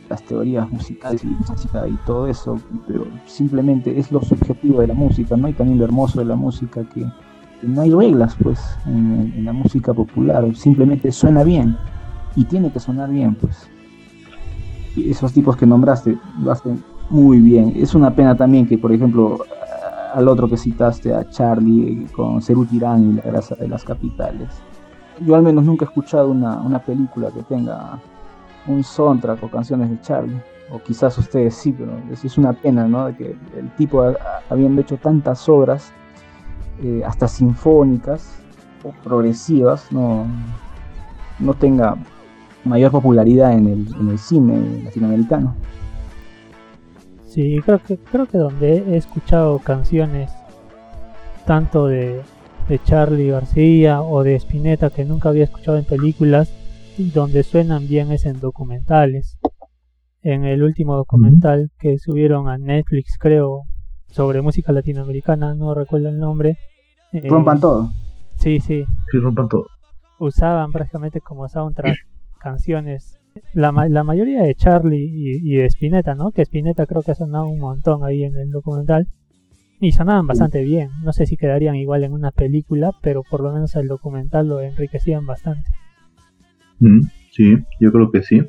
las 0.09 0.22
teorías 0.22 0.70
musicales 0.70 1.22
y 1.24 1.26
música 1.26 1.86
y 1.86 1.96
todo 2.06 2.26
eso, 2.26 2.59
pero 2.86 3.06
simplemente 3.26 3.98
es 3.98 4.11
lo 4.11 4.22
subjetivo 4.22 4.80
de 4.80 4.88
la 4.88 4.94
música, 4.94 5.36
¿no? 5.36 5.48
Y 5.48 5.52
también 5.52 5.78
lo 5.78 5.84
hermoso 5.84 6.20
de 6.20 6.24
la 6.24 6.36
música 6.36 6.82
que, 6.94 7.06
no 7.62 7.80
hay 7.80 7.90
reglas, 7.90 8.36
pues, 8.40 8.61
en, 8.86 9.44
la 9.44 9.52
música 9.52 9.92
popular, 9.92 10.54
simplemente 10.54 11.11
suena 11.11 11.42
bien 11.42 11.76
y 12.36 12.44
tiene 12.44 12.70
que 12.70 12.78
sonar 12.78 13.11
bien, 13.11 13.34
pues. 13.34 13.68
Y 14.96 15.11
esos 15.11 15.32
tipos 15.32 15.56
que 15.56 15.66
nombraste 15.66 16.16
lo 16.42 16.52
hacen 16.52 16.82
muy 17.11 17.40
bien. 17.40 17.72
Es 17.76 17.94
una 17.94 18.14
pena 18.14 18.36
también 18.36 18.66
que, 18.66 18.78
por 18.78 18.92
ejemplo, 18.92 19.38
al 20.14 20.28
otro 20.28 20.48
que 20.48 20.56
citaste, 20.56 21.14
a 21.14 21.28
Charlie 21.28 22.06
con 22.14 22.40
Cerú 22.40 22.64
Tirán 22.64 23.11
y 23.11 23.12
la 23.14 23.22
grasa 23.22 23.56
de 23.56 23.68
las 23.68 23.84
capitales. 23.84 24.48
Yo 25.20 25.34
al 25.34 25.42
menos 25.42 25.64
nunca 25.64 25.84
he 25.84 25.88
escuchado 25.88 26.30
una 26.30 26.78
película 26.78 27.30
que 27.32 27.42
tenga 27.42 27.98
un 28.66 28.82
soundtrack 28.82 29.42
o 29.42 29.50
canciones 29.50 29.90
de 29.90 30.00
Charlie. 30.00 30.40
O 30.70 30.78
quizás 30.82 31.16
ustedes 31.16 31.54
sí, 31.54 31.72
pero 31.72 31.92
es, 32.12 32.36
una 32.36 32.52
pena, 32.52 32.86
¿no? 32.86 33.06
De 33.06 33.16
que 33.16 33.36
el 33.56 33.70
tipo, 33.76 34.14
habiendo 34.50 34.82
hecho 34.82 34.98
tantas 34.98 35.48
obras, 35.48 35.92
eh, 36.82 37.02
hasta 37.06 37.26
sinfónicas 37.26 38.38
o 38.84 38.92
progresivas, 39.02 39.90
no, 39.90 40.26
no 41.38 41.54
tenga 41.54 41.96
mayor 42.64 42.90
popularidad 42.90 43.52
en 43.52 43.66
el, 43.66 43.94
en 43.98 44.11
el 44.11 44.18
cine 44.18 44.82
latinoamericano. 44.84 45.54
Sí, 47.24 47.59
creo 47.64 47.78
que, 47.78 47.96
creo 47.96 48.26
que 48.26 48.38
donde 48.38 48.78
he 48.92 48.96
escuchado 48.96 49.59
canciones 49.59 50.30
tanto 51.46 51.86
de, 51.86 52.20
de 52.68 52.78
Charlie 52.84 53.30
García 53.30 54.02
o 54.02 54.22
de 54.22 54.34
Spinetta 54.36 54.90
que 54.90 55.04
nunca 55.04 55.30
había 55.30 55.44
escuchado 55.44 55.78
en 55.78 55.84
películas 55.84 56.52
donde 56.99 57.42
suenan 57.42 57.86
bien 57.88 58.11
es 58.12 58.26
en 58.26 58.40
documentales. 58.40 59.38
En 60.22 60.44
el 60.44 60.62
último 60.62 60.96
documental 60.96 61.70
que 61.78 61.99
subieron 61.99 62.49
a 62.49 62.59
Netflix, 62.59 63.16
creo, 63.18 63.62
sobre 64.09 64.42
música 64.42 64.72
latinoamericana, 64.72 65.55
no 65.55 65.74
recuerdo 65.74 66.09
el 66.09 66.18
nombre. 66.18 66.59
Eh, 67.12 67.28
rompan 67.28 67.61
todo. 67.61 67.90
Sí, 68.36 68.61
sí. 68.61 68.84
Sí, 69.11 69.18
rompan 69.18 69.49
todo. 69.49 69.66
Usaban 70.18 70.72
prácticamente 70.72 71.20
como 71.20 71.49
soundtrack 71.49 71.96
canciones 72.40 73.18
la, 73.53 73.72
la 73.88 74.05
mayoría 74.05 74.42
de 74.42 74.55
Charlie 74.55 75.09
y, 75.42 75.57
de 75.57 75.66
Spinetta, 75.66 76.14
¿no? 76.14 76.32
Que 76.32 76.42
Spinetta 76.42 76.86
creo 76.86 77.03
que 77.03 77.12
ha 77.12 77.14
sonado 77.14 77.46
un 77.46 77.59
montón 77.59 78.05
ahí 78.05 78.24
en 78.24 78.36
el 78.36 78.51
documental. 78.51 79.07
Y 79.80 79.92
sonaban 79.92 80.26
bastante 80.26 80.62
bien. 80.64 80.90
No 81.05 81.12
sé 81.12 81.26
si 81.26 81.36
quedarían 81.36 81.76
igual 81.76 82.03
en 82.03 82.12
una 82.12 82.32
película, 82.32 82.92
pero 83.01 83.22
por 83.22 83.40
lo 83.40 83.53
menos 83.53 83.76
el 83.76 83.86
documental 83.86 84.49
lo 84.49 84.61
enriquecían 84.61 85.24
bastante. 85.24 85.70
Sí, 87.33 87.57
yo 87.81 87.93
creo 87.93 88.11
que 88.11 88.22
sí. 88.22 88.43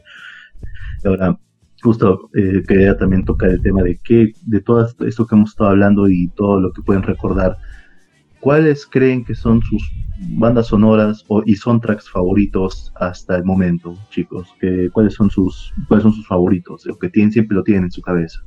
Ahora, 1.06 1.38
justo 1.82 2.30
eh, 2.36 2.64
quería 2.68 2.98
también 2.98 3.26
tocar 3.26 3.50
el 3.50 3.62
tema 3.62 3.84
de 3.84 3.98
que, 4.04 4.34
de 4.46 4.62
todo 4.62 4.88
esto 5.06 5.26
que 5.26 5.36
hemos 5.36 5.52
estado 5.52 5.70
hablando 5.72 6.10
y 6.10 6.28
todo 6.30 6.60
lo 6.60 6.72
que 6.74 6.82
pueden 6.82 7.04
recordar 7.04 7.58
¿cuáles 8.40 8.86
creen 8.86 9.24
que 9.24 9.36
son 9.36 9.62
sus 9.62 9.92
bandas 10.38 10.68
sonoras 10.68 11.24
o, 11.28 11.42
y 11.46 11.56
soundtracks 11.56 12.10
favoritos 12.10 12.92
hasta 12.96 13.36
el 13.36 13.44
momento, 13.44 13.96
chicos? 14.10 14.48
¿Cuáles 14.94 15.14
son 15.14 15.30
sus 15.30 15.74
cuáles 15.88 16.04
son 16.04 16.14
sus 16.14 16.28
favoritos? 16.28 16.86
Lo 16.86 16.98
que 16.98 17.10
tienen 17.10 17.32
siempre 17.32 17.56
lo 17.56 17.64
tienen 17.64 17.86
en 17.86 17.92
su 17.92 18.02
cabeza. 18.02 18.40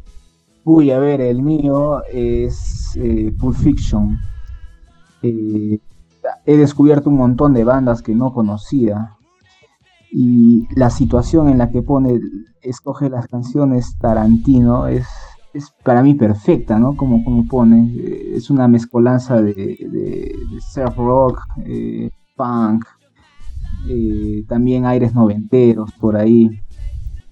Uy, 0.64 0.90
a 0.90 0.98
ver, 0.98 1.20
el 1.20 1.42
mío 1.42 2.02
es 2.12 2.96
eh, 2.96 3.32
Pulp 3.38 3.56
Fiction. 3.56 4.18
Eh, 5.22 5.78
he 6.46 6.56
descubierto 6.56 7.10
un 7.10 7.16
montón 7.16 7.52
de 7.52 7.64
bandas 7.64 8.02
que 8.02 8.14
no 8.14 8.32
conocía 8.32 9.16
y 10.12 10.68
la 10.76 10.90
situación 10.90 11.48
en 11.48 11.58
la 11.58 11.70
que 11.70 11.82
pone 11.82 12.20
escoge 12.60 13.08
las 13.08 13.26
canciones 13.26 13.96
Tarantino 13.98 14.86
es 14.86 15.06
es 15.52 15.72
para 15.82 16.02
mí 16.02 16.14
perfecta, 16.14 16.78
¿no? 16.78 16.96
Como, 16.96 17.24
como 17.24 17.46
pone, 17.46 17.94
eh, 17.96 18.32
es 18.36 18.50
una 18.50 18.68
mezcolanza 18.68 19.42
de, 19.42 19.52
de, 19.54 20.34
surf 20.72 20.96
rock, 20.96 21.40
eh, 21.64 22.10
punk, 22.36 22.84
eh, 23.88 24.44
también 24.48 24.86
aires 24.86 25.14
noventeros 25.14 25.92
por 26.00 26.16
ahí. 26.16 26.50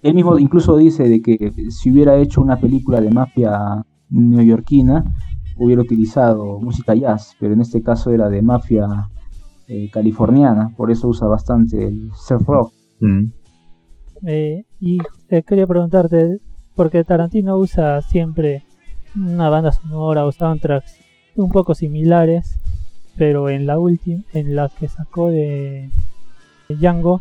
Él 0.03 0.15
mismo 0.15 0.39
incluso 0.39 0.77
dice 0.77 1.09
de 1.09 1.21
que 1.21 1.53
si 1.71 1.91
hubiera 1.91 2.17
hecho 2.17 2.41
una 2.41 2.59
película 2.59 3.01
de 3.01 3.11
mafia 3.11 3.85
neoyorquina, 4.09 5.05
hubiera 5.57 5.83
utilizado 5.83 6.59
música 6.61 6.95
jazz, 6.95 7.37
pero 7.39 7.55
en 7.55 7.61
este 7.61 7.83
caso 7.83 8.11
era 8.11 8.29
de 8.29 8.43
mafia 8.43 9.11
californiana, 9.93 10.73
por 10.77 10.91
eso 10.91 11.09
usa 11.09 11.29
bastante 11.29 11.87
el 11.87 12.11
surf 12.15 12.47
rock. 12.47 12.73
Mm. 13.01 13.33
y 14.81 14.99
quería 15.47 15.67
preguntarte, 15.67 16.39
porque 16.75 17.05
Tarantino 17.05 17.57
usa 17.57 18.03
siempre 18.03 18.63
una 19.17 19.49
banda 19.49 19.73
sonora 19.73 20.27
o 20.27 20.33
soundtracks 20.33 20.97
un 21.37 21.51
poco 21.51 21.75
similares, 21.75 22.59
pero 23.17 23.49
en 23.49 23.67
la 23.67 23.79
última, 23.79 24.23
en 24.33 24.55
la 24.55 24.69
que 24.69 24.89
sacó 24.89 25.31
de, 25.31 25.91
Django, 26.69 27.21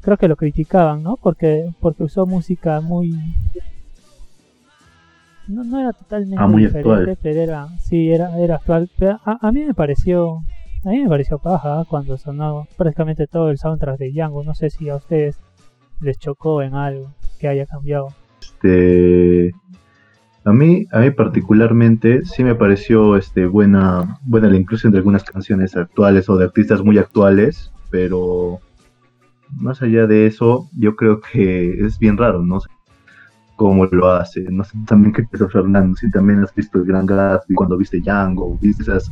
creo 0.00 0.16
que 0.16 0.28
lo 0.28 0.36
criticaban, 0.36 1.02
¿no? 1.02 1.16
Porque 1.16 1.72
porque 1.80 2.04
usó 2.04 2.26
música 2.26 2.80
muy 2.80 3.12
no, 5.48 5.64
no 5.64 5.80
era 5.80 5.92
totalmente 5.92 6.36
ah, 6.38 6.48
diferente, 6.48 7.16
pero 7.22 7.40
era 7.42 7.68
sí 7.78 8.10
era 8.10 8.38
era 8.38 8.56
actual. 8.56 8.90
a, 9.24 9.52
mí 9.52 9.64
me 9.64 9.74
pareció 9.74 10.42
a 10.84 10.88
mí 10.88 11.02
me 11.02 11.08
pareció 11.08 11.38
paja 11.38 11.84
cuando 11.88 12.18
sonó 12.18 12.66
prácticamente 12.76 13.26
todo 13.26 13.50
el 13.50 13.58
soundtrack 13.58 13.98
de 13.98 14.10
Django. 14.10 14.42
No 14.42 14.54
sé 14.54 14.70
si 14.70 14.88
a 14.88 14.96
ustedes 14.96 15.38
les 16.00 16.18
chocó 16.18 16.62
en 16.62 16.74
algo 16.74 17.12
que 17.38 17.48
haya 17.48 17.66
cambiado? 17.66 18.08
Este, 18.40 19.52
a 20.44 20.52
mí, 20.52 20.86
a 20.90 21.00
mí 21.00 21.10
particularmente 21.10 22.24
sí 22.24 22.44
me 22.44 22.54
pareció 22.54 23.16
este, 23.16 23.46
buena, 23.46 24.18
buena 24.22 24.48
la 24.48 24.56
inclusión 24.56 24.92
de 24.92 24.98
algunas 24.98 25.24
canciones 25.24 25.76
actuales 25.76 26.28
o 26.28 26.36
de 26.36 26.44
artistas 26.44 26.82
muy 26.82 26.98
actuales, 26.98 27.72
pero 27.90 28.60
más 29.50 29.82
allá 29.82 30.06
de 30.06 30.26
eso, 30.26 30.68
yo 30.76 30.96
creo 30.96 31.20
que 31.20 31.84
es 31.84 31.98
bien 31.98 32.16
raro, 32.16 32.42
no 32.42 32.60
cómo 33.62 33.86
lo 33.86 34.10
hace, 34.10 34.40
no 34.50 34.64
sé 34.64 34.76
también 34.86 35.12
qué 35.12 35.22
piensa 35.22 35.48
Fernando, 35.48 35.96
si 35.96 36.10
también 36.10 36.42
has 36.42 36.52
visto 36.54 36.78
el 36.78 36.84
Gran 36.84 37.06
Gatsby 37.06 37.54
cuando 37.54 37.76
viste 37.76 38.00
Django, 38.00 38.58
viste 38.60 38.82
esas, 38.82 39.10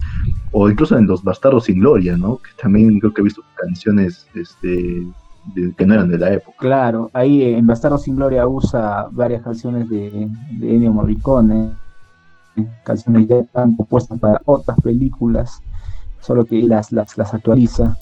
o 0.51 0.68
incluso 0.68 0.98
en 0.98 1.07
Los 1.07 1.22
Bastardos 1.22 1.64
sin 1.64 1.78
Gloria, 1.78 2.16
¿no? 2.16 2.38
Que 2.38 2.51
también 2.61 2.98
creo 2.98 3.14
que 3.14 3.20
he 3.20 3.24
visto 3.24 3.42
canciones 3.55 4.26
este, 4.34 5.07
que 5.76 5.86
no 5.86 5.94
eran 5.94 6.11
de 6.11 6.18
la 6.18 6.32
época. 6.32 6.57
Claro, 6.59 7.11
ahí 7.12 7.44
en 7.44 7.66
Bastardo 7.66 7.96
sin 7.96 8.16
Gloria 8.16 8.46
usa 8.48 9.09
varias 9.12 9.42
canciones 9.42 9.88
de, 9.88 10.28
de 10.59 10.74
Ennio 10.74 10.92
Morricone, 10.92 11.70
canciones 12.82 13.28
ya 13.28 13.36
están 13.36 13.76
compuestas 13.76 14.18
para 14.18 14.40
otras 14.46 14.80
películas, 14.80 15.62
solo 16.18 16.44
que 16.44 16.61
las, 16.62 16.90
las, 16.90 17.16
las 17.16 17.32
actualiza. 17.32 17.96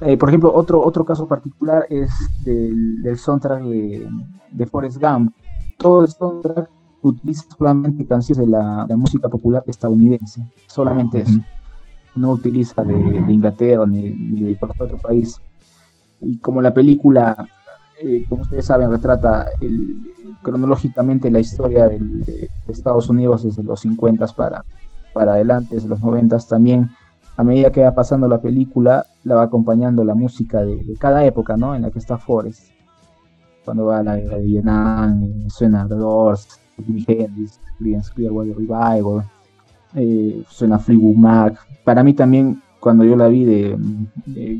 Eh, 0.00 0.16
por 0.16 0.28
ejemplo, 0.28 0.52
otro, 0.52 0.82
otro 0.82 1.04
caso 1.04 1.28
particular 1.28 1.86
es 1.88 2.10
del, 2.44 3.00
del 3.02 3.16
soundtrack 3.16 3.62
de, 3.62 4.66
Forrest 4.66 5.00
Gump. 5.00 5.32
Todo 5.78 6.02
el 6.02 6.08
soundtrack 6.08 6.70
utiliza 7.02 7.44
solamente 7.56 8.06
canciones 8.06 8.46
de 8.46 8.50
la, 8.50 8.86
música 8.96 9.28
popular 9.28 9.62
estadounidense, 9.66 10.46
solamente 10.66 11.20
eso. 11.20 11.40
No 12.16 12.30
utiliza 12.30 12.82
de, 12.82 12.94
Inglaterra 12.94 13.84
ni, 13.86 14.10
ni 14.10 14.40
de 14.42 14.58
otro 14.60 14.98
país 14.98 15.40
y 16.24 16.38
como 16.38 16.62
la 16.62 16.72
película, 16.72 17.46
eh, 18.00 18.24
como 18.28 18.42
ustedes 18.42 18.66
saben, 18.66 18.90
retrata 18.90 19.46
cronológicamente 20.42 21.30
la 21.30 21.40
historia 21.40 21.88
de, 21.88 22.50
Estados 22.68 23.08
Unidos 23.08 23.44
desde 23.44 23.62
los 23.62 23.80
50 23.80 24.26
para, 24.28 24.64
para 25.12 25.34
adelante, 25.34 25.76
desde 25.76 25.88
los 25.88 26.00
90 26.00 26.38
también, 26.48 26.90
a 27.36 27.44
medida 27.44 27.70
que 27.70 27.82
va 27.82 27.94
pasando 27.94 28.28
la 28.28 28.40
película, 28.40 29.06
la 29.24 29.36
va 29.36 29.42
acompañando 29.42 30.04
la 30.04 30.14
música 30.14 30.62
de, 30.62 30.96
cada 30.98 31.24
época, 31.24 31.56
¿no? 31.56 31.74
En 31.74 31.82
la 31.82 31.90
que 31.90 31.98
está 31.98 32.18
Forrest. 32.18 32.73
Cuando 33.64 33.86
va 33.86 33.98
a 33.98 34.02
la 34.02 34.16
guerra 34.16 34.36
de 34.36 34.44
Vietnam, 34.44 35.22
eh, 35.22 35.46
suena 35.48 35.86
The 35.88 35.94
Doors, 35.94 36.60
Jimi 36.84 37.04
Hendrix, 37.06 37.60
Creedence 37.78 38.12
Clearwater 38.12 38.56
Revival, 38.56 39.24
eh, 39.94 40.42
suena 40.48 40.78
Fleetwood 40.78 41.16
Mac. 41.16 41.58
Para 41.84 42.02
mí 42.02 42.14
también 42.14 42.62
cuando 42.80 43.04
yo 43.04 43.16
la 43.16 43.28
vi 43.28 43.44
de, 43.44 43.78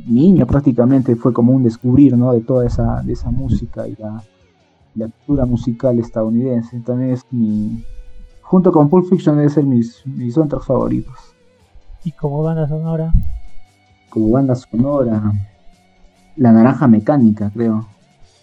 niño 0.07 0.47
prácticamente 0.47 1.15
fue 1.15 1.35
como 1.35 1.53
un 1.53 1.63
descubrir 1.63 2.17
¿no? 2.17 2.33
de 2.33 2.41
toda 2.41 2.67
esa, 2.67 3.03
de 3.03 3.13
esa 3.13 3.31
música 3.31 3.87
y 3.87 3.97
la, 3.97 4.23
la 4.95 5.09
cultura 5.09 5.45
musical 5.45 5.99
estadounidense. 5.99 6.81
También 6.81 7.11
es 7.11 7.27
mi, 7.31 7.85
junto 8.41 8.73
con 8.73 8.89
Pulp 8.89 9.09
Fiction 9.11 9.37
debe 9.37 9.51
ser 9.51 9.65
mis, 9.65 10.07
mis 10.07 10.35
soundtracks 10.35 10.67
favoritos. 10.67 11.19
¿Y 12.05 12.13
como 12.13 12.43
banda 12.43 12.69
sonora? 12.69 13.13
Como 14.09 14.31
banda 14.31 14.55
sonora, 14.55 15.33
La 16.37 16.53
Naranja 16.53 16.87
Mecánica, 16.87 17.51
creo. 17.51 17.87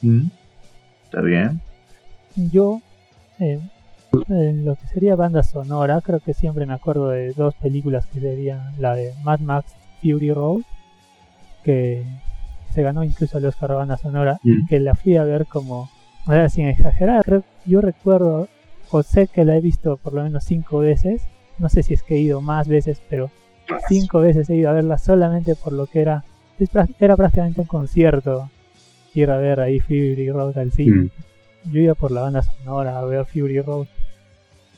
Mm, 0.01 0.27
está 1.11 1.21
bien. 1.21 1.59
Yo, 2.37 2.81
eh, 3.39 3.59
en 4.29 4.63
lo 4.63 4.75
que 4.75 4.87
sería 4.87 5.15
banda 5.17 5.43
sonora, 5.43 5.99
creo 5.99 6.21
que 6.21 6.33
siempre 6.33 6.65
me 6.65 6.73
acuerdo 6.73 7.09
de 7.09 7.33
dos 7.33 7.53
películas 7.55 8.05
que 8.05 8.21
serían 8.21 8.73
la 8.79 8.95
de 8.95 9.13
Mad 9.23 9.41
Max 9.41 9.73
Fury 10.01 10.31
Road, 10.31 10.61
que 11.63 12.05
se 12.73 12.81
ganó 12.81 13.03
incluso 13.03 13.37
el 13.37 13.45
Oscar 13.45 13.73
banda 13.73 13.97
sonora, 13.97 14.39
y 14.41 14.51
mm. 14.51 14.67
que 14.67 14.79
la 14.79 14.95
fui 14.95 15.17
a 15.17 15.25
ver 15.25 15.45
como, 15.47 15.89
sin 16.49 16.67
exagerar, 16.67 17.43
yo 17.65 17.81
recuerdo 17.81 18.47
o 18.89 19.03
sé 19.03 19.27
que 19.27 19.43
la 19.43 19.57
he 19.57 19.61
visto 19.61 19.97
por 19.97 20.13
lo 20.13 20.23
menos 20.23 20.45
cinco 20.45 20.79
veces, 20.79 21.23
no 21.59 21.67
sé 21.67 21.83
si 21.83 21.93
es 21.93 22.03
que 22.03 22.15
he 22.15 22.19
ido 22.19 22.39
más 22.39 22.69
veces, 22.69 23.01
pero 23.09 23.29
cinco 23.89 24.21
veces 24.21 24.49
he 24.49 24.55
ido 24.55 24.69
a 24.69 24.73
verla 24.73 24.97
solamente 24.97 25.55
por 25.55 25.73
lo 25.73 25.87
que 25.87 26.01
era, 26.01 26.23
era 26.99 27.17
prácticamente 27.17 27.61
un 27.61 27.67
concierto 27.67 28.49
ir 29.13 29.29
a 29.29 29.37
ver 29.37 29.59
ahí 29.59 29.79
Fury 29.79 30.29
Road 30.31 30.57
al 30.57 30.71
cine. 30.71 31.09
Mm. 31.65 31.71
yo 31.71 31.79
iba 31.79 31.95
por 31.95 32.11
la 32.11 32.21
banda 32.21 32.41
sonora 32.41 32.97
a 32.99 33.05
ver 33.05 33.25
Fury 33.25 33.61
Road. 33.61 33.87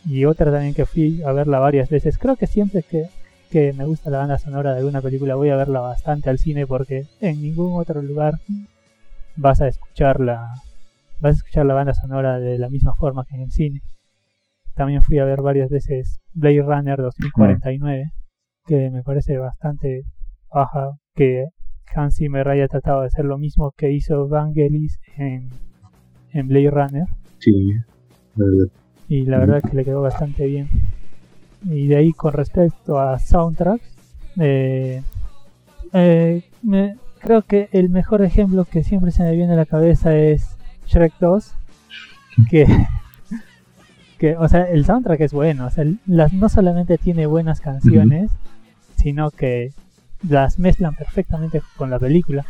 Y 0.06 0.26
otra 0.26 0.52
también 0.52 0.74
que 0.74 0.86
fui 0.86 1.22
a 1.24 1.32
verla 1.32 1.60
varias 1.60 1.90
veces. 1.90 2.18
Creo 2.18 2.36
que 2.36 2.48
siempre 2.48 2.84
que, 2.84 3.08
que 3.50 3.72
me 3.74 3.86
gusta 3.86 4.10
la 4.10 4.20
banda 4.20 4.38
sonora 4.38 4.74
de 4.74 4.80
alguna 4.80 5.02
película 5.02 5.36
voy 5.36 5.50
a 5.50 5.56
verla 5.56 5.80
bastante 5.80 6.30
al 6.30 6.40
cine 6.40 6.68
porque 6.68 7.06
en 7.22 7.42
ningún 7.42 7.80
otro 7.80 8.02
lugar 8.02 8.40
vas 9.36 9.62
a 9.62 9.68
escucharla 9.68 10.50
vas 11.24 11.36
a 11.36 11.38
escuchar 11.38 11.66
la 11.66 11.74
banda 11.74 11.94
sonora 11.94 12.40
de 12.40 12.58
la 12.58 12.70
misma 12.70 12.94
forma 12.96 13.26
que 13.26 13.36
en 13.36 13.44
el 13.44 13.52
cine. 13.52 13.82
También 14.76 15.02
fui 15.02 15.20
a 15.20 15.26
ver 15.26 15.42
varias 15.42 15.70
veces 15.70 16.20
Blade 16.34 16.62
Runner 16.62 16.98
2049, 16.98 18.12
que 18.66 18.90
me 18.90 19.04
parece 19.04 19.38
bastante 19.38 20.04
baja, 20.52 20.92
que 21.16 21.46
Hans 21.96 22.16
Zimmer 22.16 22.48
haya 22.48 22.68
tratado 22.68 23.02
de 23.02 23.08
hacer 23.08 23.26
lo 23.26 23.38
mismo 23.38 23.72
que 23.76 23.92
hizo 23.92 24.28
Vangelis 24.28 25.00
en, 25.18 25.50
en 26.32 26.48
Blade 26.48 26.72
Runner. 26.72 27.06
Sí, 27.40 27.74
Y 29.08 29.26
la 29.26 29.40
verdad 29.40 29.62
que 29.62 29.76
le 29.76 29.86
quedó 29.86 30.02
bastante 30.02 30.46
bien. 30.46 30.68
Y 31.66 31.88
de 31.88 31.96
ahí 31.98 32.12
con 32.14 32.34
respecto 32.34 33.00
a 33.00 33.20
soundtracks, 33.20 33.96
eh, 34.40 35.02
eh, 35.94 36.44
me, 36.62 36.96
creo 37.20 37.42
que 37.44 37.70
el 37.72 37.90
mejor 37.90 38.22
ejemplo 38.22 38.66
que 38.66 38.84
siempre 38.84 39.12
se 39.12 39.24
me 39.24 39.36
viene 39.36 39.54
a 39.54 39.58
la 39.58 39.66
cabeza 39.66 40.16
es 40.16 40.58
Shrek 40.88 41.14
2. 41.20 41.54
Que, 42.50 42.66
que 44.18 44.36
o 44.36 44.48
sea, 44.48 44.64
el 44.64 44.86
soundtrack 44.86 45.22
es 45.22 45.34
bueno. 45.34 45.68
O 45.68 45.70
sea, 45.70 45.86
las, 46.06 46.34
no 46.34 46.50
solamente 46.50 46.98
tiene 46.98 47.26
buenas 47.26 47.62
canciones, 47.62 48.32
sino 48.96 49.32
que 49.32 49.72
las 50.28 50.60
mezclan 50.60 50.96
perfectamente 50.96 51.62
con 51.78 51.90
la 51.90 52.00
película. 52.00 52.46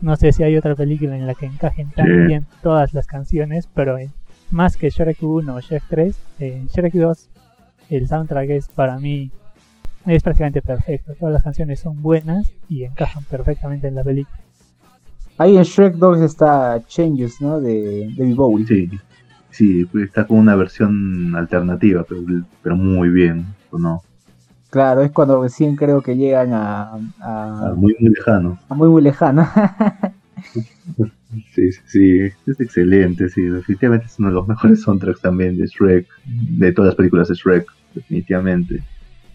No 0.00 0.16
sé 0.16 0.32
si 0.32 0.42
hay 0.42 0.56
otra 0.56 0.74
película 0.74 1.16
en 1.16 1.26
la 1.26 1.34
que 1.34 1.46
encajen 1.46 1.90
tan 1.90 2.26
bien 2.26 2.46
todas 2.62 2.92
las 2.94 3.06
canciones, 3.06 3.68
pero 3.72 3.96
más 4.50 4.76
que 4.76 4.90
Shrek 4.90 5.22
1 5.22 5.54
o 5.54 5.60
Shrek 5.60 5.82
3, 5.88 6.18
en 6.40 6.66
Shrek 6.66 6.94
2 6.94 7.30
el 7.90 8.08
soundtrack 8.08 8.50
es 8.50 8.68
para 8.68 8.98
mí 8.98 9.30
es 10.06 10.22
prácticamente 10.22 10.62
perfecto. 10.62 11.14
Todas 11.18 11.32
las 11.32 11.42
canciones 11.42 11.80
son 11.80 12.02
buenas 12.02 12.52
y 12.68 12.84
encajan 12.84 13.24
perfectamente 13.24 13.88
en 13.88 13.94
la 13.94 14.04
película. 14.04 14.38
Ahí 15.38 15.56
en 15.56 15.62
Shrek 15.62 15.94
2 15.94 16.20
está 16.20 16.80
Changes, 16.86 17.40
¿no? 17.40 17.60
De 17.60 18.12
David 18.16 18.36
Bowie. 18.36 18.66
Sí, 18.66 18.90
sí, 19.50 19.86
está 20.02 20.26
con 20.26 20.38
una 20.38 20.54
versión 20.54 21.34
alternativa, 21.34 22.04
pero, 22.08 22.22
pero 22.62 22.76
muy 22.76 23.08
bien, 23.08 23.46
¿o 23.70 23.78
no? 23.78 24.02
Claro, 24.74 25.02
es 25.02 25.12
cuando 25.12 25.40
recién 25.40 25.76
creo 25.76 26.02
que 26.02 26.16
llegan 26.16 26.52
a... 26.52 26.94
a, 27.20 27.74
muy, 27.76 27.94
muy 28.00 28.10
lejano. 28.10 28.58
A 28.68 28.74
muy, 28.74 28.88
muy 28.88 29.02
lejano. 29.02 29.48
sí, 31.54 31.70
sí, 31.70 31.80
sí, 31.86 32.20
es 32.44 32.58
excelente, 32.58 33.28
sí, 33.28 33.42
definitivamente 33.42 34.06
es 34.06 34.18
uno 34.18 34.30
de 34.30 34.34
los 34.34 34.48
mejores 34.48 34.82
soundtracks 34.82 35.20
también 35.20 35.56
de 35.58 35.68
Shrek, 35.68 36.08
de 36.24 36.72
todas 36.72 36.88
las 36.88 36.96
películas 36.96 37.28
de 37.28 37.36
Shrek, 37.36 37.70
definitivamente. 37.94 38.82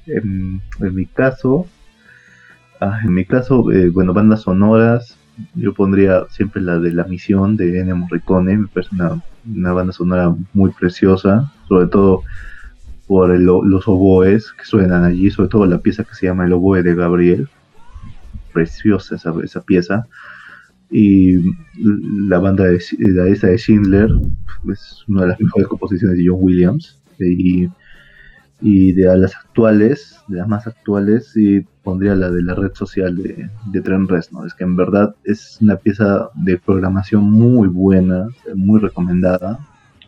En, 0.07 0.61
mi 0.93 1.05
caso, 1.05 1.67
ah, 2.81 2.99
en 3.01 3.13
mi 3.13 3.23
caso, 3.23 3.71
eh, 3.71 3.89
bueno, 3.91 4.13
bandas 4.13 4.41
sonoras, 4.41 5.17
yo 5.55 5.73
pondría 5.73 6.25
siempre 6.31 6.61
la 6.61 6.79
de 6.79 6.91
La 6.91 7.05
Misión 7.05 7.55
de 7.55 7.79
Ennio 7.79 7.95
Morricone, 7.95 8.57
me 8.57 8.67
parece 8.67 8.93
una, 8.93 9.71
banda 9.71 9.93
sonora 9.93 10.35
muy 10.53 10.71
preciosa, 10.71 11.49
sobre 11.69 11.87
todo 11.87 12.23
por 13.09 13.37
los 13.39 13.87
oboes 13.87 14.53
que 14.53 14.63
suenan 14.63 15.03
allí, 15.03 15.31
sobre 15.31 15.49
todo 15.49 15.65
la 15.65 15.79
pieza 15.79 16.03
que 16.03 16.13
se 16.13 16.27
llama 16.27 16.45
El 16.45 16.53
oboe 16.53 16.83
de 16.83 16.93
Gabriel, 16.93 17.49
preciosa 18.53 19.15
esa, 19.15 19.33
esa 19.43 19.61
pieza, 19.61 20.05
y 20.91 21.37
la 21.75 22.37
banda 22.37 22.65
de, 22.65 22.79
la 22.99 23.27
esa 23.27 23.47
de 23.47 23.57
Schindler 23.57 24.09
es 24.71 25.03
una 25.07 25.23
de 25.23 25.27
las 25.29 25.41
mejores 25.41 25.67
composiciones 25.67 26.17
de 26.17 26.25
John 26.27 26.37
Williams, 26.39 27.01
y 27.19 27.67
y 28.61 28.91
de 28.93 29.17
las 29.17 29.35
actuales, 29.35 30.19
de 30.27 30.37
las 30.37 30.47
más 30.47 30.67
actuales, 30.67 31.27
sí 31.33 31.65
pondría 31.83 32.15
la 32.15 32.29
de 32.29 32.43
la 32.43 32.55
red 32.55 32.73
social 32.73 33.15
de, 33.15 33.49
de 33.71 33.81
Tren 33.81 34.07
¿no? 34.31 34.45
Es 34.45 34.53
que 34.53 34.63
en 34.63 34.75
verdad 34.75 35.15
es 35.23 35.57
una 35.61 35.77
pieza 35.77 36.29
de 36.35 36.57
programación 36.57 37.23
muy 37.23 37.67
buena, 37.67 38.27
muy 38.55 38.79
recomendada. 38.79 39.59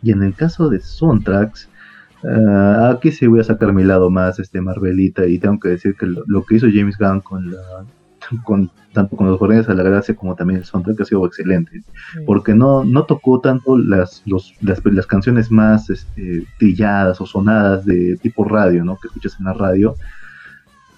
Y 0.02 0.12
en 0.12 0.22
el 0.22 0.34
caso 0.34 0.68
de 0.68 0.80
soundtracks, 0.80 1.68
uh, 2.24 2.92
aquí 2.92 3.12
sí 3.12 3.26
voy 3.26 3.40
a 3.40 3.44
sacar 3.44 3.72
mi 3.72 3.84
lado 3.84 4.10
más 4.10 4.38
este 4.38 4.60
Marvelita 4.60 5.26
y 5.26 5.38
tengo 5.38 5.58
que 5.60 5.68
decir 5.68 5.94
que 5.96 6.06
lo 6.06 6.44
que 6.44 6.56
hizo 6.56 6.66
James 6.72 6.96
Gunn 6.98 7.20
con 7.20 7.50
la 7.50 7.58
con, 8.44 8.70
tanto 8.92 9.16
con 9.16 9.26
los 9.26 9.38
Guardianes 9.38 9.66
de 9.66 9.74
la 9.74 9.82
Gracia 9.82 10.14
como 10.14 10.34
también 10.34 10.60
el 10.60 10.64
soundtrack 10.64 11.00
ha 11.00 11.04
sido 11.04 11.26
excelente. 11.26 11.82
Porque 12.26 12.54
no, 12.54 12.84
no 12.84 13.04
tocó 13.04 13.40
tanto 13.40 13.76
las, 13.76 14.22
los, 14.26 14.54
las, 14.60 14.84
las, 14.84 15.06
canciones 15.06 15.50
más 15.50 15.90
este, 15.90 16.46
trilladas 16.58 17.20
o 17.20 17.26
sonadas 17.26 17.84
de 17.84 18.16
tipo 18.16 18.44
radio, 18.44 18.84
¿no? 18.84 18.98
Que 19.00 19.08
escuchas 19.08 19.36
en 19.38 19.46
la 19.46 19.52
radio. 19.52 19.94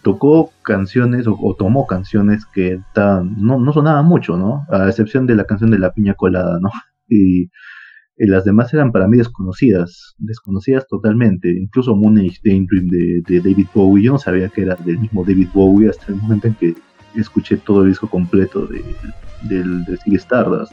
Tocó 0.02 0.52
canciones 0.62 1.26
o, 1.26 1.56
tomó 1.58 1.86
canciones 1.86 2.44
que 2.46 2.78
no, 2.94 3.58
no 3.58 3.72
sonaban 3.72 4.04
mucho, 4.04 4.36
¿no? 4.36 4.66
A 4.70 4.88
excepción 4.88 5.26
de 5.26 5.34
la 5.34 5.44
canción 5.44 5.70
de 5.70 5.78
la 5.78 5.92
piña 5.92 6.14
colada, 6.14 6.58
¿no? 6.60 6.70
Y, 7.06 7.50
las 8.16 8.44
demás 8.44 8.72
eran 8.72 8.92
para 8.92 9.08
mí 9.08 9.16
desconocidas, 9.16 10.14
desconocidas 10.18 10.86
totalmente. 10.86 11.50
Incluso 11.50 11.96
Moon 11.96 12.18
Age 12.18 12.38
Daydream 12.44 12.88
de, 12.88 13.22
de 13.26 13.40
David 13.40 13.66
Bowie, 13.74 14.04
yo 14.04 14.12
no 14.12 14.18
sabía 14.18 14.48
que 14.48 14.62
era 14.62 14.76
del 14.76 14.98
mismo 14.98 15.24
David 15.24 15.48
Bowie 15.52 15.90
hasta 15.90 16.06
el 16.08 16.16
momento 16.16 16.48
en 16.48 16.54
que 16.54 16.74
escuché 17.16 17.56
todo 17.56 17.82
el 17.82 17.88
disco 17.88 18.08
completo 18.08 18.66
de, 18.66 18.82
de 19.42 20.16
Stardust. 20.16 20.72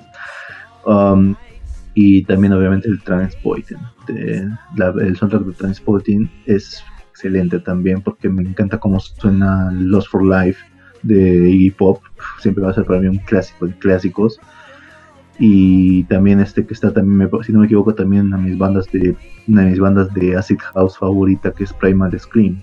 Um, 0.86 1.36
y 1.94 2.24
también 2.24 2.54
obviamente 2.54 2.88
el 2.88 3.02
Transporting. 3.02 3.78
el 4.08 5.18
soundtrack 5.18 5.44
de 5.44 5.54
Transporting 5.54 6.30
es 6.46 6.84
excelente 7.10 7.60
también 7.60 8.02
porque 8.02 8.30
me 8.30 8.42
encanta 8.44 8.80
cómo 8.80 9.00
suena 9.00 9.72
Lost 9.72 10.10
for 10.10 10.24
Life 10.24 10.60
de 11.04 11.50
Iggy 11.50 11.72
Pop. 11.72 12.02
Siempre 12.40 12.64
va 12.64 12.72
a 12.72 12.74
ser 12.74 12.86
para 12.86 13.02
mí 13.02 13.08
un 13.08 13.18
clásico 13.18 13.68
de 13.68 13.78
clásicos. 13.78 14.40
Y 15.44 16.04
también 16.04 16.40
este 16.40 16.68
que 16.68 16.76
está 16.76 16.94
también, 16.94 17.28
si 17.42 17.52
no 17.52 17.62
me 17.62 17.66
equivoco, 17.66 17.96
también 17.96 18.32
a 18.32 18.38
mis 18.38 18.56
bandas 18.60 18.86
de 18.92 19.16
una 19.48 19.64
de 19.64 19.72
mis 19.72 19.80
bandas 19.80 20.14
de 20.14 20.38
acid 20.38 20.60
house 20.60 21.00
favorita 21.00 21.52
que 21.52 21.64
es 21.64 21.74
Primal 21.74 22.18
Scream. 22.18 22.62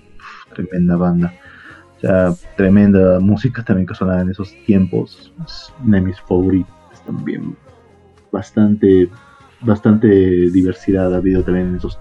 tremenda 0.55 0.95
banda. 0.95 1.33
O 1.97 1.99
sea, 1.99 2.33
tremenda 2.55 3.19
música 3.19 3.65
también 3.65 3.85
que 3.85 3.95
sonaba 3.95 4.21
en 4.21 4.29
esos 4.29 4.55
tiempos. 4.65 5.33
Es 5.45 5.73
una 5.83 5.97
de 5.97 6.03
mis 6.03 6.21
favoritas 6.21 7.03
también. 7.05 7.57
Bastante, 8.31 9.09
bastante 9.59 10.07
diversidad 10.07 11.13
ha 11.13 11.17
habido 11.17 11.43
también 11.43 11.67
en 11.67 11.75
esos 11.75 11.99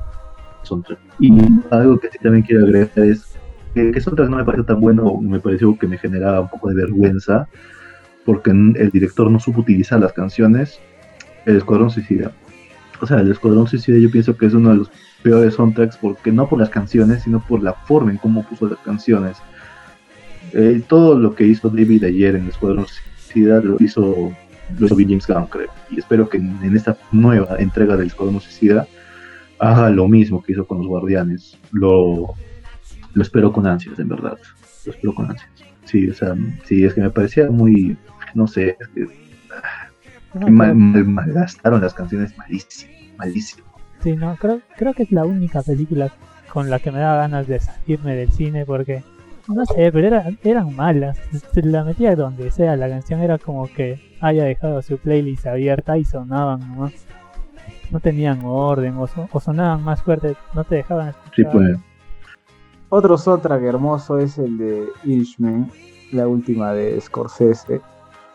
soundtracks. 0.62 1.02
Y 1.18 1.36
algo 1.72 1.98
que 1.98 2.08
también 2.22 2.44
quiero 2.44 2.64
agregar 2.64 3.04
es 3.04 3.36
que, 3.74 3.90
que 3.90 4.00
soundtrack 4.00 4.30
no 4.30 4.36
me 4.36 4.44
pareció 4.44 4.64
tan 4.64 4.80
bueno, 4.80 5.12
me 5.20 5.40
pareció 5.40 5.76
que 5.76 5.88
me 5.88 5.98
generaba 5.98 6.42
un 6.42 6.48
poco 6.48 6.68
de 6.68 6.76
vergüenza, 6.76 7.48
porque 8.28 8.50
el 8.50 8.90
director 8.92 9.30
no 9.30 9.40
supo 9.40 9.62
utilizar 9.62 9.98
las 9.98 10.12
canciones. 10.12 10.80
El 11.46 11.56
Escuadrón 11.56 11.88
Suicida. 11.88 12.30
O 13.00 13.06
sea, 13.06 13.20
el 13.20 13.30
Escuadrón 13.30 13.66
Suicida 13.66 13.96
yo 13.98 14.10
pienso 14.10 14.36
que 14.36 14.44
es 14.44 14.52
uno 14.52 14.68
de 14.68 14.76
los 14.76 14.90
peores 15.22 15.54
soundtracks, 15.54 15.96
porque 15.96 16.30
no 16.30 16.46
por 16.46 16.58
las 16.58 16.68
canciones, 16.68 17.22
sino 17.22 17.40
por 17.40 17.62
la 17.62 17.72
forma 17.72 18.10
en 18.10 18.18
cómo 18.18 18.46
puso 18.46 18.68
las 18.68 18.80
canciones 18.80 19.38
eh, 20.52 20.82
todo 20.86 21.18
lo 21.18 21.34
que 21.34 21.44
hizo 21.44 21.70
David 21.70 22.04
ayer 22.04 22.36
en 22.36 22.42
el 22.42 22.48
Escuadrón 22.50 22.86
Suicida 22.86 23.62
lo 23.62 23.76
hizo, 23.80 24.30
lo 24.78 24.86
hizo 24.86 24.94
James 24.94 25.26
Gunn, 25.26 25.46
creo. 25.46 25.70
Y 25.88 25.98
espero 25.98 26.28
que 26.28 26.36
en, 26.36 26.76
esta 26.76 26.98
nueva 27.12 27.56
entrega 27.58 27.96
del 27.96 28.08
Escuadrón 28.08 28.42
Suicida 28.42 28.86
haga 29.58 29.88
lo 29.88 30.06
mismo 30.06 30.42
que 30.42 30.52
hizo 30.52 30.66
con 30.66 30.78
los 30.78 30.86
Guardianes. 30.86 31.58
Lo, 31.72 32.34
lo 33.14 33.22
espero 33.22 33.54
con 33.54 33.66
ansias, 33.66 33.98
en 33.98 34.08
verdad. 34.08 34.38
Lo 34.84 34.92
espero 34.92 35.14
con 35.14 35.30
ansias. 35.30 35.50
Sí, 35.88 36.06
o 36.10 36.14
sea, 36.14 36.36
sí, 36.64 36.84
es 36.84 36.92
que 36.92 37.00
me 37.00 37.08
parecía 37.08 37.50
muy, 37.50 37.96
no 38.34 38.46
sé, 38.46 38.76
es 38.80 38.88
que, 38.88 39.06
malgastaron 40.50 41.80
las 41.80 41.94
canciones 41.94 42.36
malísimo, 42.36 42.92
malísimo. 43.16 43.66
Sí, 44.02 44.14
no, 44.14 44.36
creo, 44.36 44.60
creo 44.76 44.94
que 44.94 45.02
es 45.04 45.12
la 45.12 45.24
única 45.24 45.62
película 45.62 46.12
con 46.52 46.70
la 46.70 46.78
que 46.78 46.90
me 46.90 46.98
da 46.98 47.16
ganas 47.16 47.46
de 47.46 47.60
salirme 47.60 48.14
del 48.14 48.30
cine 48.30 48.64
porque 48.64 49.02
no 49.48 49.64
sé, 49.64 49.90
pero 49.92 50.22
eran 50.44 50.76
malas. 50.76 51.18
Se 51.52 51.62
la 51.62 51.82
metía 51.82 52.14
donde 52.14 52.50
sea. 52.50 52.76
La 52.76 52.88
canción 52.88 53.20
era 53.20 53.38
como 53.38 53.66
que 53.66 53.98
haya 54.20 54.44
dejado 54.44 54.82
su 54.82 54.98
playlist 54.98 55.46
abierta 55.46 55.96
y 55.96 56.04
sonaban 56.04 56.60
nomás. 56.60 56.92
No 57.90 58.00
tenían 58.00 58.40
orden 58.44 58.94
o, 58.98 59.40
sonaban 59.40 59.82
más 59.82 60.02
fuerte. 60.02 60.36
No 60.54 60.64
te 60.64 60.76
dejaban 60.76 61.08
escuchar. 61.08 61.34
Sí, 61.34 61.44
pues. 61.50 61.78
Otro 62.90 63.16
soundtrack 63.16 63.62
hermoso 63.62 64.18
es 64.18 64.38
el 64.38 64.58
de 64.58 64.86
Irishman, 65.04 65.70
la 66.12 66.28
última 66.28 66.72
de 66.72 67.00
Scorsese. 67.00 67.80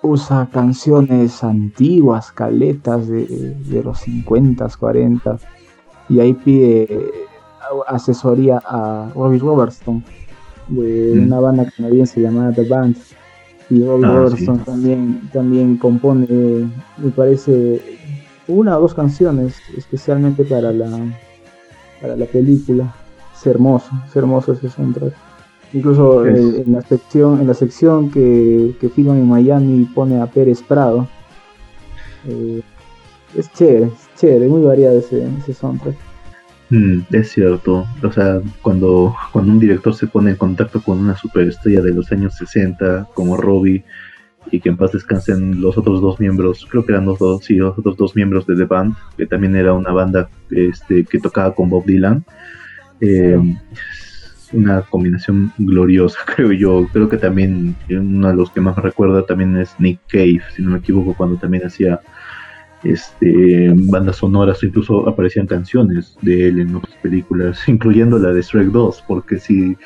Usa 0.04 0.48
canciones 0.52 1.44
antiguas, 1.44 2.32
caletas 2.32 3.08
de, 3.08 3.26
de 3.26 3.84
los 3.84 4.00
50, 4.00 4.68
40 4.78 5.40
y 6.10 6.20
ahí 6.20 6.34
pide 6.34 7.24
asesoría 7.88 8.62
a 8.66 9.10
Robbie 9.16 9.40
Robertson 9.40 10.04
de 10.68 11.16
mm. 11.16 11.24
una 11.24 11.40
banda 11.40 11.72
canadiense 11.76 12.22
llamada 12.22 12.52
The 12.54 12.68
Band. 12.68 12.98
Y 13.70 13.84
Robbie 13.84 14.06
ah, 14.06 14.14
Robertson 14.14 14.60
también, 14.60 15.30
también 15.32 15.78
compone, 15.78 16.28
me 16.98 17.12
parece, 17.16 17.82
una 18.48 18.78
o 18.78 18.82
dos 18.82 18.94
canciones 18.94 19.56
especialmente 19.78 20.44
para 20.44 20.72
la, 20.72 20.90
para 22.02 22.16
la 22.16 22.26
película. 22.26 22.94
Es 23.34 23.48
hermoso, 23.48 23.90
es 24.08 24.16
hermoso 24.16 24.54
ese 24.54 24.70
soundtrack. 24.70 25.14
Incluso 25.74 26.26
en 26.28 26.72
la 26.72 26.82
sección, 26.84 27.42
en 27.42 27.48
la 27.48 27.56
sección 27.56 28.12
que, 28.12 28.76
que 28.80 28.90
filman 28.90 29.18
en 29.18 29.28
Miami 29.28 29.86
pone 29.86 30.22
a 30.22 30.28
Pérez 30.28 30.62
Prado. 30.62 31.08
Eh, 32.28 32.62
es 33.36 33.52
chévere, 33.54 33.86
es 33.86 34.10
chévere, 34.16 34.48
muy 34.48 34.62
variado 34.62 35.00
ese, 35.00 35.28
ese 35.40 35.54
soundtrack. 35.54 35.96
Mm, 36.70 37.02
es 37.12 37.32
cierto, 37.32 37.86
o 38.02 38.12
sea, 38.12 38.42
cuando, 38.62 39.16
cuando 39.32 39.52
un 39.52 39.60
director 39.60 39.94
se 39.94 40.08
pone 40.08 40.32
en 40.32 40.38
contacto 40.38 40.82
con 40.82 41.00
una 41.00 41.18
superestrella 41.18 41.82
de 41.82 41.94
los 41.94 42.12
años 42.12 42.36
60 42.36 43.10
como 43.14 43.36
Robbie 43.38 43.84
y 44.52 44.60
que 44.60 44.70
en 44.70 44.78
paz 44.78 44.92
descansen 44.92 45.62
los 45.62 45.78
otros 45.78 46.02
dos 46.02 46.20
miembros, 46.20 46.68
creo 46.70 46.86
que 46.86 46.92
eran 46.92 47.06
los 47.06 47.20
dos, 47.20 47.46
sí, 47.46 47.56
los 47.56 47.78
otros 47.78 47.98
dos 47.98 48.16
miembros 48.16 48.46
de 48.46 48.56
The 48.56 48.66
Band, 48.66 48.96
que 49.18 49.26
también 49.26 49.56
era 49.56 49.74
una 49.74 49.92
banda 49.92 50.30
este, 50.52 51.06
que 51.06 51.20
tocaba 51.20 51.54
con 51.54 51.70
Bob 51.70 51.86
Dylan. 51.86 52.24
Eh, 53.02 53.40
una 54.54 54.82
combinación 54.84 55.52
gloriosa, 55.58 56.20
creo 56.36 56.52
yo. 56.52 56.88
Creo 56.92 57.10
que 57.10 57.18
también 57.18 57.76
uno 57.90 58.30
de 58.30 58.36
los 58.36 58.52
que 58.52 58.62
más 58.62 58.78
me 58.78 58.84
recuerda 58.84 59.26
también 59.26 59.58
es 59.58 59.76
Nick 59.80 60.00
Cave, 60.08 60.42
si 60.56 60.62
no 60.62 60.72
me 60.72 60.80
equivoco, 60.80 61.14
cuando 61.14 61.38
también 61.38 61.66
hacía 61.66 62.00
este, 62.84 63.72
bandas 63.74 64.18
sonoras, 64.18 64.64
incluso 64.64 65.08
aparecían 65.08 65.48
canciones 65.48 66.18
de 66.22 66.50
él 66.50 66.60
en 66.60 66.76
otras 66.76 66.96
películas, 66.98 67.60
incluyendo 67.68 68.20
la 68.20 68.32
de 68.32 68.42
Shrek 68.42 68.68
2, 68.68 69.04
porque 69.08 69.40
si, 69.40 69.78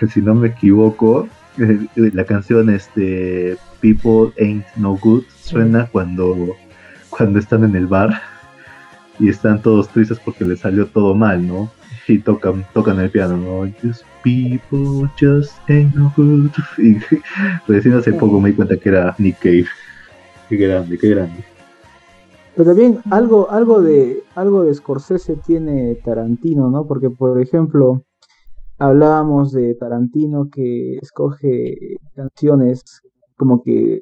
si 0.08 0.20
no 0.22 0.34
me 0.34 0.48
equivoco, 0.48 1.28
eh, 1.58 1.86
la 1.96 2.24
canción 2.24 2.70
este, 2.70 3.56
People 3.80 4.32
Ain't 4.38 4.66
No 4.76 4.96
Good 4.96 5.24
suena 5.40 5.86
cuando, 5.86 6.54
cuando 7.08 7.38
están 7.38 7.64
en 7.64 7.74
el 7.76 7.86
bar 7.86 8.20
y 9.18 9.30
están 9.30 9.62
todos 9.62 9.88
tristes 9.88 10.20
porque 10.22 10.44
les 10.44 10.60
salió 10.60 10.86
todo 10.86 11.14
mal, 11.14 11.46
¿no? 11.46 11.70
Y 12.08 12.18
tocan, 12.20 12.64
tocan 12.72 13.00
el 13.00 13.10
piano, 13.10 13.36
¿no? 13.36 13.70
Just 13.82 14.04
people 14.22 15.10
just 15.20 15.52
ain't 15.68 15.94
no 15.94 16.12
good. 16.16 16.50
Y 16.78 16.98
recién 17.66 17.94
hace 17.94 18.12
poco 18.12 18.40
me 18.40 18.50
di 18.50 18.56
cuenta 18.56 18.76
que 18.76 18.88
era 18.88 19.14
Nick 19.18 19.38
Cave. 19.40 19.66
Qué 20.48 20.56
grande, 20.56 20.98
qué 20.98 21.10
grande. 21.10 21.44
Pero 22.54 22.70
también 22.70 23.00
algo, 23.10 23.50
algo 23.50 23.82
de 23.82 24.22
algo 24.34 24.62
de 24.62 24.72
Scorsese 24.72 25.36
tiene 25.36 25.96
Tarantino, 25.96 26.70
¿no? 26.70 26.86
Porque 26.86 27.10
por 27.10 27.40
ejemplo, 27.40 28.02
hablábamos 28.78 29.52
de 29.52 29.74
Tarantino 29.74 30.48
que 30.50 30.96
escoge 31.02 31.98
canciones 32.14 33.02
como 33.36 33.62
que 33.62 34.00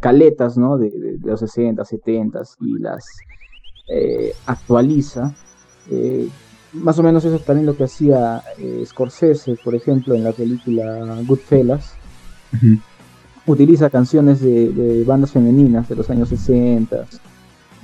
caletas, 0.00 0.58
¿no? 0.58 0.78
De, 0.78 1.18
los 1.22 1.40
60, 1.40 1.84
70 1.84 2.42
y 2.60 2.78
las 2.78 3.06
eh, 3.88 4.32
actualiza. 4.46 5.32
Eh, 5.90 6.28
más 6.72 6.98
o 6.98 7.02
menos 7.02 7.24
eso 7.24 7.36
es 7.36 7.44
también 7.44 7.66
lo 7.66 7.76
que 7.76 7.84
hacía 7.84 8.42
eh, 8.58 8.82
Scorsese, 8.84 9.56
por 9.62 9.74
ejemplo, 9.74 10.14
en 10.14 10.24
la 10.24 10.32
película 10.32 11.18
Goodfellas. 11.26 11.94
Utiliza 13.46 13.90
canciones 13.90 14.40
de, 14.40 15.04
bandas 15.06 15.30
femeninas 15.30 15.88
de 15.88 15.96
los 15.96 16.10
años 16.10 16.28
60, 16.30 17.06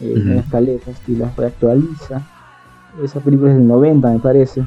en 0.01 0.37
las 0.37 0.47
caletas 0.47 1.01
y 1.07 1.15
las 1.17 1.37
reactualiza. 1.37 2.27
Esa 3.03 3.21
película 3.21 3.51
es 3.51 3.57
del 3.57 3.67
90, 3.67 4.11
me 4.11 4.19
parece. 4.19 4.65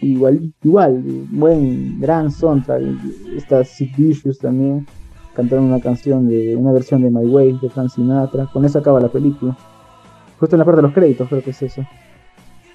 Igual, 0.00 0.52
igual, 0.62 1.02
buen, 1.30 2.00
gran 2.00 2.30
soundtrack. 2.30 2.82
Está 3.36 3.64
Sick 3.64 3.96
Vicious 3.96 4.38
también. 4.38 4.86
Cantaron 5.34 5.64
una 5.64 5.80
canción 5.80 6.28
de 6.28 6.56
una 6.56 6.72
versión 6.72 7.02
de 7.02 7.10
My 7.10 7.26
Way 7.26 7.58
de 7.60 7.68
Frank 7.68 7.90
Sinatra. 7.90 8.46
Con 8.52 8.64
eso 8.64 8.78
acaba 8.78 9.00
la 9.00 9.08
película. 9.08 9.56
Justo 10.38 10.56
en 10.56 10.58
la 10.58 10.64
parte 10.64 10.76
de 10.76 10.82
los 10.82 10.94
créditos, 10.94 11.28
creo 11.28 11.42
que 11.42 11.50
es 11.50 11.62
eso. 11.62 11.82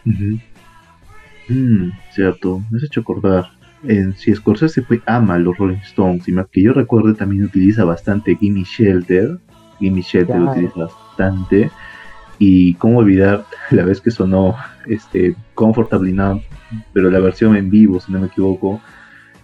Mm, 0.05 1.91
cierto, 2.13 2.61
me 2.69 2.77
has 2.77 2.83
hecho 2.83 3.01
acordar. 3.01 3.51
En, 3.83 4.13
si 4.15 4.33
Scorsese 4.35 4.81
fue, 4.81 5.01
ama 5.05 5.37
los 5.39 5.57
Rolling 5.57 5.77
Stones, 5.77 6.27
y 6.27 6.31
más 6.31 6.47
que 6.47 6.61
yo 6.61 6.73
recuerde 6.73 7.13
también 7.13 7.43
utiliza 7.43 7.83
bastante 7.83 8.35
Gimme 8.35 8.63
Shelter. 8.63 9.39
Gimme 9.79 10.01
Shelter 10.01 10.41
utiliza 10.41 10.85
bastante. 10.85 11.71
Y 12.37 12.75
cómo 12.75 12.99
olvidar 12.99 13.45
la 13.71 13.83
vez 13.83 14.01
que 14.01 14.11
sonó 14.11 14.55
este 14.85 15.35
Comfortably 15.55 16.13
Numb, 16.13 16.41
pero 16.93 17.09
la 17.09 17.19
versión 17.19 17.55
en 17.55 17.69
vivo, 17.69 17.99
si 17.99 18.11
no 18.11 18.19
me 18.19 18.27
equivoco, 18.27 18.81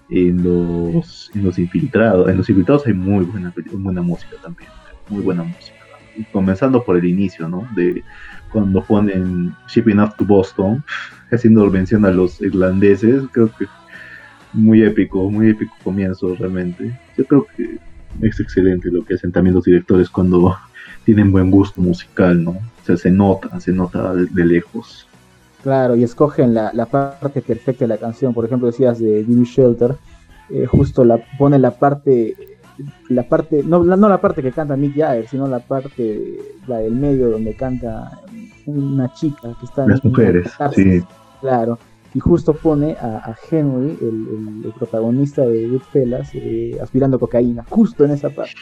en 0.09 0.43
los, 0.43 1.31
en 1.33 1.43
los 1.43 1.57
infiltrados. 1.57 2.29
En 2.29 2.37
los 2.37 2.49
infiltrados 2.49 2.85
hay 2.85 2.93
muy 2.93 3.25
buena, 3.25 3.53
buena 3.73 4.01
música 4.01 4.35
también, 4.41 4.69
muy 5.09 5.21
buena 5.21 5.43
música. 5.43 5.75
Comenzando 6.31 6.83
por 6.83 6.97
el 6.97 7.05
inicio, 7.05 7.49
¿no? 7.49 7.67
De 7.75 8.03
cuando 8.55 8.81
ponen 8.81 9.53
Shipping 9.67 9.99
Up 9.99 10.15
to 10.15 10.23
Boston, 10.23 10.81
haciendo 11.29 11.69
mención 11.69 12.05
a 12.05 12.11
los 12.11 12.39
irlandeses, 12.39 13.23
creo 13.33 13.51
que 13.53 13.65
muy 14.53 14.81
épico, 14.81 15.29
muy 15.29 15.49
épico 15.49 15.75
comienzo 15.83 16.33
realmente. 16.35 16.97
Yo 17.17 17.25
creo 17.25 17.45
que 17.53 17.77
es 18.21 18.39
excelente 18.39 18.89
lo 18.89 19.03
que 19.03 19.15
hacen 19.15 19.33
también 19.33 19.55
los 19.55 19.65
directores 19.65 20.09
cuando 20.09 20.55
tienen 21.03 21.33
buen 21.33 21.51
gusto 21.51 21.81
musical, 21.81 22.45
¿no? 22.45 22.51
O 22.51 22.85
sea, 22.85 22.95
se 22.95 23.11
nota, 23.11 23.59
se 23.59 23.73
nota 23.73 24.13
de, 24.13 24.45
lejos. 24.45 25.05
Claro, 25.61 25.97
y 25.97 26.05
escogen 26.05 26.53
la, 26.53 26.85
parte 26.85 27.41
perfecta 27.41 27.83
de 27.83 27.89
la 27.89 27.97
canción. 27.97 28.33
Por 28.33 28.45
ejemplo, 28.45 28.67
decías 28.67 28.99
de 28.99 29.25
Jimmy 29.25 29.43
Shelter, 29.43 29.97
eh, 30.49 30.65
justo 30.65 31.03
la 31.03 31.19
pone 31.37 31.59
la 31.59 31.71
parte 31.71 32.54
la 33.09 33.23
parte, 33.23 33.63
no 33.63 33.83
la, 33.83 33.95
no 33.95 34.09
la 34.09 34.19
parte 34.19 34.41
que 34.41 34.51
canta 34.51 34.75
Mick 34.75 34.95
Jagger, 34.95 35.27
sino 35.27 35.47
la 35.47 35.59
parte, 35.59 36.37
la 36.67 36.79
del 36.79 36.93
medio 36.95 37.29
donde 37.29 37.53
canta 37.55 38.21
una 38.65 39.13
chica 39.13 39.55
que 39.59 39.65
está 39.65 39.87
Las 39.87 40.03
mujeres, 40.03 40.51
sí. 40.73 41.01
Claro, 41.41 41.77
y 42.13 42.19
justo 42.19 42.53
pone 42.53 42.93
a, 42.93 43.35
Henry, 43.51 43.97
el, 44.01 44.73
protagonista 44.77 45.45
de 45.45 45.67
Goodfellas, 45.67 46.29
eh, 46.33 46.77
aspirando 46.81 47.19
cocaína, 47.19 47.63
justo 47.69 48.05
en 48.05 48.11
esa 48.11 48.29
parte. 48.29 48.53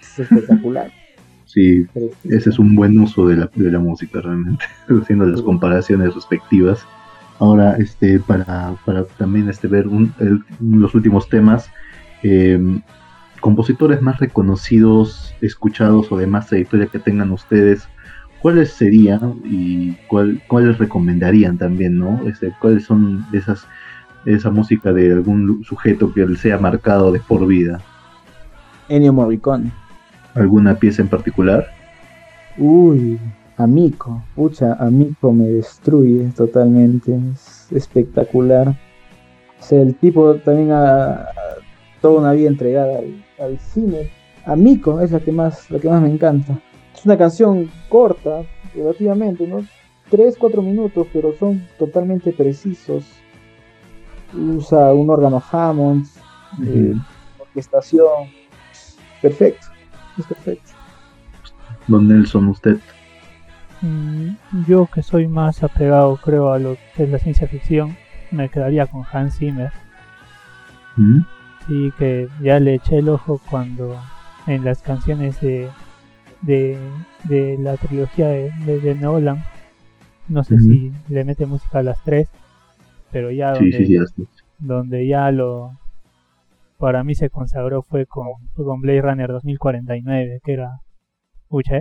Es 0.00 0.18
espectacular. 0.18 0.90
Sí, 1.44 1.86
ese 2.24 2.48
es 2.48 2.58
un 2.58 2.74
buen 2.74 2.98
uso 2.98 3.28
de 3.28 3.36
la, 3.36 3.50
de 3.54 3.70
la 3.70 3.78
música 3.78 4.22
realmente, 4.22 4.64
haciendo 5.02 5.26
las 5.26 5.42
comparaciones 5.42 6.14
respectivas. 6.14 6.86
Ahora, 7.40 7.76
este, 7.76 8.18
para, 8.20 8.74
para 8.86 9.04
también 9.04 9.50
este, 9.50 9.68
ver 9.68 9.86
un, 9.86 10.14
los 10.60 10.94
últimos 10.94 11.28
temas, 11.28 11.68
eh, 12.22 12.58
compositores 13.42 14.00
más 14.00 14.20
reconocidos, 14.20 15.34
escuchados 15.42 16.10
o 16.10 16.16
de 16.16 16.26
más 16.26 16.46
trayectoria 16.46 16.86
que 16.86 17.00
tengan 17.00 17.32
ustedes, 17.32 17.88
¿cuáles 18.40 18.72
serían 18.72 19.42
y 19.44 19.94
cuál, 20.06 20.40
cuáles 20.46 20.78
recomendarían 20.78 21.58
también, 21.58 21.98
no? 21.98 22.26
Este, 22.26 22.54
¿Cuáles 22.60 22.84
son 22.84 23.26
esas 23.32 23.66
esa 24.24 24.50
música 24.50 24.92
de 24.92 25.12
algún 25.12 25.64
sujeto 25.64 26.12
que 26.14 26.24
sea 26.36 26.56
marcado 26.56 27.10
de 27.10 27.18
por 27.18 27.44
vida? 27.44 27.80
Ennio 28.88 29.12
Morricone. 29.12 29.72
¿Alguna 30.34 30.76
pieza 30.76 31.02
en 31.02 31.08
particular? 31.08 31.66
Uy, 32.56 33.18
Amico, 33.56 34.22
pucha, 34.36 34.74
Amico 34.74 35.32
me 35.32 35.46
destruye 35.46 36.30
totalmente, 36.36 37.18
es 37.32 37.66
espectacular. 37.72 38.68
O 38.68 39.64
sea, 39.64 39.82
el 39.82 39.96
tipo 39.96 40.36
también 40.36 40.70
ha, 40.70 41.26
toda 42.02 42.20
una 42.20 42.32
vida 42.32 42.48
entregada 42.48 43.00
al, 43.38 43.58
cine. 43.58 44.10
Amico 44.44 45.00
es 45.00 45.12
la 45.12 45.20
que 45.20 45.32
más, 45.32 45.70
la 45.70 45.78
que 45.78 45.88
más 45.88 46.02
me 46.02 46.10
encanta. 46.10 46.58
Es 46.94 47.06
una 47.06 47.16
canción 47.16 47.70
corta, 47.88 48.42
relativamente, 48.74 49.46
¿no? 49.46 49.64
3, 50.10 50.36
4 50.38 50.60
minutos, 50.60 51.06
pero 51.12 51.32
son 51.38 51.66
totalmente 51.78 52.32
precisos. 52.32 53.04
Usa 54.34 54.92
un 54.92 55.08
órgano 55.08 55.42
Hammond, 55.50 56.06
eh, 56.66 56.94
orquestación. 57.38 58.28
Perfecto, 59.22 59.68
es 60.18 60.26
perfecto. 60.26 60.72
Don 61.86 62.08
Nelson, 62.08 62.48
usted. 62.48 62.78
Mm, 63.80 64.30
yo 64.66 64.88
que 64.92 65.02
soy 65.02 65.28
más 65.28 65.62
apegado, 65.62 66.16
creo, 66.16 66.52
a 66.52 66.58
lo 66.58 66.76
que 66.96 67.04
es 67.04 67.10
la 67.10 67.18
ciencia 67.18 67.46
ficción, 67.46 67.96
me 68.30 68.48
quedaría 68.48 68.86
con 68.86 69.04
Hans 69.10 69.38
Zimmer. 69.38 69.72
¿Mm? 70.96 71.20
Sí, 71.66 71.92
que 71.98 72.28
ya 72.42 72.58
le 72.58 72.74
eché 72.74 72.98
el 72.98 73.08
ojo 73.08 73.40
cuando 73.50 73.96
en 74.46 74.64
las 74.64 74.82
canciones 74.82 75.40
de, 75.40 75.68
de, 76.42 77.56
la 77.58 77.76
trilogía 77.76 78.28
de, 78.28 78.96
Nolan, 79.00 79.42
no 80.28 80.42
sé 80.42 80.58
si 80.58 80.92
le 81.08 81.24
mete 81.24 81.46
música 81.46 81.78
a 81.78 81.82
las 81.82 82.02
tres, 82.02 82.28
pero 83.12 83.30
ya 83.30 83.52
donde, 83.52 84.06
donde 84.58 85.06
ya 85.06 85.30
lo 85.30 85.72
para 86.82 87.04
mí 87.04 87.14
se 87.14 87.30
consagró 87.30 87.82
fue 87.82 88.06
con, 88.06 88.26
con 88.56 88.80
Blade 88.80 89.02
Runner 89.02 89.28
2049, 89.28 90.40
que 90.42 90.52
era, 90.52 90.80
escucha, 91.44 91.76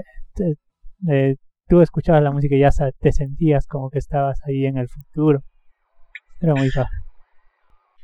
eh, 1.09 1.37
tú 1.67 1.81
escuchabas 1.81 2.21
la 2.21 2.31
música 2.31 2.55
y 2.55 2.59
ya 2.59 2.69
te 2.99 3.11
sentías 3.11 3.65
como 3.65 3.89
que 3.89 3.97
estabas 3.97 4.39
ahí 4.45 4.67
en 4.67 4.77
el 4.77 4.87
futuro. 4.87 5.41
Era 6.39 6.53
muy 6.53 6.69
fácil. 6.69 7.00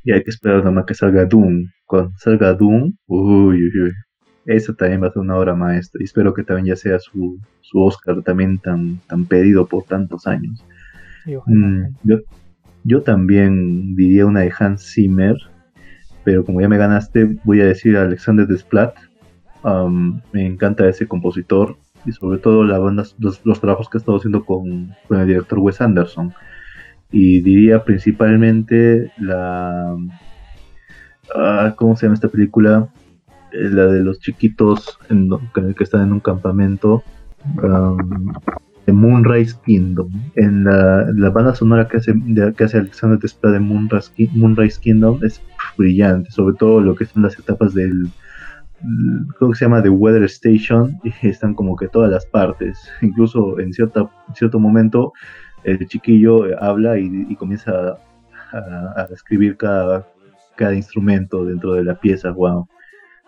Y 0.07 0.13
hay 0.13 0.23
que 0.23 0.29
esperar 0.29 0.59
nada 0.59 0.71
más 0.71 0.85
que 0.85 0.93
salga 0.93 1.25
Doom. 1.25 1.65
Cuando 1.85 2.13
salga 2.15 2.53
Doom, 2.53 2.93
uy, 3.07 3.57
uy, 3.57 3.81
uy. 3.83 3.91
esa 4.45 4.73
también 4.73 5.03
va 5.03 5.07
a 5.07 5.11
ser 5.11 5.21
una 5.21 5.35
obra 5.35 5.53
maestra 5.53 5.99
y 6.01 6.05
espero 6.05 6.33
que 6.33 6.45
también 6.45 6.67
ya 6.67 6.75
sea 6.77 6.97
su, 6.97 7.37
su 7.59 7.77
Oscar 7.83 8.23
también 8.23 8.57
tan, 8.57 9.01
tan 9.09 9.25
pedido 9.25 9.67
por 9.67 9.83
tantos 9.83 10.25
años. 10.25 10.63
Mm, 11.45 11.87
yo, 12.03 12.19
yo 12.85 13.01
también 13.01 13.97
diría 13.97 14.25
una 14.25 14.39
de 14.39 14.53
Hans 14.57 14.93
Zimmer, 14.93 15.35
pero 16.23 16.45
como 16.45 16.61
ya 16.61 16.69
me 16.69 16.77
ganaste, 16.77 17.35
voy 17.43 17.59
a 17.59 17.65
decir 17.65 17.97
Alexander 17.97 18.47
Desplat. 18.47 18.95
Um, 19.65 20.21
me 20.31 20.45
encanta 20.45 20.87
ese 20.87 21.05
compositor 21.05 21.75
y 22.05 22.13
sobre 22.13 22.39
todo 22.39 22.63
la 22.63 22.79
banda, 22.79 23.03
los, 23.19 23.41
trabajos 23.59 23.89
que 23.89 23.97
ha 23.97 23.99
estado 23.99 24.19
haciendo 24.19 24.45
con, 24.45 24.95
con, 25.09 25.19
el 25.19 25.27
director 25.27 25.59
Wes 25.59 25.81
Anderson. 25.81 26.33
Y 27.11 27.41
diría 27.41 27.83
principalmente 27.83 29.11
la... 29.17 29.95
Ah, 31.35 31.73
¿Cómo 31.75 31.95
se 31.95 32.05
llama 32.05 32.15
esta 32.15 32.29
película? 32.29 32.89
Eh, 33.51 33.69
la 33.69 33.87
de 33.87 34.01
los 34.01 34.19
chiquitos 34.19 34.99
en, 35.09 35.29
que 35.75 35.83
están 35.83 36.01
en 36.01 36.13
un 36.13 36.19
campamento. 36.19 37.03
Um, 37.61 38.33
de 38.87 38.93
Moonrise 38.93 39.55
Kingdom. 39.65 40.09
En 40.35 40.63
la, 40.63 41.29
banda 41.29 41.53
sonora 41.53 41.87
que 41.87 41.97
hace, 41.97 42.13
que 42.55 42.63
hace 42.63 42.77
Alexander 42.77 43.19
Desplat 43.19 43.53
de 43.53 43.59
Moonrise, 43.59 44.79
Kingdom 44.81 45.19
es 45.23 45.41
brillante, 45.77 46.31
sobre 46.31 46.55
todo 46.55 46.79
lo 46.79 46.95
que 46.95 47.05
son 47.05 47.21
las 47.23 47.37
etapas 47.37 47.73
del, 47.73 48.09
creo 49.37 49.51
que 49.51 49.57
se 49.57 49.65
llama 49.65 49.83
The 49.83 49.89
Weather 49.89 50.23
Station 50.23 50.99
están 51.21 51.53
como 51.53 51.75
que 51.75 51.87
todas 51.87 52.09
las 52.11 52.25
partes 52.27 52.77
incluso 53.01 53.59
en 53.59 53.73
cierta, 53.73 54.09
cierto 54.33 54.59
momento 54.59 55.13
el 55.63 55.87
chiquillo 55.87 56.45
habla 56.61 56.97
y, 56.97 57.35
comienza 57.35 57.97
a, 58.51 59.07
escribir 59.11 59.57
cada, 59.57 60.05
instrumento 60.73 61.45
dentro 61.45 61.73
de 61.73 61.83
la 61.83 61.99
pieza 61.99 62.31
wow 62.31 62.67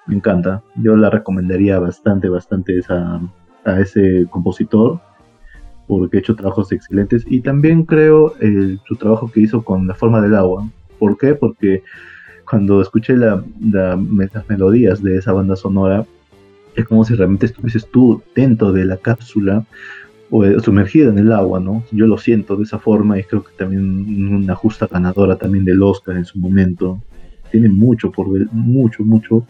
me 0.07 0.15
encanta 0.15 0.63
yo 0.75 0.95
la 0.95 1.11
recomendaría 1.11 1.77
bastante 1.77 2.27
bastante 2.27 2.79
a 2.89 3.79
ese 3.79 4.25
compositor 4.31 4.99
porque 5.89 6.17
ha 6.17 6.19
hecho 6.19 6.35
trabajos 6.35 6.71
excelentes 6.71 7.25
y 7.27 7.41
también 7.41 7.83
creo 7.83 8.35
su 8.87 8.95
trabajo 8.95 9.29
que 9.31 9.41
hizo 9.41 9.63
con 9.63 9.87
la 9.87 9.95
forma 9.95 10.21
del 10.21 10.35
agua. 10.35 10.69
¿Por 10.99 11.17
qué? 11.17 11.33
Porque 11.33 11.81
cuando 12.47 12.79
escuché 12.79 13.17
las 13.17 14.47
melodías 14.47 15.01
de 15.01 15.17
esa 15.17 15.33
banda 15.33 15.55
sonora, 15.55 16.05
es 16.75 16.85
como 16.87 17.03
si 17.03 17.15
realmente 17.15 17.47
estuvieses 17.47 17.87
tú 17.89 18.21
dentro 18.35 18.71
de 18.71 18.85
la 18.85 18.97
cápsula 18.97 19.65
eh, 20.31 20.59
sumergida 20.63 21.09
en 21.09 21.17
el 21.17 21.31
agua, 21.31 21.59
¿no? 21.59 21.83
Yo 21.91 22.05
lo 22.05 22.17
siento 22.17 22.55
de 22.55 22.63
esa 22.63 22.77
forma 22.77 23.17
y 23.17 23.23
creo 23.23 23.43
que 23.43 23.51
también 23.57 24.33
una 24.33 24.55
justa 24.55 24.87
ganadora 24.87 25.37
también 25.37 25.65
del 25.65 25.81
Oscar 25.81 26.17
en 26.17 26.25
su 26.25 26.37
momento. 26.37 27.01
Tiene 27.51 27.67
mucho 27.67 28.11
por 28.11 28.27
mucho, 28.51 29.03
mucho 29.03 29.45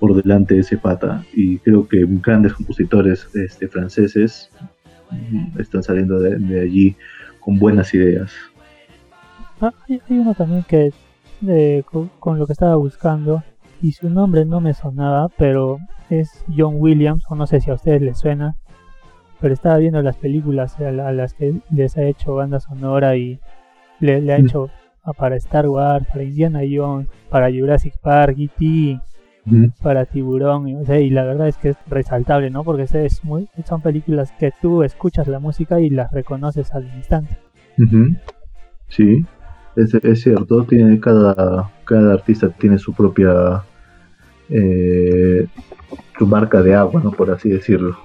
por 0.00 0.14
delante 0.20 0.54
de 0.54 0.60
ese 0.60 0.76
pata 0.76 1.24
y 1.32 1.58
creo 1.58 1.86
que 1.86 2.04
grandes 2.22 2.54
compositores 2.54 3.28
este, 3.34 3.68
franceses 3.68 4.50
están 5.58 5.82
saliendo 5.84 6.18
de, 6.18 6.60
allí 6.60 6.96
con 7.40 7.58
buenas 7.58 7.94
ideas. 7.94 8.32
Ah, 9.60 9.72
hay, 9.88 10.00
uno 10.08 10.34
también 10.34 10.64
que 10.64 10.90
con, 12.18 12.38
lo 12.38 12.46
que 12.46 12.52
estaba 12.52 12.74
buscando 12.76 13.44
y 13.80 13.92
su 13.92 14.10
nombre 14.10 14.44
no 14.44 14.60
me 14.60 14.74
sonaba, 14.74 15.28
pero 15.38 15.78
es 16.10 16.44
John 16.54 16.74
Williams, 16.78 17.24
o 17.28 17.36
no 17.36 17.46
sé 17.46 17.60
si 17.60 17.70
a 17.70 17.74
ustedes 17.74 18.02
les 18.02 18.18
suena, 18.18 18.56
pero 19.40 19.54
estaba 19.54 19.78
viendo 19.78 20.02
las 20.02 20.16
películas 20.16 20.78
a, 20.80 20.90
las 20.90 21.34
que 21.34 21.54
les 21.70 21.96
ha 21.96 22.02
hecho 22.04 22.34
banda 22.34 22.60
sonora 22.60 23.16
y 23.16 23.38
le, 24.00 24.16
ha 24.32 24.38
mm. 24.38 24.44
hecho 24.44 24.70
para 25.16 25.36
Star 25.36 25.68
Wars, 25.68 26.06
para 26.06 26.24
Indiana 26.24 26.60
Jones, 26.68 27.08
para 27.30 27.50
Jurassic 27.50 27.96
Park, 27.98 28.36
E.T., 28.38 29.00
para 29.80 30.06
Tiburón. 30.06 30.66
y 30.68 31.10
la 31.10 31.24
verdad 31.24 31.46
es 31.46 31.56
que 31.56 31.68
es 31.70 31.76
resaltable, 31.86 32.50
¿no? 32.50 32.64
Porque 32.64 32.82
es 32.82 33.24
muy, 33.24 33.48
son 33.64 33.80
películas 33.80 34.32
que 34.38 34.50
tú 34.60 34.82
escuchas 34.82 35.28
la 35.28 35.38
música 35.38 35.80
y 35.80 35.88
las 35.88 36.10
reconoces 36.10 36.74
al 36.74 36.84
instante. 36.96 37.38
Sí, 38.88 39.24
es, 39.76 40.20
cierto. 40.20 40.64
Tiene 40.64 40.98
cada, 40.98 41.70
cada 41.84 42.14
artista 42.14 42.48
tiene 42.48 42.78
su 42.78 42.92
propia 42.92 43.62
eh, 44.48 45.46
su 46.18 46.26
marca 46.26 46.62
de 46.62 46.74
agua, 46.74 47.00
¿no? 47.02 47.10
Por 47.12 47.30
así 47.30 47.48
decirlo. 47.48 47.96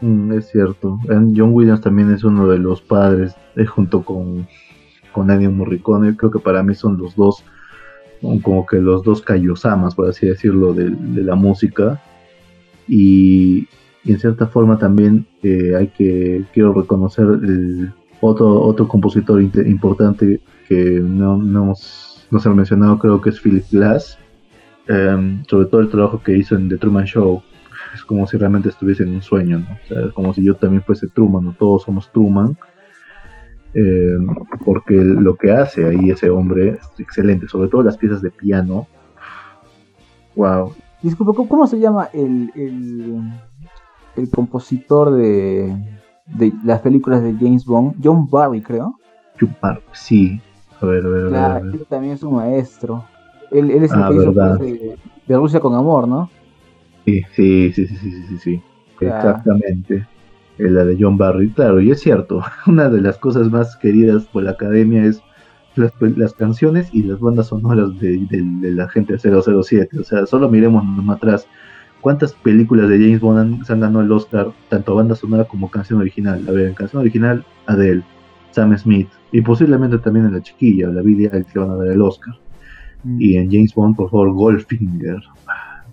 Mm, 0.00 0.32
es 0.32 0.48
cierto. 0.48 0.98
John 1.08 1.52
Williams 1.52 1.80
también 1.80 2.10
es 2.12 2.24
uno 2.24 2.48
de 2.48 2.58
los 2.58 2.80
padres, 2.80 3.34
eh, 3.56 3.66
junto 3.66 4.02
con, 4.02 4.46
con 5.12 5.30
Ennio 5.30 5.50
Morricone. 5.50 6.16
Creo 6.16 6.30
que 6.30 6.38
para 6.38 6.62
mí 6.62 6.74
son 6.74 6.98
los 6.98 7.16
dos 7.16 7.44
como 8.42 8.66
que 8.66 8.76
los 8.76 9.02
dos 9.02 9.22
Kayosamas, 9.22 9.94
por 9.94 10.08
así 10.08 10.26
decirlo, 10.26 10.74
de, 10.74 10.90
la 11.22 11.34
música. 11.34 12.00
Y, 12.88 13.68
en 14.04 14.18
cierta 14.18 14.46
forma 14.46 14.78
también 14.78 15.26
eh, 15.42 15.74
hay 15.76 15.88
que, 15.88 16.42
quiero 16.54 16.72
reconocer 16.72 17.26
el 17.26 17.92
otro, 18.22 18.62
otro 18.62 18.88
compositor 18.88 19.42
importante 19.42 20.40
que 20.66 21.00
no, 21.02 21.36
no, 21.36 21.74
se 21.74 22.48
ha 22.48 22.52
mencionado, 22.52 22.98
creo 22.98 23.20
que 23.20 23.28
es 23.28 23.40
Philip 23.40 23.64
Glass, 23.70 24.18
em, 24.86 25.44
sobre 25.44 25.66
todo 25.66 25.82
el 25.82 25.90
trabajo 25.90 26.22
que 26.22 26.36
hizo 26.36 26.56
en 26.56 26.68
The 26.70 26.78
Truman 26.78 27.04
Show. 27.04 27.42
Es 27.94 28.04
como 28.04 28.26
si 28.26 28.36
realmente 28.36 28.68
estuviese 28.68 29.02
en 29.02 29.14
un 29.14 29.22
sueño, 29.22 29.58
¿no? 29.58 30.12
como 30.14 30.32
si 30.32 30.44
yo 30.44 30.54
también 30.54 30.82
fuese 30.82 31.08
Truman, 31.08 31.44
¿no? 31.44 31.52
todos 31.58 31.82
somos 31.82 32.10
Truman 32.12 32.56
eh, 33.74 34.16
porque 34.64 34.94
lo 34.94 35.36
que 35.36 35.52
hace 35.52 35.86
ahí 35.86 36.10
ese 36.10 36.28
hombre 36.30 36.70
es 36.70 36.90
excelente, 36.98 37.46
sobre 37.48 37.68
todo 37.68 37.82
las 37.82 37.96
piezas 37.96 38.20
de 38.20 38.30
piano. 38.30 38.86
Wow. 40.34 40.72
Disculpa, 41.02 41.32
¿cómo 41.48 41.66
se 41.66 41.78
llama 41.78 42.08
el, 42.12 42.50
el, 44.16 44.30
compositor 44.30 45.12
de, 45.12 45.74
de, 46.26 46.52
las 46.64 46.80
películas 46.80 47.22
de 47.22 47.34
James 47.34 47.64
Bond? 47.64 47.94
John 48.02 48.28
Barry, 48.28 48.60
creo. 48.60 48.96
John 49.40 49.56
Barry, 49.62 49.80
sí. 49.92 50.40
A 50.80 50.86
ver, 50.86 51.04
a 51.04 51.08
ver, 51.08 51.34
a 51.34 51.58
ver, 51.60 51.74
Él 51.74 51.86
también 51.88 52.14
es 52.14 52.22
un 52.22 52.36
maestro. 52.36 53.04
Él, 53.50 53.70
es 53.70 53.92
el 53.92 54.02
ah, 54.02 54.08
que 54.08 54.14
hizo 54.16 54.32
pues, 54.32 54.58
de, 54.58 54.98
de, 55.26 55.36
Rusia 55.36 55.60
con 55.60 55.74
amor, 55.74 56.08
¿no? 56.08 56.28
Sí, 57.06 57.22
sí, 57.34 57.72
sí, 57.72 57.86
sí, 57.86 57.96
sí, 57.96 58.24
sí, 58.28 58.38
sí. 58.38 58.62
Exactamente 59.00 60.06
la 60.68 60.84
de 60.84 60.96
John 60.98 61.16
Barry. 61.16 61.50
Claro, 61.50 61.80
y 61.80 61.90
es 61.90 62.00
cierto, 62.00 62.42
una 62.66 62.88
de 62.88 63.00
las 63.00 63.18
cosas 63.18 63.50
más 63.50 63.76
queridas 63.76 64.24
por 64.26 64.42
la 64.42 64.52
academia 64.52 65.04
es 65.04 65.22
las, 65.76 65.92
las 66.16 66.34
canciones 66.34 66.88
y 66.92 67.02
las 67.04 67.20
bandas 67.20 67.48
sonoras 67.48 67.98
de, 68.00 68.26
la 68.62 68.88
gente 68.88 69.18
007. 69.18 69.98
O 69.98 70.04
sea, 70.04 70.26
solo 70.26 70.48
miremos 70.48 70.84
más 70.84 71.16
atrás. 71.16 71.46
¿Cuántas 72.00 72.32
películas 72.32 72.88
de 72.88 72.98
James 72.98 73.20
Bond 73.20 73.64
se 73.64 73.72
han 73.74 73.80
ganado 73.80 74.02
el 74.02 74.10
Oscar, 74.10 74.52
tanto 74.70 74.94
banda 74.94 75.14
sonora 75.14 75.44
como 75.44 75.70
canción 75.70 76.00
original? 76.00 76.42
A 76.48 76.52
ver, 76.52 76.68
en 76.68 76.74
canción 76.74 77.02
original, 77.02 77.44
Adele, 77.66 78.02
Sam 78.52 78.76
Smith, 78.78 79.08
y 79.32 79.42
posiblemente 79.42 79.98
también 79.98 80.24
en 80.24 80.32
La 80.32 80.40
Chiquilla, 80.40 80.88
la 80.88 81.02
vida 81.02 81.30
que 81.30 81.58
van 81.58 81.70
a 81.70 81.76
dar 81.76 81.88
el 81.88 82.00
Oscar. 82.00 82.34
Mm. 83.04 83.20
Y 83.20 83.36
en 83.36 83.50
James 83.50 83.74
Bond, 83.74 83.96
por 83.96 84.10
favor, 84.10 84.32
Goldfinger. 84.32 85.20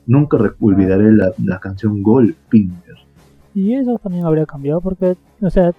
Nunca 0.07 0.37
olvidaré 0.59 1.11
la, 1.11 1.31
la 1.37 1.59
canción 1.59 2.01
Goldfinger 2.01 3.07
y 3.57 3.73
eso 3.73 3.97
también 3.97 4.23
habría 4.23 4.45
cambiado 4.45 4.81
porque, 4.81 5.15
o 5.41 5.49
sea, 5.49 5.71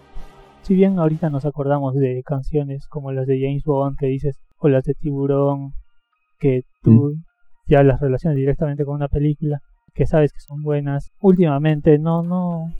si 0.63 0.75
bien 0.75 0.99
ahorita 0.99 1.31
nos 1.31 1.45
acordamos 1.45 1.95
de 1.95 2.25
canciones 2.27 2.89
como 2.89 3.13
las 3.13 3.29
de 3.29 3.41
James 3.41 3.63
Bond 3.63 3.97
que 3.97 4.07
dices, 4.07 4.37
o 4.59 4.69
las 4.69 4.83
de 4.83 4.95
Tiburón, 4.95 5.71
que 6.41 6.63
tú 6.83 7.15
mm. 7.15 7.23
ya 7.69 7.85
las 7.85 8.01
relacionas 8.01 8.35
directamente 8.35 8.85
con 8.85 8.97
una 8.97 9.07
película, 9.07 9.61
que 9.95 10.07
sabes 10.07 10.33
que 10.33 10.41
son 10.41 10.65
buenas, 10.65 11.13
últimamente 11.21 12.01
no, 12.01 12.25
no, 12.25 12.75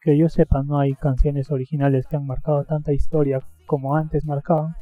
que 0.00 0.16
yo 0.16 0.28
sepa, 0.28 0.62
no 0.62 0.78
hay 0.78 0.94
canciones 0.94 1.50
originales 1.50 2.06
que 2.06 2.14
han 2.14 2.24
marcado 2.24 2.62
tanta 2.62 2.92
historia 2.92 3.40
como 3.66 3.96
antes 3.96 4.24
marcaban. 4.24 4.76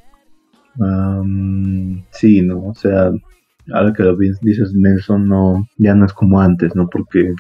sí, 2.11 2.43
no, 2.43 2.67
o 2.67 2.75
sea, 2.75 3.11
ahora 3.73 3.93
que 3.93 4.03
lo 4.03 4.17
dices 4.17 4.75
Nelson, 4.75 5.29
no, 5.29 5.69
ya 5.77 5.95
no 5.95 6.07
es 6.07 6.13
como 6.13 6.41
antes, 6.41 6.75
¿no? 6.75 6.89
Porque, 6.89 7.33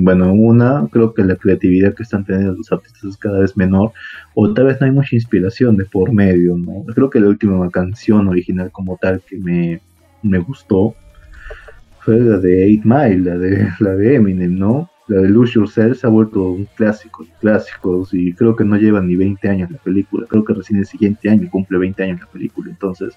bueno, 0.00 0.32
una, 0.32 0.88
creo 0.90 1.14
que 1.14 1.24
la 1.24 1.36
creatividad 1.36 1.94
que 1.94 2.02
están 2.02 2.24
teniendo 2.24 2.54
los 2.54 2.72
artistas 2.72 3.04
es 3.04 3.16
cada 3.16 3.40
vez 3.40 3.56
menor, 3.56 3.92
o 4.34 4.52
tal 4.52 4.66
vez 4.66 4.80
no 4.80 4.86
hay 4.86 4.92
mucha 4.92 5.16
inspiración 5.16 5.76
de 5.76 5.84
por 5.84 6.12
medio, 6.12 6.56
¿no? 6.56 6.84
Creo 6.94 7.10
que 7.10 7.20
la 7.20 7.28
última 7.28 7.68
canción 7.70 8.28
original 8.28 8.70
como 8.70 8.98
tal 9.00 9.22
que 9.26 9.38
me, 9.38 9.80
me 10.22 10.38
gustó 10.38 10.94
fue 12.00 12.18
la 12.18 12.38
de 12.38 12.64
Eight 12.64 12.84
Mile, 12.84 13.18
la 13.18 13.38
de, 13.38 13.68
la 13.78 13.94
de 13.94 14.16
Eminem, 14.16 14.58
¿no? 14.58 14.90
La 15.08 15.20
de 15.20 15.28
Lose 15.28 15.54
Yourself 15.54 15.98
se 15.98 16.06
ha 16.06 16.10
vuelto 16.10 16.50
un 16.50 16.66
clásico 16.76 17.26
clásicos 17.40 18.14
y 18.14 18.32
creo 18.32 18.56
que 18.56 18.64
no 18.64 18.76
lleva 18.76 19.00
ni 19.00 19.16
20 19.16 19.48
años 19.48 19.70
la 19.70 19.78
película, 19.78 20.26
creo 20.28 20.44
que 20.44 20.54
recién 20.54 20.78
el 20.78 20.86
siguiente 20.86 21.28
año 21.28 21.48
cumple 21.50 21.78
20 21.78 22.02
años 22.02 22.20
la 22.20 22.26
película, 22.26 22.70
entonces 22.70 23.14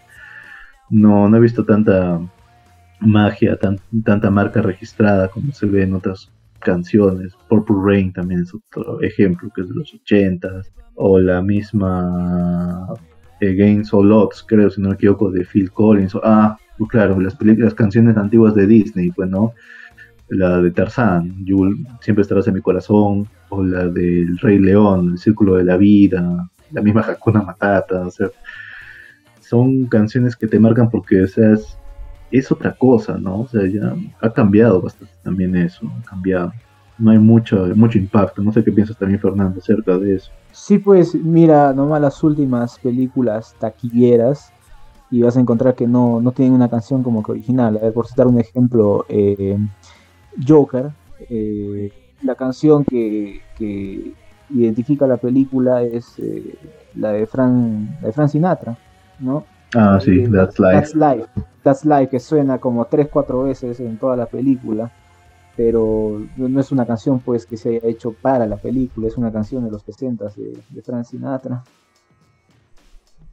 no, 0.89 1.29
no 1.29 1.37
he 1.37 1.39
visto 1.39 1.63
tanta 1.63 2.19
magia, 2.99 3.57
tanta 4.03 4.29
marca 4.29 4.61
registrada 4.61 5.27
como 5.27 5.51
se 5.51 5.65
ve 5.65 5.83
en 5.83 5.93
otras 5.93 6.31
canciones. 6.59 7.33
Purple 7.49 7.75
Rain 7.83 8.13
también 8.13 8.41
es 8.41 8.53
otro 8.53 9.01
ejemplo 9.01 9.49
que 9.55 9.61
es 9.61 9.69
de 9.69 9.75
los 9.75 9.93
80 9.93 10.61
o 10.95 11.19
la 11.19 11.41
misma 11.41 12.87
Against 13.41 13.93
All 13.93 14.11
Odds, 14.11 14.43
creo, 14.47 14.69
si 14.69 14.81
no 14.81 14.89
me 14.89 14.95
equivoco, 14.95 15.31
de 15.31 15.45
Phil 15.45 15.71
Collins. 15.71 16.15
ah, 16.23 16.57
pues 16.77 16.89
claro, 16.89 17.19
las, 17.19 17.37
las 17.41 17.73
canciones 17.73 18.17
antiguas 18.17 18.55
de 18.55 18.67
Disney, 18.67 19.11
pues 19.11 19.29
no. 19.29 19.53
la 20.29 20.61
de 20.61 20.71
Tarzán, 20.71 21.45
siempre 22.01 22.21
estarás 22.21 22.47
en 22.47 22.55
mi 22.55 22.61
corazón, 22.61 23.27
o 23.49 23.63
la 23.63 23.87
del 23.87 24.37
Rey 24.39 24.59
León, 24.59 25.11
El 25.11 25.17
Círculo 25.17 25.55
de 25.55 25.63
la 25.65 25.77
Vida, 25.77 26.49
la 26.71 26.81
misma 26.81 27.01
Hakuna 27.07 27.43
Matata, 27.43 28.07
o 28.07 28.11
sea, 28.11 28.29
son 29.39 29.85
canciones 29.85 30.35
que 30.35 30.47
te 30.47 30.59
marcan 30.59 30.89
porque, 30.89 31.23
o 31.23 31.27
otra 32.51 32.73
cosa, 32.73 33.17
¿no? 33.17 33.41
O 33.41 33.47
sea, 33.47 33.61
ya 33.67 33.95
ha 34.21 34.29
cambiado 34.31 34.81
bastante 34.81 35.13
también 35.23 35.55
eso, 35.55 35.85
ha 35.99 36.09
cambiado. 36.09 36.51
No 36.97 37.11
hay 37.11 37.19
mucho, 37.19 37.67
mucho 37.75 37.97
impacto, 37.97 38.41
no 38.41 38.51
sé 38.51 38.63
qué 38.63 38.71
piensas 38.71 38.97
también, 38.97 39.19
Fernando, 39.19 39.59
acerca 39.59 39.97
de 39.97 40.15
eso. 40.15 40.31
Sí, 40.51 40.77
pues 40.77 41.13
mira, 41.13 41.73
nomás 41.73 42.01
las 42.01 42.23
últimas 42.23 42.79
películas 42.79 43.53
taquilleras 43.59 44.53
y 45.11 45.21
vas 45.21 45.35
a 45.37 45.39
encontrar 45.39 45.75
que 45.75 45.87
no, 45.87 46.21
no 46.21 46.31
tienen 46.31 46.53
una 46.53 46.69
canción 46.69 47.03
como 47.03 47.21
que 47.21 47.33
original. 47.33 47.79
Por 47.93 48.07
citar 48.07 48.27
un 48.27 48.39
ejemplo, 48.39 49.05
eh, 49.09 49.57
Joker, 50.47 50.91
eh, 51.29 51.91
la 52.21 52.35
canción 52.35 52.83
que, 52.85 53.41
identifica 54.49 55.07
la 55.07 55.17
película 55.17 55.81
es 55.81 56.19
eh, 56.19 56.55
la, 56.95 57.11
de 57.11 57.25
Fran, 57.25 57.99
de 57.99 58.11
Fran 58.11 58.29
Sinatra, 58.29 58.77
¿no? 59.19 59.43
Ah, 59.75 59.99
sí, 59.99 60.23
That's 60.27 60.57
Life. 60.57 60.73
That's 60.73 60.95
Life. 60.95 61.27
That's 61.63 61.85
Life, 61.85 62.09
que 62.09 62.19
suena 62.19 62.59
como 62.59 62.85
3-4 62.85 63.43
veces 63.43 63.79
en 63.79 63.97
toda 63.97 64.15
la 64.15 64.25
película, 64.25 64.91
pero 65.57 66.21
no 66.37 66.59
es 66.59 66.71
una 66.71 66.85
canción 66.85 67.19
pues 67.19 67.45
que 67.45 67.57
se 67.57 67.69
haya 67.69 67.87
hecho 67.87 68.13
para 68.13 68.45
la 68.45 68.57
película, 68.57 69.07
es 69.07 69.17
una 69.17 69.31
canción 69.31 69.65
de 69.65 69.71
los 69.71 69.81
60 69.81 70.25
de, 70.35 70.57
de 70.69 70.81
Frank 70.81 71.05
Sinatra. 71.05 71.63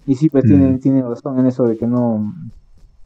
Y 0.06 0.16
sí, 0.16 0.28
pues 0.28 0.44
tiene, 0.44 0.72
mm. 0.72 0.80
tiene 0.80 1.02
razón 1.02 1.38
en 1.38 1.46
eso 1.46 1.64
de 1.64 1.76
que 1.76 1.86
no, 1.86 2.34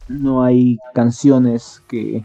no 0.07 0.43
hay 0.43 0.79
canciones 0.93 1.83
que, 1.87 2.23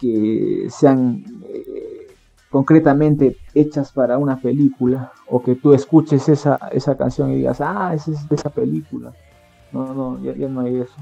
que 0.00 0.66
sean 0.70 1.24
eh, 1.44 2.06
concretamente 2.48 3.36
hechas 3.54 3.92
para 3.92 4.16
una 4.16 4.40
película 4.40 5.12
o 5.28 5.42
que 5.42 5.56
tú 5.56 5.74
escuches 5.74 6.28
esa, 6.28 6.56
esa 6.72 6.96
canción 6.96 7.32
y 7.32 7.36
digas, 7.36 7.60
ah, 7.60 7.92
esa 7.94 8.12
es 8.12 8.28
de 8.28 8.36
esa 8.36 8.48
película. 8.48 9.12
No, 9.76 9.94
no, 9.94 10.22
ya, 10.22 10.48
no 10.48 10.60
hay 10.60 10.76
eso. 10.76 10.94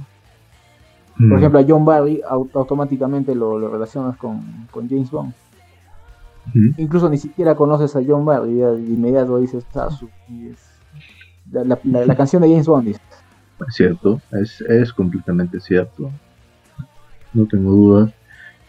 Por 1.16 1.26
mm. 1.26 1.36
ejemplo, 1.36 1.60
a 1.60 1.64
John 1.66 1.84
Barry 1.84 2.20
automáticamente 2.28 3.34
lo, 3.34 3.68
relacionas 3.68 4.16
con, 4.16 4.42
James 4.72 5.10
Bond. 5.10 5.32
Incluso 6.76 7.08
ni 7.08 7.16
siquiera 7.16 7.54
conoces 7.54 7.96
a 7.96 8.02
John 8.06 8.24
Barry, 8.24 8.58
ya 8.58 8.70
de 8.70 8.82
inmediato 8.82 9.38
dices, 9.38 9.64
ah, 9.74 9.88
su, 9.90 10.08
la, 11.50 12.16
canción 12.16 12.42
de 12.42 12.48
James 12.48 12.66
Bond. 12.66 12.88
Es 12.88 13.00
cierto, 13.70 14.20
es, 14.32 14.60
es 14.62 14.92
completamente 14.92 15.60
cierto. 15.60 16.10
No 17.32 17.46
tengo 17.46 17.70
dudas. 17.70 18.12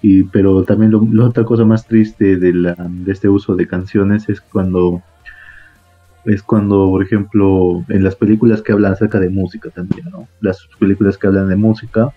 Y, 0.02 0.24
pero 0.24 0.64
también 0.64 0.92
la 1.14 1.26
otra 1.26 1.44
cosa 1.44 1.66
más 1.66 1.88
triste 1.88 2.38
de, 2.38 2.54
la, 2.54 2.76
de 2.76 3.12
este 3.12 3.28
uso 3.28 3.56
de 3.56 3.68
canciones 3.68 4.30
es 4.30 4.40
cuando 4.40 5.02
es 6.26 6.42
cuando, 6.44 6.90
por 6.90 7.04
ejemplo, 7.04 7.86
en 7.90 8.04
las 8.04 8.16
películas 8.16 8.62
que 8.62 8.74
hablan 8.74 8.94
acerca 8.94 9.20
de 9.20 9.30
música 9.30 9.70
también, 9.70 10.10
¿no? 10.12 10.28
Las 10.42 10.68
películas 10.80 11.18
que 11.18 11.28
hablan 11.28 11.50
de 11.50 11.56
música. 11.56 12.14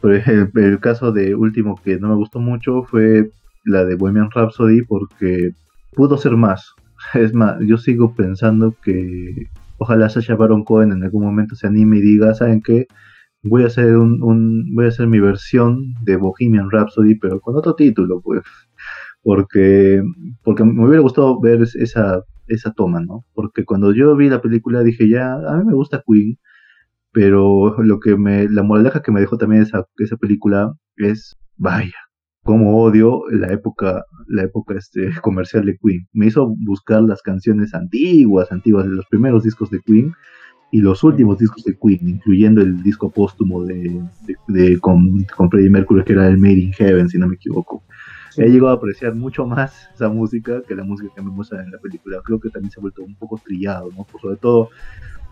Por 0.00 0.14
ejemplo, 0.14 0.64
el 0.64 0.80
caso 0.80 1.12
de 1.12 1.34
último 1.34 1.80
que 1.82 1.98
no 1.98 2.08
me 2.08 2.14
gustó 2.14 2.40
mucho 2.40 2.84
fue 2.84 3.30
la 3.64 3.84
de 3.84 3.96
Bohemian 3.96 4.30
Rhapsody 4.30 4.82
porque 4.82 5.52
pudo 5.94 6.16
ser 6.18 6.36
más. 6.36 6.74
Es 7.14 7.34
más, 7.34 7.56
yo 7.60 7.76
sigo 7.76 8.14
pensando 8.14 8.74
que 8.82 9.48
ojalá 9.78 10.08
Sasha 10.08 10.34
Baron 10.34 10.64
Cohen 10.64 10.92
en 10.92 11.04
algún 11.04 11.24
momento 11.24 11.54
se 11.54 11.66
anime 11.66 11.98
y 11.98 12.00
diga, 12.00 12.34
¿saben 12.34 12.62
qué? 12.62 12.86
Voy 13.42 13.62
a 13.64 13.66
hacer 13.66 13.96
un, 13.96 14.74
voy 14.74 14.86
a 14.86 14.88
hacer 14.88 15.06
mi 15.06 15.20
versión 15.20 15.94
de 16.02 16.16
Bohemian 16.16 16.70
Rhapsody, 16.70 17.16
pero 17.16 17.40
con 17.40 17.56
otro 17.56 17.74
título, 17.74 18.20
pues. 18.22 18.42
Porque, 19.22 20.02
porque 20.42 20.64
me 20.64 20.86
hubiera 20.86 21.02
gustado 21.02 21.40
ver 21.40 21.62
esa, 21.62 22.22
esa 22.48 22.72
toma, 22.72 23.00
¿no? 23.00 23.24
Porque 23.34 23.64
cuando 23.64 23.92
yo 23.92 24.16
vi 24.16 24.28
la 24.28 24.42
película 24.42 24.82
dije, 24.82 25.08
ya, 25.08 25.34
a 25.34 25.56
mí 25.58 25.64
me 25.64 25.74
gusta 25.74 26.02
Queen, 26.06 26.38
pero 27.12 27.82
lo 27.82 28.00
que 28.00 28.16
me, 28.16 28.48
la 28.48 28.62
moraleja 28.62 29.02
que 29.02 29.12
me 29.12 29.20
dejó 29.20 29.38
también 29.38 29.62
esa, 29.62 29.86
esa 29.98 30.16
película 30.16 30.74
es, 30.96 31.36
vaya, 31.56 31.94
como 32.46 32.82
odio 32.82 33.22
la 33.30 33.52
época, 33.52 34.04
la 34.28 34.44
época 34.44 34.74
este, 34.74 35.10
comercial 35.22 35.66
de 35.66 35.76
Queen. 35.76 36.06
Me 36.12 36.26
hizo 36.26 36.54
buscar 36.58 37.02
las 37.02 37.22
canciones 37.22 37.74
antiguas, 37.74 38.52
antiguas 38.52 38.86
de 38.86 38.92
los 38.92 39.06
primeros 39.06 39.42
discos 39.42 39.70
de 39.70 39.80
Queen 39.80 40.12
y 40.72 40.80
los 40.80 41.04
últimos 41.04 41.38
discos 41.38 41.64
de 41.64 41.76
Queen, 41.76 42.08
incluyendo 42.08 42.60
el 42.60 42.82
disco 42.82 43.10
póstumo 43.10 43.64
de, 43.64 44.02
de, 44.48 44.78
con, 44.78 45.24
con, 45.36 45.50
Freddie 45.50 45.70
Mercury 45.70 46.04
que 46.04 46.12
era 46.12 46.28
el 46.28 46.38
Made 46.38 46.58
in 46.58 46.72
Heaven, 46.72 47.08
si 47.08 47.18
no 47.18 47.28
me 47.28 47.36
equivoco. 47.36 47.82
He 48.36 48.48
llegado 48.48 48.70
a 48.70 48.74
apreciar 48.74 49.14
mucho 49.14 49.46
más 49.46 49.88
esa 49.94 50.08
música 50.08 50.62
que 50.66 50.74
la 50.74 50.84
música 50.84 51.12
que 51.14 51.22
me 51.22 51.30
muestran 51.30 51.64
en 51.64 51.72
la 51.72 51.78
película. 51.78 52.20
Creo 52.24 52.40
que 52.40 52.50
también 52.50 52.70
se 52.70 52.80
ha 52.80 52.82
vuelto 52.82 53.02
un 53.02 53.14
poco 53.14 53.40
trillado, 53.42 53.90
¿no? 53.96 54.04
Por 54.04 54.20
sobre 54.20 54.36
todo, 54.36 54.70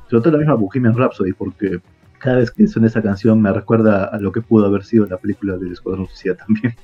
sobre 0.08 0.22
todo 0.22 0.32
la 0.32 0.38
misma 0.38 0.54
Bohemian 0.54 0.96
Rhapsody, 0.96 1.32
porque 1.32 1.80
cada 2.18 2.38
vez 2.38 2.50
que 2.50 2.66
suena 2.66 2.88
esa 2.88 3.02
canción 3.02 3.40
me 3.42 3.52
recuerda 3.52 4.04
a 4.06 4.18
lo 4.18 4.32
que 4.32 4.40
pudo 4.40 4.66
haber 4.66 4.84
sido 4.84 5.06
la 5.06 5.18
película 5.18 5.56
del 5.58 5.72
Escuadrón 5.72 6.06
Suicida 6.06 6.34
también. 6.46 6.74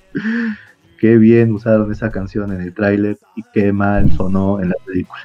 qué 0.99 1.17
bien 1.17 1.53
usaron 1.53 1.91
esa 1.91 2.11
canción 2.11 2.53
en 2.53 2.61
el 2.61 2.75
tráiler 2.75 3.19
y 3.37 3.43
qué 3.55 3.73
mal 3.73 4.11
sonó 4.13 4.61
en 4.61 4.69
la 4.69 4.77
película. 4.85 5.21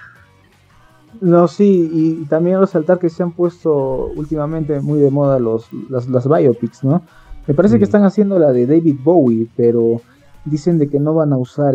No, 1.21 1.47
sí, 1.47 1.89
y 1.93 2.25
también 2.25 2.59
resaltar 2.59 2.99
que 2.99 3.09
se 3.09 3.23
han 3.23 3.31
puesto 3.31 4.07
últimamente 4.15 4.79
muy 4.81 4.99
de 4.99 5.11
moda 5.11 5.39
los, 5.39 5.71
las, 5.89 6.07
las 6.07 6.27
biopics, 6.27 6.83
¿no? 6.83 7.03
Me 7.47 7.53
parece 7.53 7.77
que 7.77 7.83
están 7.83 8.03
haciendo 8.03 8.39
la 8.39 8.51
de 8.51 8.65
David 8.65 8.97
Bowie, 9.03 9.47
pero 9.55 10.01
dicen 10.45 10.77
de 10.77 10.89
que 10.89 10.99
no 10.99 11.13
van 11.13 11.33
a 11.33 11.37
usar 11.37 11.73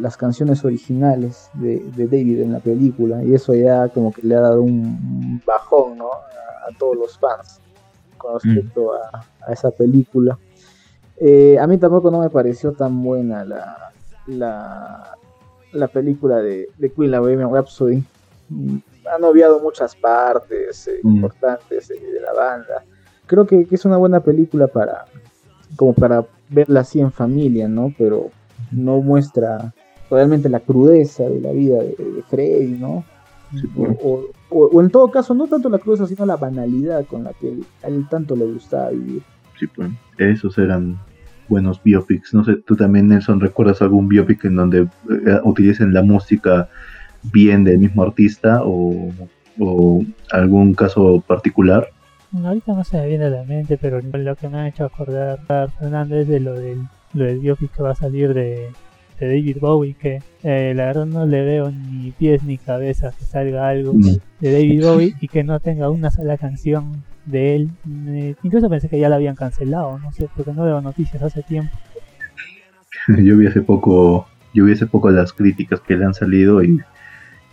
las 0.00 0.16
canciones 0.16 0.64
originales 0.64 1.50
de, 1.54 1.80
David 1.96 2.40
en 2.40 2.52
la 2.52 2.58
película, 2.58 3.24
y 3.24 3.34
eso 3.34 3.54
ya 3.54 3.88
como 3.88 4.12
que 4.12 4.22
le 4.22 4.34
ha 4.34 4.40
dado 4.40 4.62
un 4.62 5.40
bajón, 5.46 5.98
¿no? 5.98 6.10
a 6.10 6.78
todos 6.78 6.96
los 6.96 7.18
fans 7.18 7.60
con 8.16 8.38
respecto 8.38 8.92
mm. 8.92 9.16
a, 9.48 9.52
esa 9.52 9.70
película. 9.70 10.38
Eh, 11.16 11.58
a 11.58 11.66
mí 11.66 11.78
tampoco 11.78 12.10
no 12.10 12.20
me 12.20 12.30
pareció 12.30 12.72
tan 12.72 13.02
buena 13.02 13.44
la, 13.44 13.92
la, 15.72 15.88
película 15.88 16.36
de, 16.38 16.68
de 16.78 16.92
Queen, 16.92 17.10
la 17.10 17.20
Bohemian 17.20 17.52
Rhapsody. 17.52 18.02
Mm, 18.48 18.78
han 19.12 19.24
obviado 19.24 19.60
muchas 19.60 19.94
partes 19.96 20.88
eh, 20.88 21.00
mm. 21.02 21.16
importantes 21.16 21.90
eh, 21.90 22.00
de 22.00 22.20
la 22.20 22.32
banda. 22.32 22.84
Creo 23.26 23.46
que, 23.46 23.66
es 23.70 23.84
una 23.84 23.96
buena 23.96 24.20
película 24.20 24.66
para 24.68 25.04
como 25.76 25.94
para 25.94 26.24
verla 26.52 26.80
así 26.80 27.00
en 27.00 27.12
familia, 27.12 27.68
¿no? 27.68 27.92
Pero 27.98 28.30
no 28.70 29.00
muestra 29.00 29.72
realmente 30.10 30.48
la 30.48 30.60
crudeza 30.60 31.24
de 31.24 31.40
la 31.40 31.52
vida 31.52 31.78
de, 31.82 32.22
Freddy, 32.28 32.78
¿no? 32.78 33.04
O, 34.50 34.80
en 34.80 34.90
todo 34.90 35.10
caso, 35.10 35.34
no 35.34 35.46
tanto 35.46 35.68
la 35.68 35.78
crudeza, 35.78 36.06
sino 36.06 36.26
la 36.26 36.36
banalidad 36.36 37.06
con 37.06 37.24
la 37.24 37.32
que 37.32 37.58
a 37.82 37.88
él 37.88 38.06
tanto 38.08 38.36
le 38.36 38.44
gustaba 38.44 38.90
vivir. 38.90 39.22
Sí, 39.58 39.66
pues, 39.66 39.90
esos 40.18 40.56
eran 40.58 40.98
buenos 41.48 41.82
biopics. 41.82 42.34
No 42.34 42.44
sé, 42.44 42.56
tú 42.56 42.76
también, 42.76 43.08
Nelson, 43.08 43.40
¿recuerdas 43.40 43.82
algún 43.82 44.08
biopic 44.08 44.44
en 44.44 44.56
donde 44.56 44.80
eh, 44.80 45.40
utilicen 45.44 45.92
la 45.92 46.02
música 46.02 46.68
bien 47.32 47.64
del 47.64 47.78
mismo 47.78 48.02
artista 48.02 48.62
o, 48.64 49.10
algún 50.30 50.74
caso 50.74 51.22
particular? 51.26 51.88
Ahorita 52.32 52.72
no 52.72 52.84
se 52.84 52.98
me 52.98 53.08
viene 53.08 53.26
a 53.26 53.30
la 53.30 53.44
mente, 53.44 53.76
pero 53.78 54.00
lo 54.00 54.36
que 54.36 54.48
me 54.48 54.58
ha 54.58 54.68
hecho 54.68 54.84
acordar 54.84 55.40
Fernando 55.78 56.16
es 56.16 56.28
de 56.28 56.40
lo 56.40 56.54
del, 56.54 56.86
lo 57.12 57.24
del 57.24 57.40
biopic 57.40 57.72
que 57.72 57.82
va 57.82 57.90
a 57.90 57.94
salir 57.94 58.32
de 58.32 58.70
de 59.22 59.28
David 59.28 59.58
Bowie 59.60 59.94
que 59.94 60.20
eh, 60.42 60.72
la 60.74 60.86
verdad 60.86 61.06
no 61.06 61.26
le 61.26 61.44
veo 61.44 61.70
ni 61.70 62.10
pies 62.10 62.42
ni 62.42 62.58
cabeza 62.58 63.12
que 63.16 63.24
salga 63.24 63.68
algo 63.68 63.92
de 64.40 64.52
David 64.52 64.84
Bowie 64.84 65.14
y 65.20 65.28
que 65.28 65.44
no 65.44 65.60
tenga 65.60 65.90
una 65.90 66.10
sola 66.10 66.36
canción 66.36 67.04
de 67.24 67.54
él. 67.54 67.70
incluso 68.42 68.68
pensé 68.68 68.88
que 68.88 68.98
ya 68.98 69.08
la 69.08 69.16
habían 69.16 69.36
cancelado, 69.36 69.98
no 69.98 70.12
sé, 70.12 70.28
porque 70.34 70.52
no 70.52 70.64
veo 70.64 70.80
noticias 70.80 71.22
hace 71.22 71.42
tiempo. 71.42 71.70
yo 73.22 73.36
vi 73.36 73.46
hace 73.46 73.62
poco, 73.62 74.26
yo 74.52 74.64
vi 74.64 74.72
hace 74.72 74.86
poco 74.86 75.10
las 75.10 75.32
críticas 75.32 75.80
que 75.80 75.96
le 75.96 76.04
han 76.04 76.14
salido 76.14 76.62
y, 76.64 76.80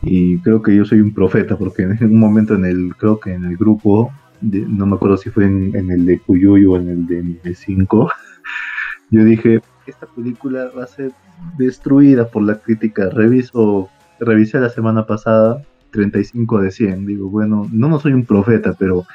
y 0.02 0.40
creo 0.40 0.64
que 0.64 0.76
yo 0.76 0.86
soy 0.86 1.02
un 1.02 1.14
profeta 1.14 1.56
porque 1.56 1.84
en 1.84 2.04
un 2.04 2.20
momento 2.20 2.56
en 2.56 2.66
el, 2.66 2.96
creo 2.96 3.20
que 3.20 3.34
en 3.34 3.46
el 3.46 3.58
grupo, 3.58 4.12
no 4.42 4.86
me 4.86 4.96
acuerdo 4.96 5.18
si 5.18 5.30
fue 5.30 5.46
en, 5.46 5.92
el 5.92 6.06
de 6.06 6.20
Cuyuyo 6.20 6.72
o 6.72 6.78
en 6.78 6.90
el 6.90 7.42
de 7.44 7.56
5, 7.56 8.12
yo 9.12 9.24
dije, 9.24 9.62
esta 9.86 10.06
película 10.08 10.70
va 10.78 10.84
a 10.84 10.88
ser 10.88 11.12
destruida 11.58 12.28
por 12.28 12.44
la 12.44 12.56
crítica. 12.60 13.10
Reviso, 13.10 13.90
revisé 14.20 14.60
la 14.60 14.70
semana 14.70 15.06
pasada 15.06 15.64
35 15.92 16.62
de 16.62 16.72
100. 16.72 17.06
Digo, 17.06 17.30
bueno, 17.30 17.68
no, 17.72 17.90
no 17.90 18.00
soy 18.00 18.14
un 18.14 18.26
profeta, 18.26 18.74
pero 18.78 19.06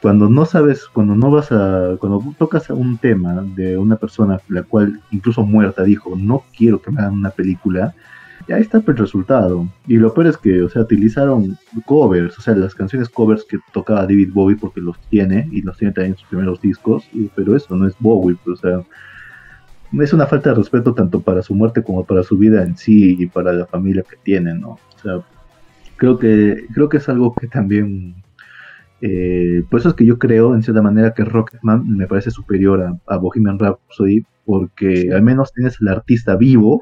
cuando 0.00 0.28
no 0.28 0.44
sabes, 0.44 0.86
cuando 0.86 1.14
no 1.14 1.30
vas 1.30 1.50
a, 1.52 1.96
cuando 1.98 2.22
tocas 2.38 2.70
un 2.70 2.98
tema 2.98 3.42
de 3.42 3.76
una 3.76 3.96
persona 3.96 4.40
la 4.48 4.62
cual 4.62 5.00
incluso 5.10 5.44
muerta 5.44 5.82
dijo, 5.82 6.14
no 6.16 6.44
quiero 6.56 6.80
que 6.80 6.90
me 6.90 7.00
hagan 7.00 7.14
una 7.14 7.30
película, 7.30 7.94
ya 8.46 8.58
está 8.58 8.78
el 8.78 8.96
resultado. 8.96 9.68
Y 9.86 9.96
lo 9.96 10.14
peor 10.14 10.28
es 10.28 10.36
que, 10.36 10.62
o 10.62 10.68
sea, 10.68 10.82
utilizaron 10.82 11.58
covers, 11.84 12.38
o 12.38 12.40
sea, 12.40 12.54
las 12.54 12.74
canciones 12.74 13.08
covers 13.08 13.44
que 13.44 13.58
tocaba 13.72 14.02
David 14.02 14.30
Bowie 14.32 14.56
porque 14.56 14.80
los 14.80 14.98
tiene 15.08 15.48
y 15.50 15.62
los 15.62 15.76
tiene 15.76 15.92
también 15.92 16.12
en 16.12 16.18
sus 16.18 16.28
primeros 16.28 16.60
discos, 16.60 17.08
pero 17.34 17.56
eso 17.56 17.74
no 17.76 17.86
es 17.86 17.94
Bowie, 17.98 18.36
pues, 18.44 18.58
o 18.58 18.62
sea, 18.62 18.82
es 20.02 20.12
una 20.12 20.26
falta 20.26 20.50
de 20.50 20.56
respeto 20.56 20.94
tanto 20.94 21.20
para 21.20 21.42
su 21.42 21.54
muerte 21.54 21.82
como 21.82 22.04
para 22.04 22.22
su 22.22 22.36
vida 22.36 22.62
en 22.62 22.76
sí 22.76 23.16
y 23.18 23.26
para 23.26 23.52
la 23.52 23.66
familia 23.66 24.04
que 24.08 24.16
tiene, 24.22 24.54
¿no? 24.54 24.70
O 24.70 24.98
sea, 25.02 25.20
creo 25.96 26.18
que, 26.18 26.66
creo 26.74 26.88
que 26.88 26.98
es 26.98 27.08
algo 27.08 27.34
que 27.34 27.48
también 27.48 28.14
eh, 29.00 29.62
por 29.70 29.80
eso 29.80 29.90
es 29.90 29.94
que 29.94 30.04
yo 30.04 30.18
creo, 30.18 30.54
en 30.54 30.62
cierta 30.62 30.82
manera, 30.82 31.14
que 31.14 31.24
Rocketman 31.24 31.96
me 31.96 32.06
parece 32.06 32.30
superior 32.30 32.82
a, 32.82 33.14
a 33.14 33.16
Bohemian 33.16 33.58
Rhapsody, 33.58 34.24
porque 34.44 35.12
al 35.12 35.22
menos 35.22 35.52
tienes 35.52 35.76
al 35.80 35.88
artista 35.88 36.36
vivo, 36.36 36.80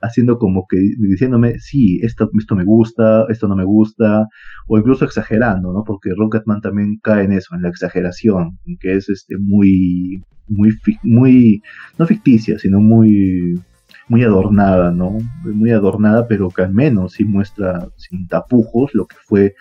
haciendo 0.00 0.38
como 0.38 0.66
que 0.68 0.78
diciéndome, 0.98 1.58
sí, 1.58 2.00
esto, 2.02 2.30
esto 2.38 2.56
me 2.56 2.64
gusta, 2.64 3.26
esto 3.28 3.48
no 3.48 3.56
me 3.56 3.64
gusta, 3.64 4.26
o 4.66 4.78
incluso 4.78 5.04
exagerando, 5.04 5.72
¿no? 5.72 5.84
Porque 5.84 6.10
Rocketman 6.16 6.60
también 6.60 6.98
cae 7.02 7.24
en 7.24 7.32
eso, 7.32 7.54
en 7.54 7.62
la 7.62 7.68
exageración, 7.68 8.58
que 8.80 8.94
es 8.94 9.08
este 9.08 9.36
muy, 9.38 10.22
muy, 10.48 10.70
muy, 11.02 11.62
no 11.98 12.06
ficticia, 12.06 12.58
sino 12.58 12.80
muy, 12.80 13.60
muy 14.08 14.24
adornada, 14.24 14.90
¿no? 14.90 15.18
Muy 15.44 15.70
adornada, 15.70 16.26
pero 16.26 16.48
que 16.50 16.62
al 16.62 16.72
menos 16.72 17.12
sí 17.12 17.24
muestra 17.24 17.88
sin 17.96 18.26
tapujos 18.26 18.94
lo 18.94 19.06
que 19.06 19.16
fue 19.24 19.54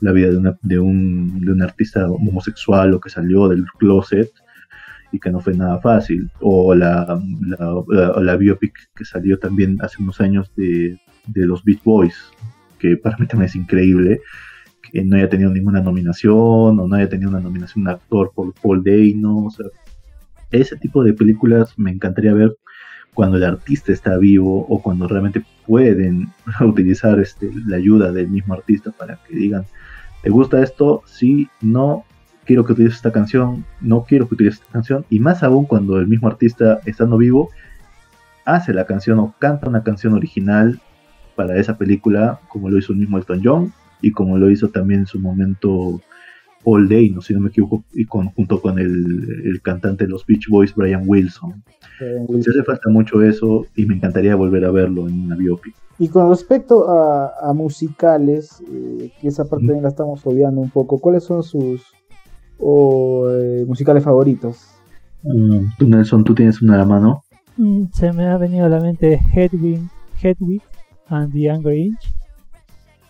la 0.00 0.12
vida 0.12 0.28
de, 0.30 0.38
una, 0.38 0.58
de, 0.62 0.78
un, 0.78 1.40
de 1.40 1.52
un 1.52 1.62
artista 1.62 2.08
homosexual 2.08 2.94
o 2.94 3.00
que 3.00 3.10
salió 3.10 3.48
del 3.48 3.64
closet 3.78 4.30
y 5.12 5.18
que 5.18 5.30
no 5.30 5.40
fue 5.40 5.54
nada 5.54 5.80
fácil. 5.80 6.30
O 6.40 6.74
la, 6.74 7.20
la, 8.18 8.36
biopic 8.36 8.74
que 8.94 9.04
salió 9.04 9.38
también 9.38 9.78
hace 9.80 10.02
unos 10.02 10.20
años 10.20 10.52
de, 10.56 10.98
de, 11.26 11.46
los 11.46 11.64
Beat 11.64 11.82
Boys, 11.84 12.16
que 12.78 12.96
para 12.96 13.16
mí 13.18 13.26
también 13.26 13.48
es 13.48 13.56
increíble, 13.56 14.20
que 14.82 15.04
no 15.04 15.16
haya 15.16 15.28
tenido 15.28 15.50
ninguna 15.50 15.80
nominación 15.80 16.78
o 16.80 16.86
no 16.86 16.94
haya 16.94 17.08
tenido 17.08 17.30
una 17.30 17.40
nominación 17.40 17.84
de 17.84 17.92
actor 17.92 18.32
por 18.34 18.52
Paul 18.54 18.82
Dano. 18.82 19.46
O 19.46 19.50
sea, 19.50 19.66
ese 20.50 20.76
tipo 20.76 21.04
de 21.04 21.12
películas 21.12 21.78
me 21.78 21.90
encantaría 21.90 22.34
ver 22.34 22.56
cuando 23.14 23.36
el 23.36 23.44
artista 23.44 23.92
está 23.92 24.16
vivo 24.18 24.66
o 24.68 24.82
cuando 24.82 25.08
realmente 25.08 25.44
pueden 25.66 26.28
utilizar 26.60 27.18
este, 27.20 27.50
la 27.66 27.76
ayuda 27.76 28.12
del 28.12 28.28
mismo 28.28 28.54
artista 28.54 28.92
para 28.92 29.18
que 29.26 29.36
digan, 29.36 29.66
¿te 30.22 30.30
gusta 30.30 30.62
esto? 30.62 31.02
Sí, 31.06 31.48
no, 31.60 32.04
quiero 32.50 32.64
que 32.64 32.72
utilices 32.72 32.96
esta 32.96 33.12
canción, 33.12 33.64
no 33.80 34.02
quiero 34.02 34.26
que 34.26 34.34
utilices 34.34 34.58
esta 34.58 34.72
canción, 34.72 35.04
y 35.08 35.20
más 35.20 35.44
aún 35.44 35.66
cuando 35.66 36.00
el 36.00 36.08
mismo 36.08 36.26
artista, 36.26 36.80
estando 36.84 37.16
vivo, 37.16 37.48
hace 38.44 38.74
la 38.74 38.86
canción 38.86 39.20
o 39.20 39.36
canta 39.38 39.68
una 39.68 39.84
canción 39.84 40.14
original 40.14 40.80
para 41.36 41.60
esa 41.60 41.78
película, 41.78 42.40
como 42.48 42.68
lo 42.68 42.76
hizo 42.76 42.92
el 42.92 42.98
mismo 42.98 43.18
Elton 43.18 43.40
John 43.44 43.72
y 44.02 44.10
como 44.10 44.36
lo 44.36 44.50
hizo 44.50 44.68
también 44.68 44.98
en 45.02 45.06
su 45.06 45.20
momento 45.20 46.00
All 46.64 46.88
Day, 46.88 47.10
no 47.10 47.22
si 47.22 47.34
no 47.34 47.38
me 47.38 47.50
equivoco, 47.50 47.84
y 47.92 48.04
con, 48.04 48.30
junto 48.30 48.60
con 48.60 48.80
el, 48.80 49.60
cantante 49.62 50.06
de 50.06 50.10
los 50.10 50.26
Beach 50.26 50.48
Boys, 50.48 50.74
Brian 50.74 51.04
Wilson. 51.06 51.62
Se 52.00 52.50
hace 52.50 52.64
falta 52.64 52.90
mucho 52.90 53.22
eso 53.22 53.64
y 53.76 53.86
me 53.86 53.94
encantaría 53.94 54.34
volver 54.34 54.64
a 54.64 54.72
verlo 54.72 55.06
en 55.06 55.26
una 55.26 55.36
biopic. 55.36 55.76
Y 56.00 56.08
con 56.08 56.28
respecto 56.28 56.88
a, 56.90 57.52
musicales, 57.52 58.60
eh, 58.68 59.12
que 59.20 59.28
esa 59.28 59.44
parte 59.44 59.66
también 59.66 59.84
la 59.84 59.90
estamos 59.90 60.26
obviando 60.26 60.60
un 60.60 60.70
poco, 60.70 60.98
¿cuáles 60.98 61.22
son 61.22 61.44
sus 61.44 61.99
eh, 62.60 63.64
musicales 63.66 64.04
favoritos? 64.04 64.74
Mm, 65.22 65.66
tú, 65.78 65.88
Nelson, 65.88 66.24
¿tú 66.24 66.34
tienes 66.34 66.62
una 66.62 66.74
a 66.74 66.78
la 66.78 66.84
mano? 66.84 67.24
Mm, 67.56 67.86
se 67.92 68.12
me 68.12 68.26
ha 68.26 68.36
venido 68.36 68.66
a 68.66 68.68
la 68.68 68.80
mente 68.80 69.20
Hedwig, 69.34 69.82
Hedwig 70.22 70.62
and 71.08 71.32
the 71.32 71.50
Angry 71.50 71.86
Inch, 71.86 72.14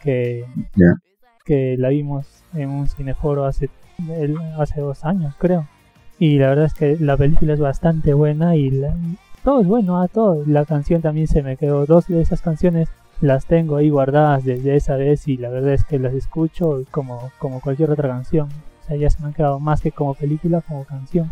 que, 0.02 0.44
que 1.44 1.76
la 1.78 1.90
vimos 1.90 2.26
en 2.54 2.70
un 2.70 2.88
cineforo 2.88 3.44
hace, 3.44 3.70
hace 4.58 4.80
dos 4.80 5.04
años, 5.04 5.34
creo. 5.38 5.66
Y 6.18 6.38
la 6.38 6.48
verdad 6.48 6.66
es 6.66 6.74
que 6.74 6.96
la 6.98 7.16
película 7.16 7.54
es 7.54 7.60
bastante 7.60 8.12
buena 8.12 8.56
y 8.56 8.82
todo 9.42 9.60
es 9.60 9.66
bueno, 9.66 10.00
a 10.00 10.08
todo. 10.08 10.44
La 10.46 10.64
canción 10.64 11.00
también 11.00 11.26
se 11.26 11.42
me 11.42 11.56
quedó. 11.56 11.86
Dos 11.86 12.08
de 12.08 12.20
esas 12.20 12.42
canciones 12.42 12.88
las 13.20 13.46
tengo 13.46 13.76
ahí 13.76 13.90
guardadas 13.90 14.44
desde 14.44 14.76
esa 14.76 14.96
vez 14.96 15.28
y 15.28 15.36
la 15.36 15.48
verdad 15.48 15.74
es 15.74 15.84
que 15.84 15.98
las 15.98 16.12
escucho 16.14 16.82
como, 16.90 17.30
como 17.38 17.60
cualquier 17.60 17.90
otra 17.90 18.08
canción. 18.08 18.48
Ya 18.96 19.10
se 19.10 19.20
me 19.20 19.28
han 19.28 19.34
quedado 19.34 19.60
más 19.60 19.80
que 19.80 19.92
como 19.92 20.14
película, 20.14 20.60
como 20.60 20.84
canción. 20.84 21.30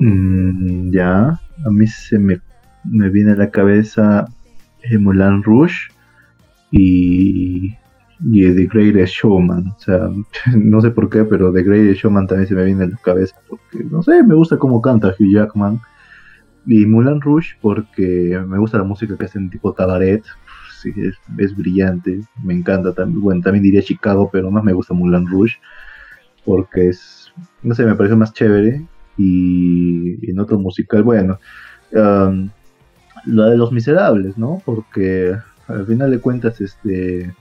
Mm, 0.00 0.90
ya, 0.90 1.40
a 1.64 1.70
mí 1.70 1.86
se 1.86 2.18
me, 2.18 2.40
me 2.84 3.08
viene 3.08 3.32
a 3.32 3.36
la 3.36 3.50
cabeza 3.50 4.26
Mulan 4.98 5.42
Rouge 5.42 5.88
y 6.70 7.76
y 8.20 8.54
The 8.54 8.66
Greatest 8.66 9.14
Showman. 9.14 9.68
O 9.68 9.80
sea, 9.80 10.10
no 10.56 10.80
sé 10.80 10.90
por 10.90 11.10
qué, 11.10 11.24
pero 11.24 11.52
The 11.52 11.62
Greatest 11.62 12.02
Showman 12.02 12.26
también 12.26 12.48
se 12.48 12.54
me 12.54 12.64
viene 12.64 12.84
a 12.84 12.88
la 12.88 12.96
cabeza 12.98 13.36
porque, 13.48 13.84
no 13.84 14.02
sé, 14.02 14.22
me 14.22 14.34
gusta 14.34 14.58
cómo 14.58 14.80
canta 14.80 15.14
Hugh 15.18 15.32
Jackman. 15.32 15.80
Y 16.66 16.84
Mulan 16.84 17.20
Rouge 17.20 17.56
porque 17.60 18.42
me 18.46 18.58
gusta 18.58 18.78
la 18.78 18.84
música 18.84 19.16
que 19.16 19.26
hacen 19.26 19.50
tipo 19.50 19.72
cabaret. 19.72 20.24
Es, 20.84 21.56
brillante, 21.56 22.20
me 22.42 22.54
encanta 22.54 22.92
también. 22.92 23.20
Bueno, 23.20 23.40
también 23.42 23.62
diría 23.62 23.82
Chicago, 23.82 24.28
pero 24.32 24.50
más 24.50 24.64
me 24.64 24.72
gusta 24.72 24.94
Mulan 24.94 25.26
Rouge 25.26 25.56
porque 26.44 26.88
es, 26.88 27.32
no 27.62 27.74
sé, 27.74 27.84
me 27.84 27.94
parece 27.94 28.16
más 28.16 28.32
chévere. 28.32 28.86
Y 29.18 30.30
en 30.30 30.38
otro 30.38 30.58
musical, 30.58 31.02
bueno, 31.02 31.38
um, 31.92 32.50
la 33.24 33.46
de 33.46 33.56
Los 33.56 33.72
Miserables, 33.72 34.36
¿no? 34.36 34.62
Porque 34.64 35.34
al 35.68 35.86
final 35.86 36.10
de 36.10 36.20
cuentas, 36.20 36.60
este 36.60 37.34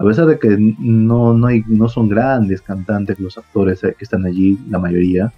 a 0.00 0.04
pesar 0.04 0.24
de 0.24 0.38
que 0.38 0.56
no, 0.58 1.34
no, 1.34 1.46
hay, 1.46 1.62
no 1.66 1.86
son 1.86 2.08
grandes 2.08 2.62
cantantes 2.62 3.20
los 3.20 3.36
actores 3.36 3.80
que 3.80 3.94
están 4.00 4.24
allí, 4.24 4.58
la 4.70 4.78
mayoría, 4.78 5.30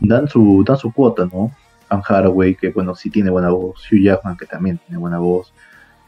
dan 0.00 0.26
su, 0.26 0.64
dan 0.66 0.76
su 0.76 0.92
cuota, 0.92 1.28
¿no? 1.32 1.52
Anne 1.88 2.02
Haraway, 2.04 2.56
que 2.56 2.70
bueno, 2.70 2.96
sí 2.96 3.10
tiene 3.10 3.30
buena 3.30 3.50
voz, 3.50 3.80
Hugh 3.88 4.02
Jackman, 4.02 4.36
que 4.36 4.46
también 4.46 4.78
tiene 4.78 4.98
buena 4.98 5.18
voz, 5.18 5.52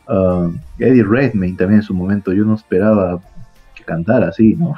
uh, 0.09 0.53
Eddie 0.79 1.05
Redmayne 1.05 1.57
también 1.57 1.81
en 1.81 1.83
su 1.83 1.95
momento, 1.95 2.33
yo 2.33 2.45
no 2.45 2.55
esperaba 2.55 3.21
que 3.75 3.85
cantara 3.85 4.29
así, 4.29 4.55
¿no? 4.55 4.75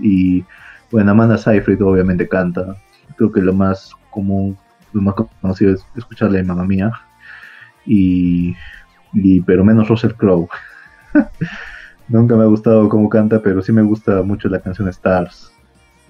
Y 0.00 0.44
bueno, 0.90 1.10
Amanda 1.12 1.38
Seyfried 1.38 1.82
obviamente 1.84 2.28
canta, 2.28 2.76
creo 3.16 3.30
que 3.32 3.40
lo 3.40 3.52
más 3.52 3.92
común, 4.10 4.56
lo 4.92 5.02
más 5.02 5.14
conocido 5.40 5.74
es 5.74 5.84
escucharle 5.96 6.40
a 6.40 6.44
Mamma 6.44 6.64
Mía, 6.64 6.92
y, 7.86 8.54
y 9.12 9.40
pero 9.42 9.64
menos 9.64 9.88
Russell 9.88 10.12
Crowe. 10.12 10.48
Nunca 12.08 12.34
me 12.34 12.42
ha 12.42 12.46
gustado 12.46 12.88
cómo 12.88 13.08
canta, 13.08 13.40
pero 13.40 13.62
sí 13.62 13.72
me 13.72 13.82
gusta 13.82 14.22
mucho 14.22 14.48
la 14.48 14.60
canción 14.60 14.88
Stars. 14.88 15.52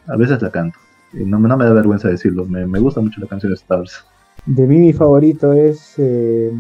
A 0.06 0.16
veces 0.16 0.40
la 0.40 0.50
canto. 0.50 0.78
Y 1.12 1.24
no, 1.24 1.38
me 1.38 1.48
da 1.48 1.72
vergüenza 1.74 2.08
decirlo. 2.08 2.46
Me, 2.46 2.78
gusta 2.80 3.00
mucho 3.00 3.20
la 3.20 3.26
canción 3.26 3.52
Stars. 3.52 4.04
De 4.46 4.66
mí 4.66 4.78
mi 4.78 4.92
favorito 4.94 5.52
es 5.52 5.94
eh, 5.98 6.52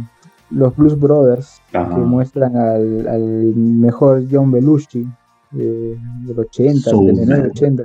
los 0.50 0.76
Blues 0.76 0.98
Brothers, 0.98 1.60
que 1.70 1.78
muestran 1.78 2.56
al, 2.56 3.54
mejor 3.54 4.24
John 4.30 4.50
Belushi 4.50 5.06
del 5.52 6.38
80, 6.38 6.90
del 6.90 7.50
80. 7.50 7.84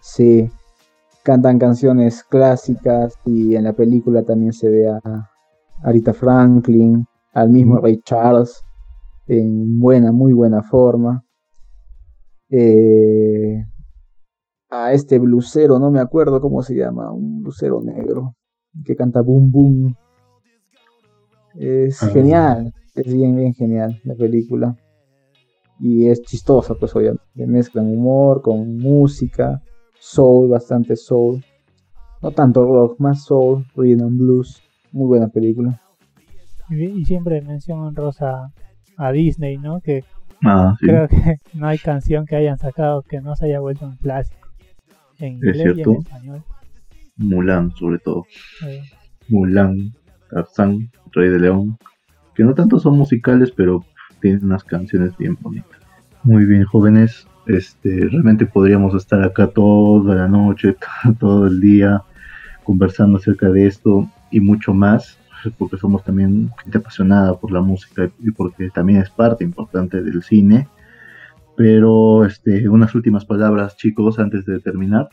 Sí, 0.00 0.50
cantan 1.22 1.58
canciones 1.58 2.22
clásicas 2.24 3.14
y 3.24 3.54
en 3.54 3.64
la 3.64 3.72
película 3.72 4.22
también 4.22 4.52
se 4.52 4.68
ve 4.68 4.88
a 4.88 5.30
Arita 5.82 6.12
Franklin, 6.12 7.06
al 7.32 7.50
mismo 7.50 7.78
Ray 7.78 8.00
Charles 8.02 8.62
en 9.28 9.78
buena, 9.78 10.10
muy 10.10 10.32
buena 10.32 10.62
forma. 10.62 11.24
Eh, 12.50 13.62
a 14.70 14.92
este 14.92 15.18
blusero, 15.18 15.78
no 15.78 15.90
me 15.90 16.00
acuerdo 16.00 16.40
cómo 16.40 16.62
se 16.62 16.74
llama, 16.74 17.12
un 17.12 17.42
blusero 17.42 17.80
negro 17.82 18.34
que 18.84 18.96
canta 18.96 19.20
Boom 19.20 19.50
Boom. 19.50 19.96
Es 21.58 22.02
ah. 22.04 22.10
genial, 22.10 22.72
es 22.94 23.12
bien, 23.12 23.34
bien 23.34 23.52
genial 23.52 24.00
la 24.04 24.14
película. 24.14 24.76
Y 25.80 26.08
es 26.08 26.22
chistosa, 26.22 26.74
pues 26.74 26.94
obviamente. 26.94 27.24
Mezclan 27.34 27.86
humor 27.86 28.42
con 28.42 28.78
música, 28.78 29.60
soul, 29.98 30.48
bastante 30.48 30.96
soul. 30.96 31.44
No 32.22 32.30
tanto 32.30 32.64
rock, 32.64 32.98
más 33.00 33.24
soul, 33.24 33.64
rhythm 33.76 34.04
and 34.04 34.18
blues. 34.18 34.62
Muy 34.92 35.06
buena 35.06 35.28
película. 35.28 35.80
Y 36.70 37.04
siempre 37.04 37.40
mencionan 37.42 37.94
Rosa 37.94 38.52
a 38.96 39.12
Disney, 39.12 39.56
¿no? 39.56 39.80
Que 39.80 40.04
ah, 40.44 40.76
creo 40.80 41.08
que 41.08 41.38
no 41.54 41.66
hay 41.66 41.78
canción 41.78 42.26
que 42.26 42.36
hayan 42.36 42.58
sacado 42.58 43.02
que 43.02 43.20
no 43.20 43.34
se 43.36 43.46
haya 43.46 43.60
vuelto 43.60 43.86
un 43.86 43.96
clásico. 43.96 44.48
En 45.18 45.34
inglés 45.34 45.76
y 45.76 45.82
en 45.82 45.92
español. 45.96 46.44
Mulan, 47.16 47.72
sobre 47.72 47.98
todo. 47.98 48.26
Mulan, 49.28 49.92
Tarzán, 50.30 50.90
Rey 51.12 51.28
de 51.28 51.40
León. 51.40 51.78
Que 52.34 52.44
no 52.44 52.54
tanto 52.54 52.78
son 52.78 52.96
musicales, 52.96 53.50
pero 53.50 53.84
tienen 54.20 54.44
unas 54.44 54.64
canciones 54.64 55.16
bien 55.16 55.36
bonitas. 55.40 55.80
Muy 56.22 56.44
bien, 56.44 56.64
jóvenes. 56.64 57.26
Este, 57.46 58.08
realmente 58.10 58.46
podríamos 58.46 58.94
estar 58.94 59.22
acá 59.22 59.46
toda 59.48 60.14
la 60.14 60.28
noche, 60.28 60.76
todo 61.18 61.46
el 61.46 61.60
día, 61.60 62.02
conversando 62.64 63.18
acerca 63.18 63.48
de 63.48 63.66
esto 63.66 64.08
y 64.30 64.40
mucho 64.40 64.74
más 64.74 65.18
porque 65.56 65.76
somos 65.76 66.04
también 66.04 66.50
gente 66.62 66.78
apasionada 66.78 67.38
por 67.38 67.52
la 67.52 67.60
música 67.60 68.10
y 68.20 68.30
porque 68.30 68.70
también 68.70 69.00
es 69.00 69.10
parte 69.10 69.44
importante 69.44 70.02
del 70.02 70.22
cine. 70.22 70.68
Pero 71.56 72.24
este, 72.24 72.68
unas 72.68 72.94
últimas 72.94 73.24
palabras, 73.24 73.76
chicos, 73.76 74.18
antes 74.18 74.44
de 74.46 74.60
terminar. 74.60 75.08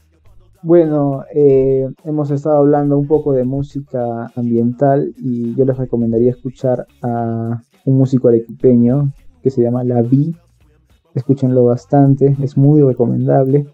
Bueno, 0.66 1.26
eh, 1.32 1.88
hemos 2.06 2.32
estado 2.32 2.58
hablando 2.58 2.98
un 2.98 3.06
poco 3.06 3.34
de 3.34 3.44
música 3.44 4.32
ambiental 4.36 5.14
y 5.16 5.54
yo 5.54 5.64
les 5.64 5.78
recomendaría 5.78 6.32
escuchar 6.32 6.88
a 7.04 7.62
un 7.86 7.98
músico 8.00 8.30
arequipeño 8.30 9.14
que 9.44 9.52
se 9.52 9.62
llama 9.62 9.84
La 9.84 10.02
Vi. 10.02 10.36
Escúchenlo 11.14 11.66
bastante, 11.66 12.36
es 12.42 12.58
muy 12.58 12.82
recomendable. 12.82 13.68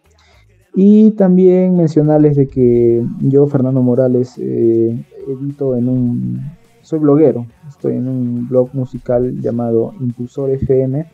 Y 0.76 1.12
también 1.12 1.78
mencionarles 1.78 2.36
de 2.36 2.48
que 2.48 3.02
yo, 3.22 3.48
Fernando 3.48 3.82
Morales, 3.82 4.38
eh, 4.38 5.02
edito 5.30 5.78
en 5.78 5.88
un... 5.88 6.42
Soy 6.82 7.00
bloguero, 7.00 7.46
estoy 7.70 7.96
en 7.96 8.10
un 8.10 8.50
blog 8.50 8.76
musical 8.76 9.40
llamado 9.40 9.94
Impulsor 10.02 10.50
FM. 10.50 11.06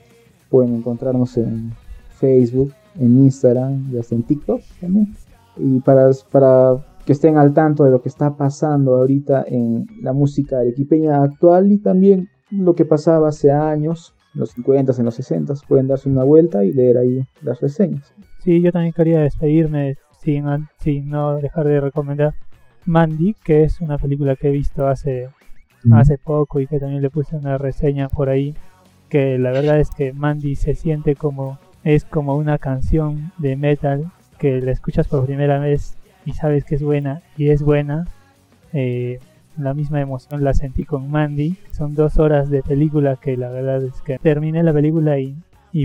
Pueden 0.50 0.74
encontrarnos 0.74 1.38
en 1.38 1.72
Facebook, 2.10 2.74
en 3.00 3.26
Instagram 3.26 3.94
y 3.94 4.00
hasta 4.00 4.16
en 4.16 4.24
TikTok 4.24 4.62
también. 4.82 5.14
Y 5.60 5.80
para, 5.82 6.10
para 6.32 6.78
que 7.06 7.14
estén 7.14 7.38
al 7.38 7.54
tanto 7.54 7.84
de 7.84 7.92
lo 7.92 8.02
que 8.02 8.10
está 8.10 8.36
pasando 8.36 8.98
ahorita 8.98 9.46
en 9.48 9.86
la 10.02 10.14
música 10.14 10.60
arequipeña 10.60 11.24
actual 11.24 11.72
y 11.72 11.78
también 11.78 12.30
lo 12.52 12.76
que 12.76 12.86
pasaba 12.86 13.30
hace 13.30 13.52
años, 13.52 14.14
en 14.34 14.42
los 14.42 14.52
50, 14.52 14.94
en 14.98 15.06
los 15.06 15.16
60, 15.16 15.54
pueden 15.68 15.88
darse 15.88 16.10
una 16.10 16.24
vuelta 16.24 16.64
y 16.64 16.74
leer 16.74 16.98
ahí 16.98 17.26
las 17.42 17.62
reseñas. 17.62 18.14
Sí, 18.40 18.62
yo 18.62 18.72
también 18.72 18.94
quería 18.94 19.20
despedirme 19.20 19.96
sin, 20.22 20.46
sin 20.80 21.10
no 21.10 21.38
dejar 21.38 21.66
de 21.68 21.82
recomendar 21.82 22.34
Mandy, 22.86 23.36
que 23.44 23.64
es 23.64 23.82
una 23.82 23.98
película 23.98 24.36
que 24.36 24.48
he 24.48 24.52
visto 24.52 24.88
hace, 24.88 25.30
hace 25.92 26.18
poco 26.18 26.60
y 26.60 26.68
que 26.68 26.80
también 26.80 27.02
le 27.02 27.10
puse 27.10 27.36
una 27.36 27.58
reseña 27.58 28.08
por 28.08 28.30
ahí, 28.30 28.56
que 29.10 29.38
la 29.38 29.52
verdad 29.52 29.80
es 29.80 29.90
que 29.90 30.14
Mandy 30.14 30.56
se 30.56 30.76
siente 30.76 31.16
como 31.16 31.60
es 31.84 32.04
como 32.04 32.36
una 32.36 32.58
canción 32.58 33.32
de 33.38 33.56
metal 33.56 34.12
que 34.38 34.62
la 34.62 34.72
escuchas 34.72 35.08
por 35.08 35.26
primera 35.26 35.60
vez 35.60 35.98
y 36.26 36.34
sabes 36.34 36.66
que 36.66 36.76
es 36.76 36.84
buena 36.84 37.22
y 37.38 37.50
es 37.50 37.62
buena. 37.62 38.06
Eh, 38.74 39.20
la 39.58 39.74
misma 39.74 40.02
emoción 40.02 40.44
la 40.44 40.54
sentí 40.54 40.84
con 40.84 41.10
Mandy. 41.10 41.56
Son 41.72 41.96
dos 41.96 42.18
horas 42.20 42.50
de 42.50 42.62
película 42.62 43.16
que 43.16 43.38
la 43.38 43.50
verdad 43.50 43.84
es 43.84 44.02
que 44.02 44.20
terminé 44.20 44.64
la 44.64 44.74
película 44.74 45.20
y, 45.20 45.36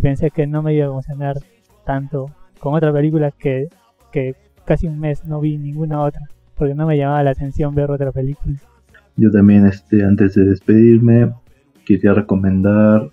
pensé 0.00 0.30
que 0.30 0.46
no 0.46 0.62
me 0.62 0.74
iba 0.74 0.86
a 0.86 0.88
emocionar 0.88 1.36
tanto 1.84 2.30
con 2.58 2.74
otra 2.74 2.92
película 2.92 3.30
que, 3.30 3.68
que 4.10 4.34
casi 4.64 4.86
un 4.86 4.98
mes 4.98 5.26
no 5.26 5.40
vi 5.40 5.58
ninguna 5.58 6.00
otra 6.00 6.22
porque 6.62 6.74
no 6.74 6.86
me 6.86 6.96
llamaba 6.96 7.24
la 7.24 7.30
atención 7.30 7.74
ver 7.74 7.90
otra 7.90 8.12
película. 8.12 8.56
Yo 9.16 9.30
también, 9.30 9.66
este, 9.66 10.04
antes 10.04 10.34
de 10.34 10.44
despedirme, 10.44 11.32
quería 11.84 12.14
recomendar 12.14 13.10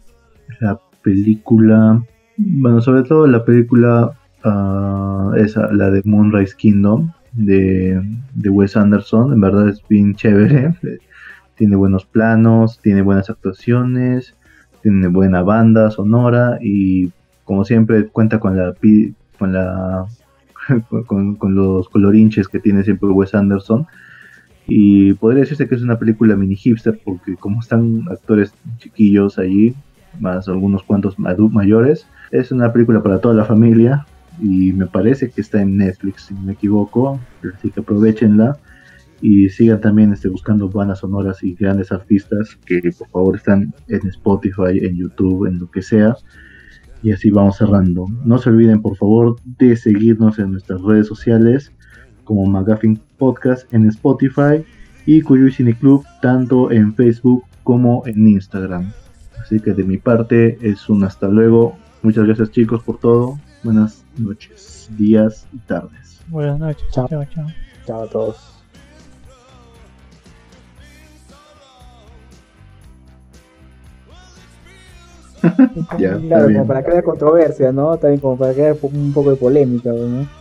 la 0.60 0.80
película, 1.02 2.04
bueno, 2.38 2.80
sobre 2.80 3.04
todo 3.04 3.26
la 3.28 3.44
película 3.44 4.12
uh, 4.46 5.34
esa, 5.36 5.72
la 5.72 5.90
de 5.90 6.02
Moonrise 6.06 6.56
Kingdom 6.56 7.12
de, 7.34 8.02
de 8.34 8.50
Wes 8.50 8.76
Anderson, 8.76 9.34
en 9.34 9.42
verdad 9.42 9.70
es 9.70 9.82
bien 9.88 10.16
chévere, 10.16 10.76
tiene 11.56 11.76
buenos 11.76 12.06
planos, 12.06 12.80
tiene 12.80 13.02
buenas 13.02 13.30
actuaciones, 13.30 14.36
tiene 14.82 15.08
buena 15.08 15.42
banda 15.42 15.92
sonora 15.92 16.58
y 16.62 17.12
como 17.44 17.66
siempre 17.66 18.08
cuenta 18.08 18.40
con 18.40 18.58
la 18.58 18.74
con 19.38 19.54
la 19.54 20.06
con, 21.08 21.36
con, 21.36 21.56
los 21.56 21.90
colorinches 21.90 22.48
que 22.48 22.60
tiene 22.60 22.84
siempre 22.84 23.10
Wes 23.10 23.34
Anderson. 23.34 23.88
Y 24.68 25.14
podría 25.14 25.42
decirse 25.42 25.68
que 25.68 25.76
es 25.76 25.82
una 25.82 25.98
película 25.98 26.36
mini 26.36 26.56
hipster 26.56 27.00
porque 27.04 27.36
como 27.36 27.60
están 27.60 28.04
actores 28.10 28.54
chiquillos 28.78 29.40
allí 29.40 29.76
más 30.20 30.48
algunos 30.48 30.84
cuantos 30.84 31.18
mayores 31.18 32.08
es 32.32 32.52
una 32.52 32.72
película 32.72 33.02
para 33.02 33.20
toda 33.20 33.34
la 33.34 33.46
familia 33.46 34.06
y 34.42 34.74
me 34.74 34.88
parece 34.88 35.30
que 35.30 35.42
está 35.42 35.62
en 35.62 35.78
Netflix, 35.78 36.24
si 36.24 36.34
no 36.34 36.42
me 36.42 36.54
equivoco, 36.54 37.20
así 37.56 37.70
que 37.70 37.82
aprovechenla 37.82 38.58
y 39.22 39.50
sigan 39.50 39.82
también 39.82 40.14
este, 40.14 40.30
buscando 40.30 40.70
bandas 40.70 41.00
sonoras 41.00 41.44
y 41.44 41.56
grandes 41.56 41.92
artistas 41.92 42.58
que 42.66 42.82
por 42.98 43.10
favor 43.10 43.36
están 43.36 43.74
en 43.88 44.08
Spotify, 44.08 44.80
en 44.82 44.96
YouTube, 44.96 45.48
en 45.48 45.60
lo 45.60 45.70
que 45.70 45.82
sea. 45.82 46.16
Y 47.02 47.12
así 47.12 47.30
vamos 47.30 47.58
cerrando. 47.58 48.06
No 48.26 48.38
se 48.38 48.50
olviden 48.50 48.82
por 48.82 48.96
favor 48.98 49.38
de 49.58 49.76
seguirnos 49.76 50.40
en 50.40 50.52
nuestras 50.52 50.82
redes 50.82 51.08
sociales 51.08 51.72
como 52.24 52.46
McGuffin 52.46 53.00
Podcast 53.18 53.74
en 53.74 53.88
Spotify 53.88 54.64
y 55.06 55.22
Cuyo 55.22 55.50
Cine 55.50 55.74
Club 55.74 56.04
tanto 56.22 56.72
en 56.72 56.94
Facebook 56.94 57.44
como 57.64 58.04
en 58.06 58.28
Instagram. 58.28 58.92
Así 59.42 59.60
que 59.60 59.74
de 59.74 59.84
mi 59.84 59.98
parte 59.98 60.58
es 60.62 60.90
un 60.90 61.04
hasta 61.04 61.28
luego. 61.28 61.78
Muchas 62.04 62.26
gracias 62.26 62.52
chicos 62.52 62.84
por 62.84 63.00
todo. 63.00 63.40
Buenas 63.62 64.06
noches, 64.18 64.88
días 64.92 65.46
y 65.52 65.58
tardes. 65.60 66.22
Buenas 66.28 66.60
noches. 66.60 66.88
Chao, 66.92 67.08
chao. 67.10 67.26
Chao, 67.26 67.46
chao 67.86 68.04
a 68.04 68.08
todos. 68.08 68.38
ya, 76.00 76.18
claro, 76.20 76.46
como 76.54 76.68
para 76.68 76.84
que 76.84 76.92
haya 76.92 77.04
controversia, 77.04 77.72
¿no? 77.74 77.98
También 77.98 78.22
como 78.22 78.38
para 78.38 78.54
que 78.54 78.66
haya 78.66 78.80
un 78.82 79.12
poco 79.14 79.32
de 79.32 79.36
polémica, 79.36 79.92
¿no? 79.92 80.39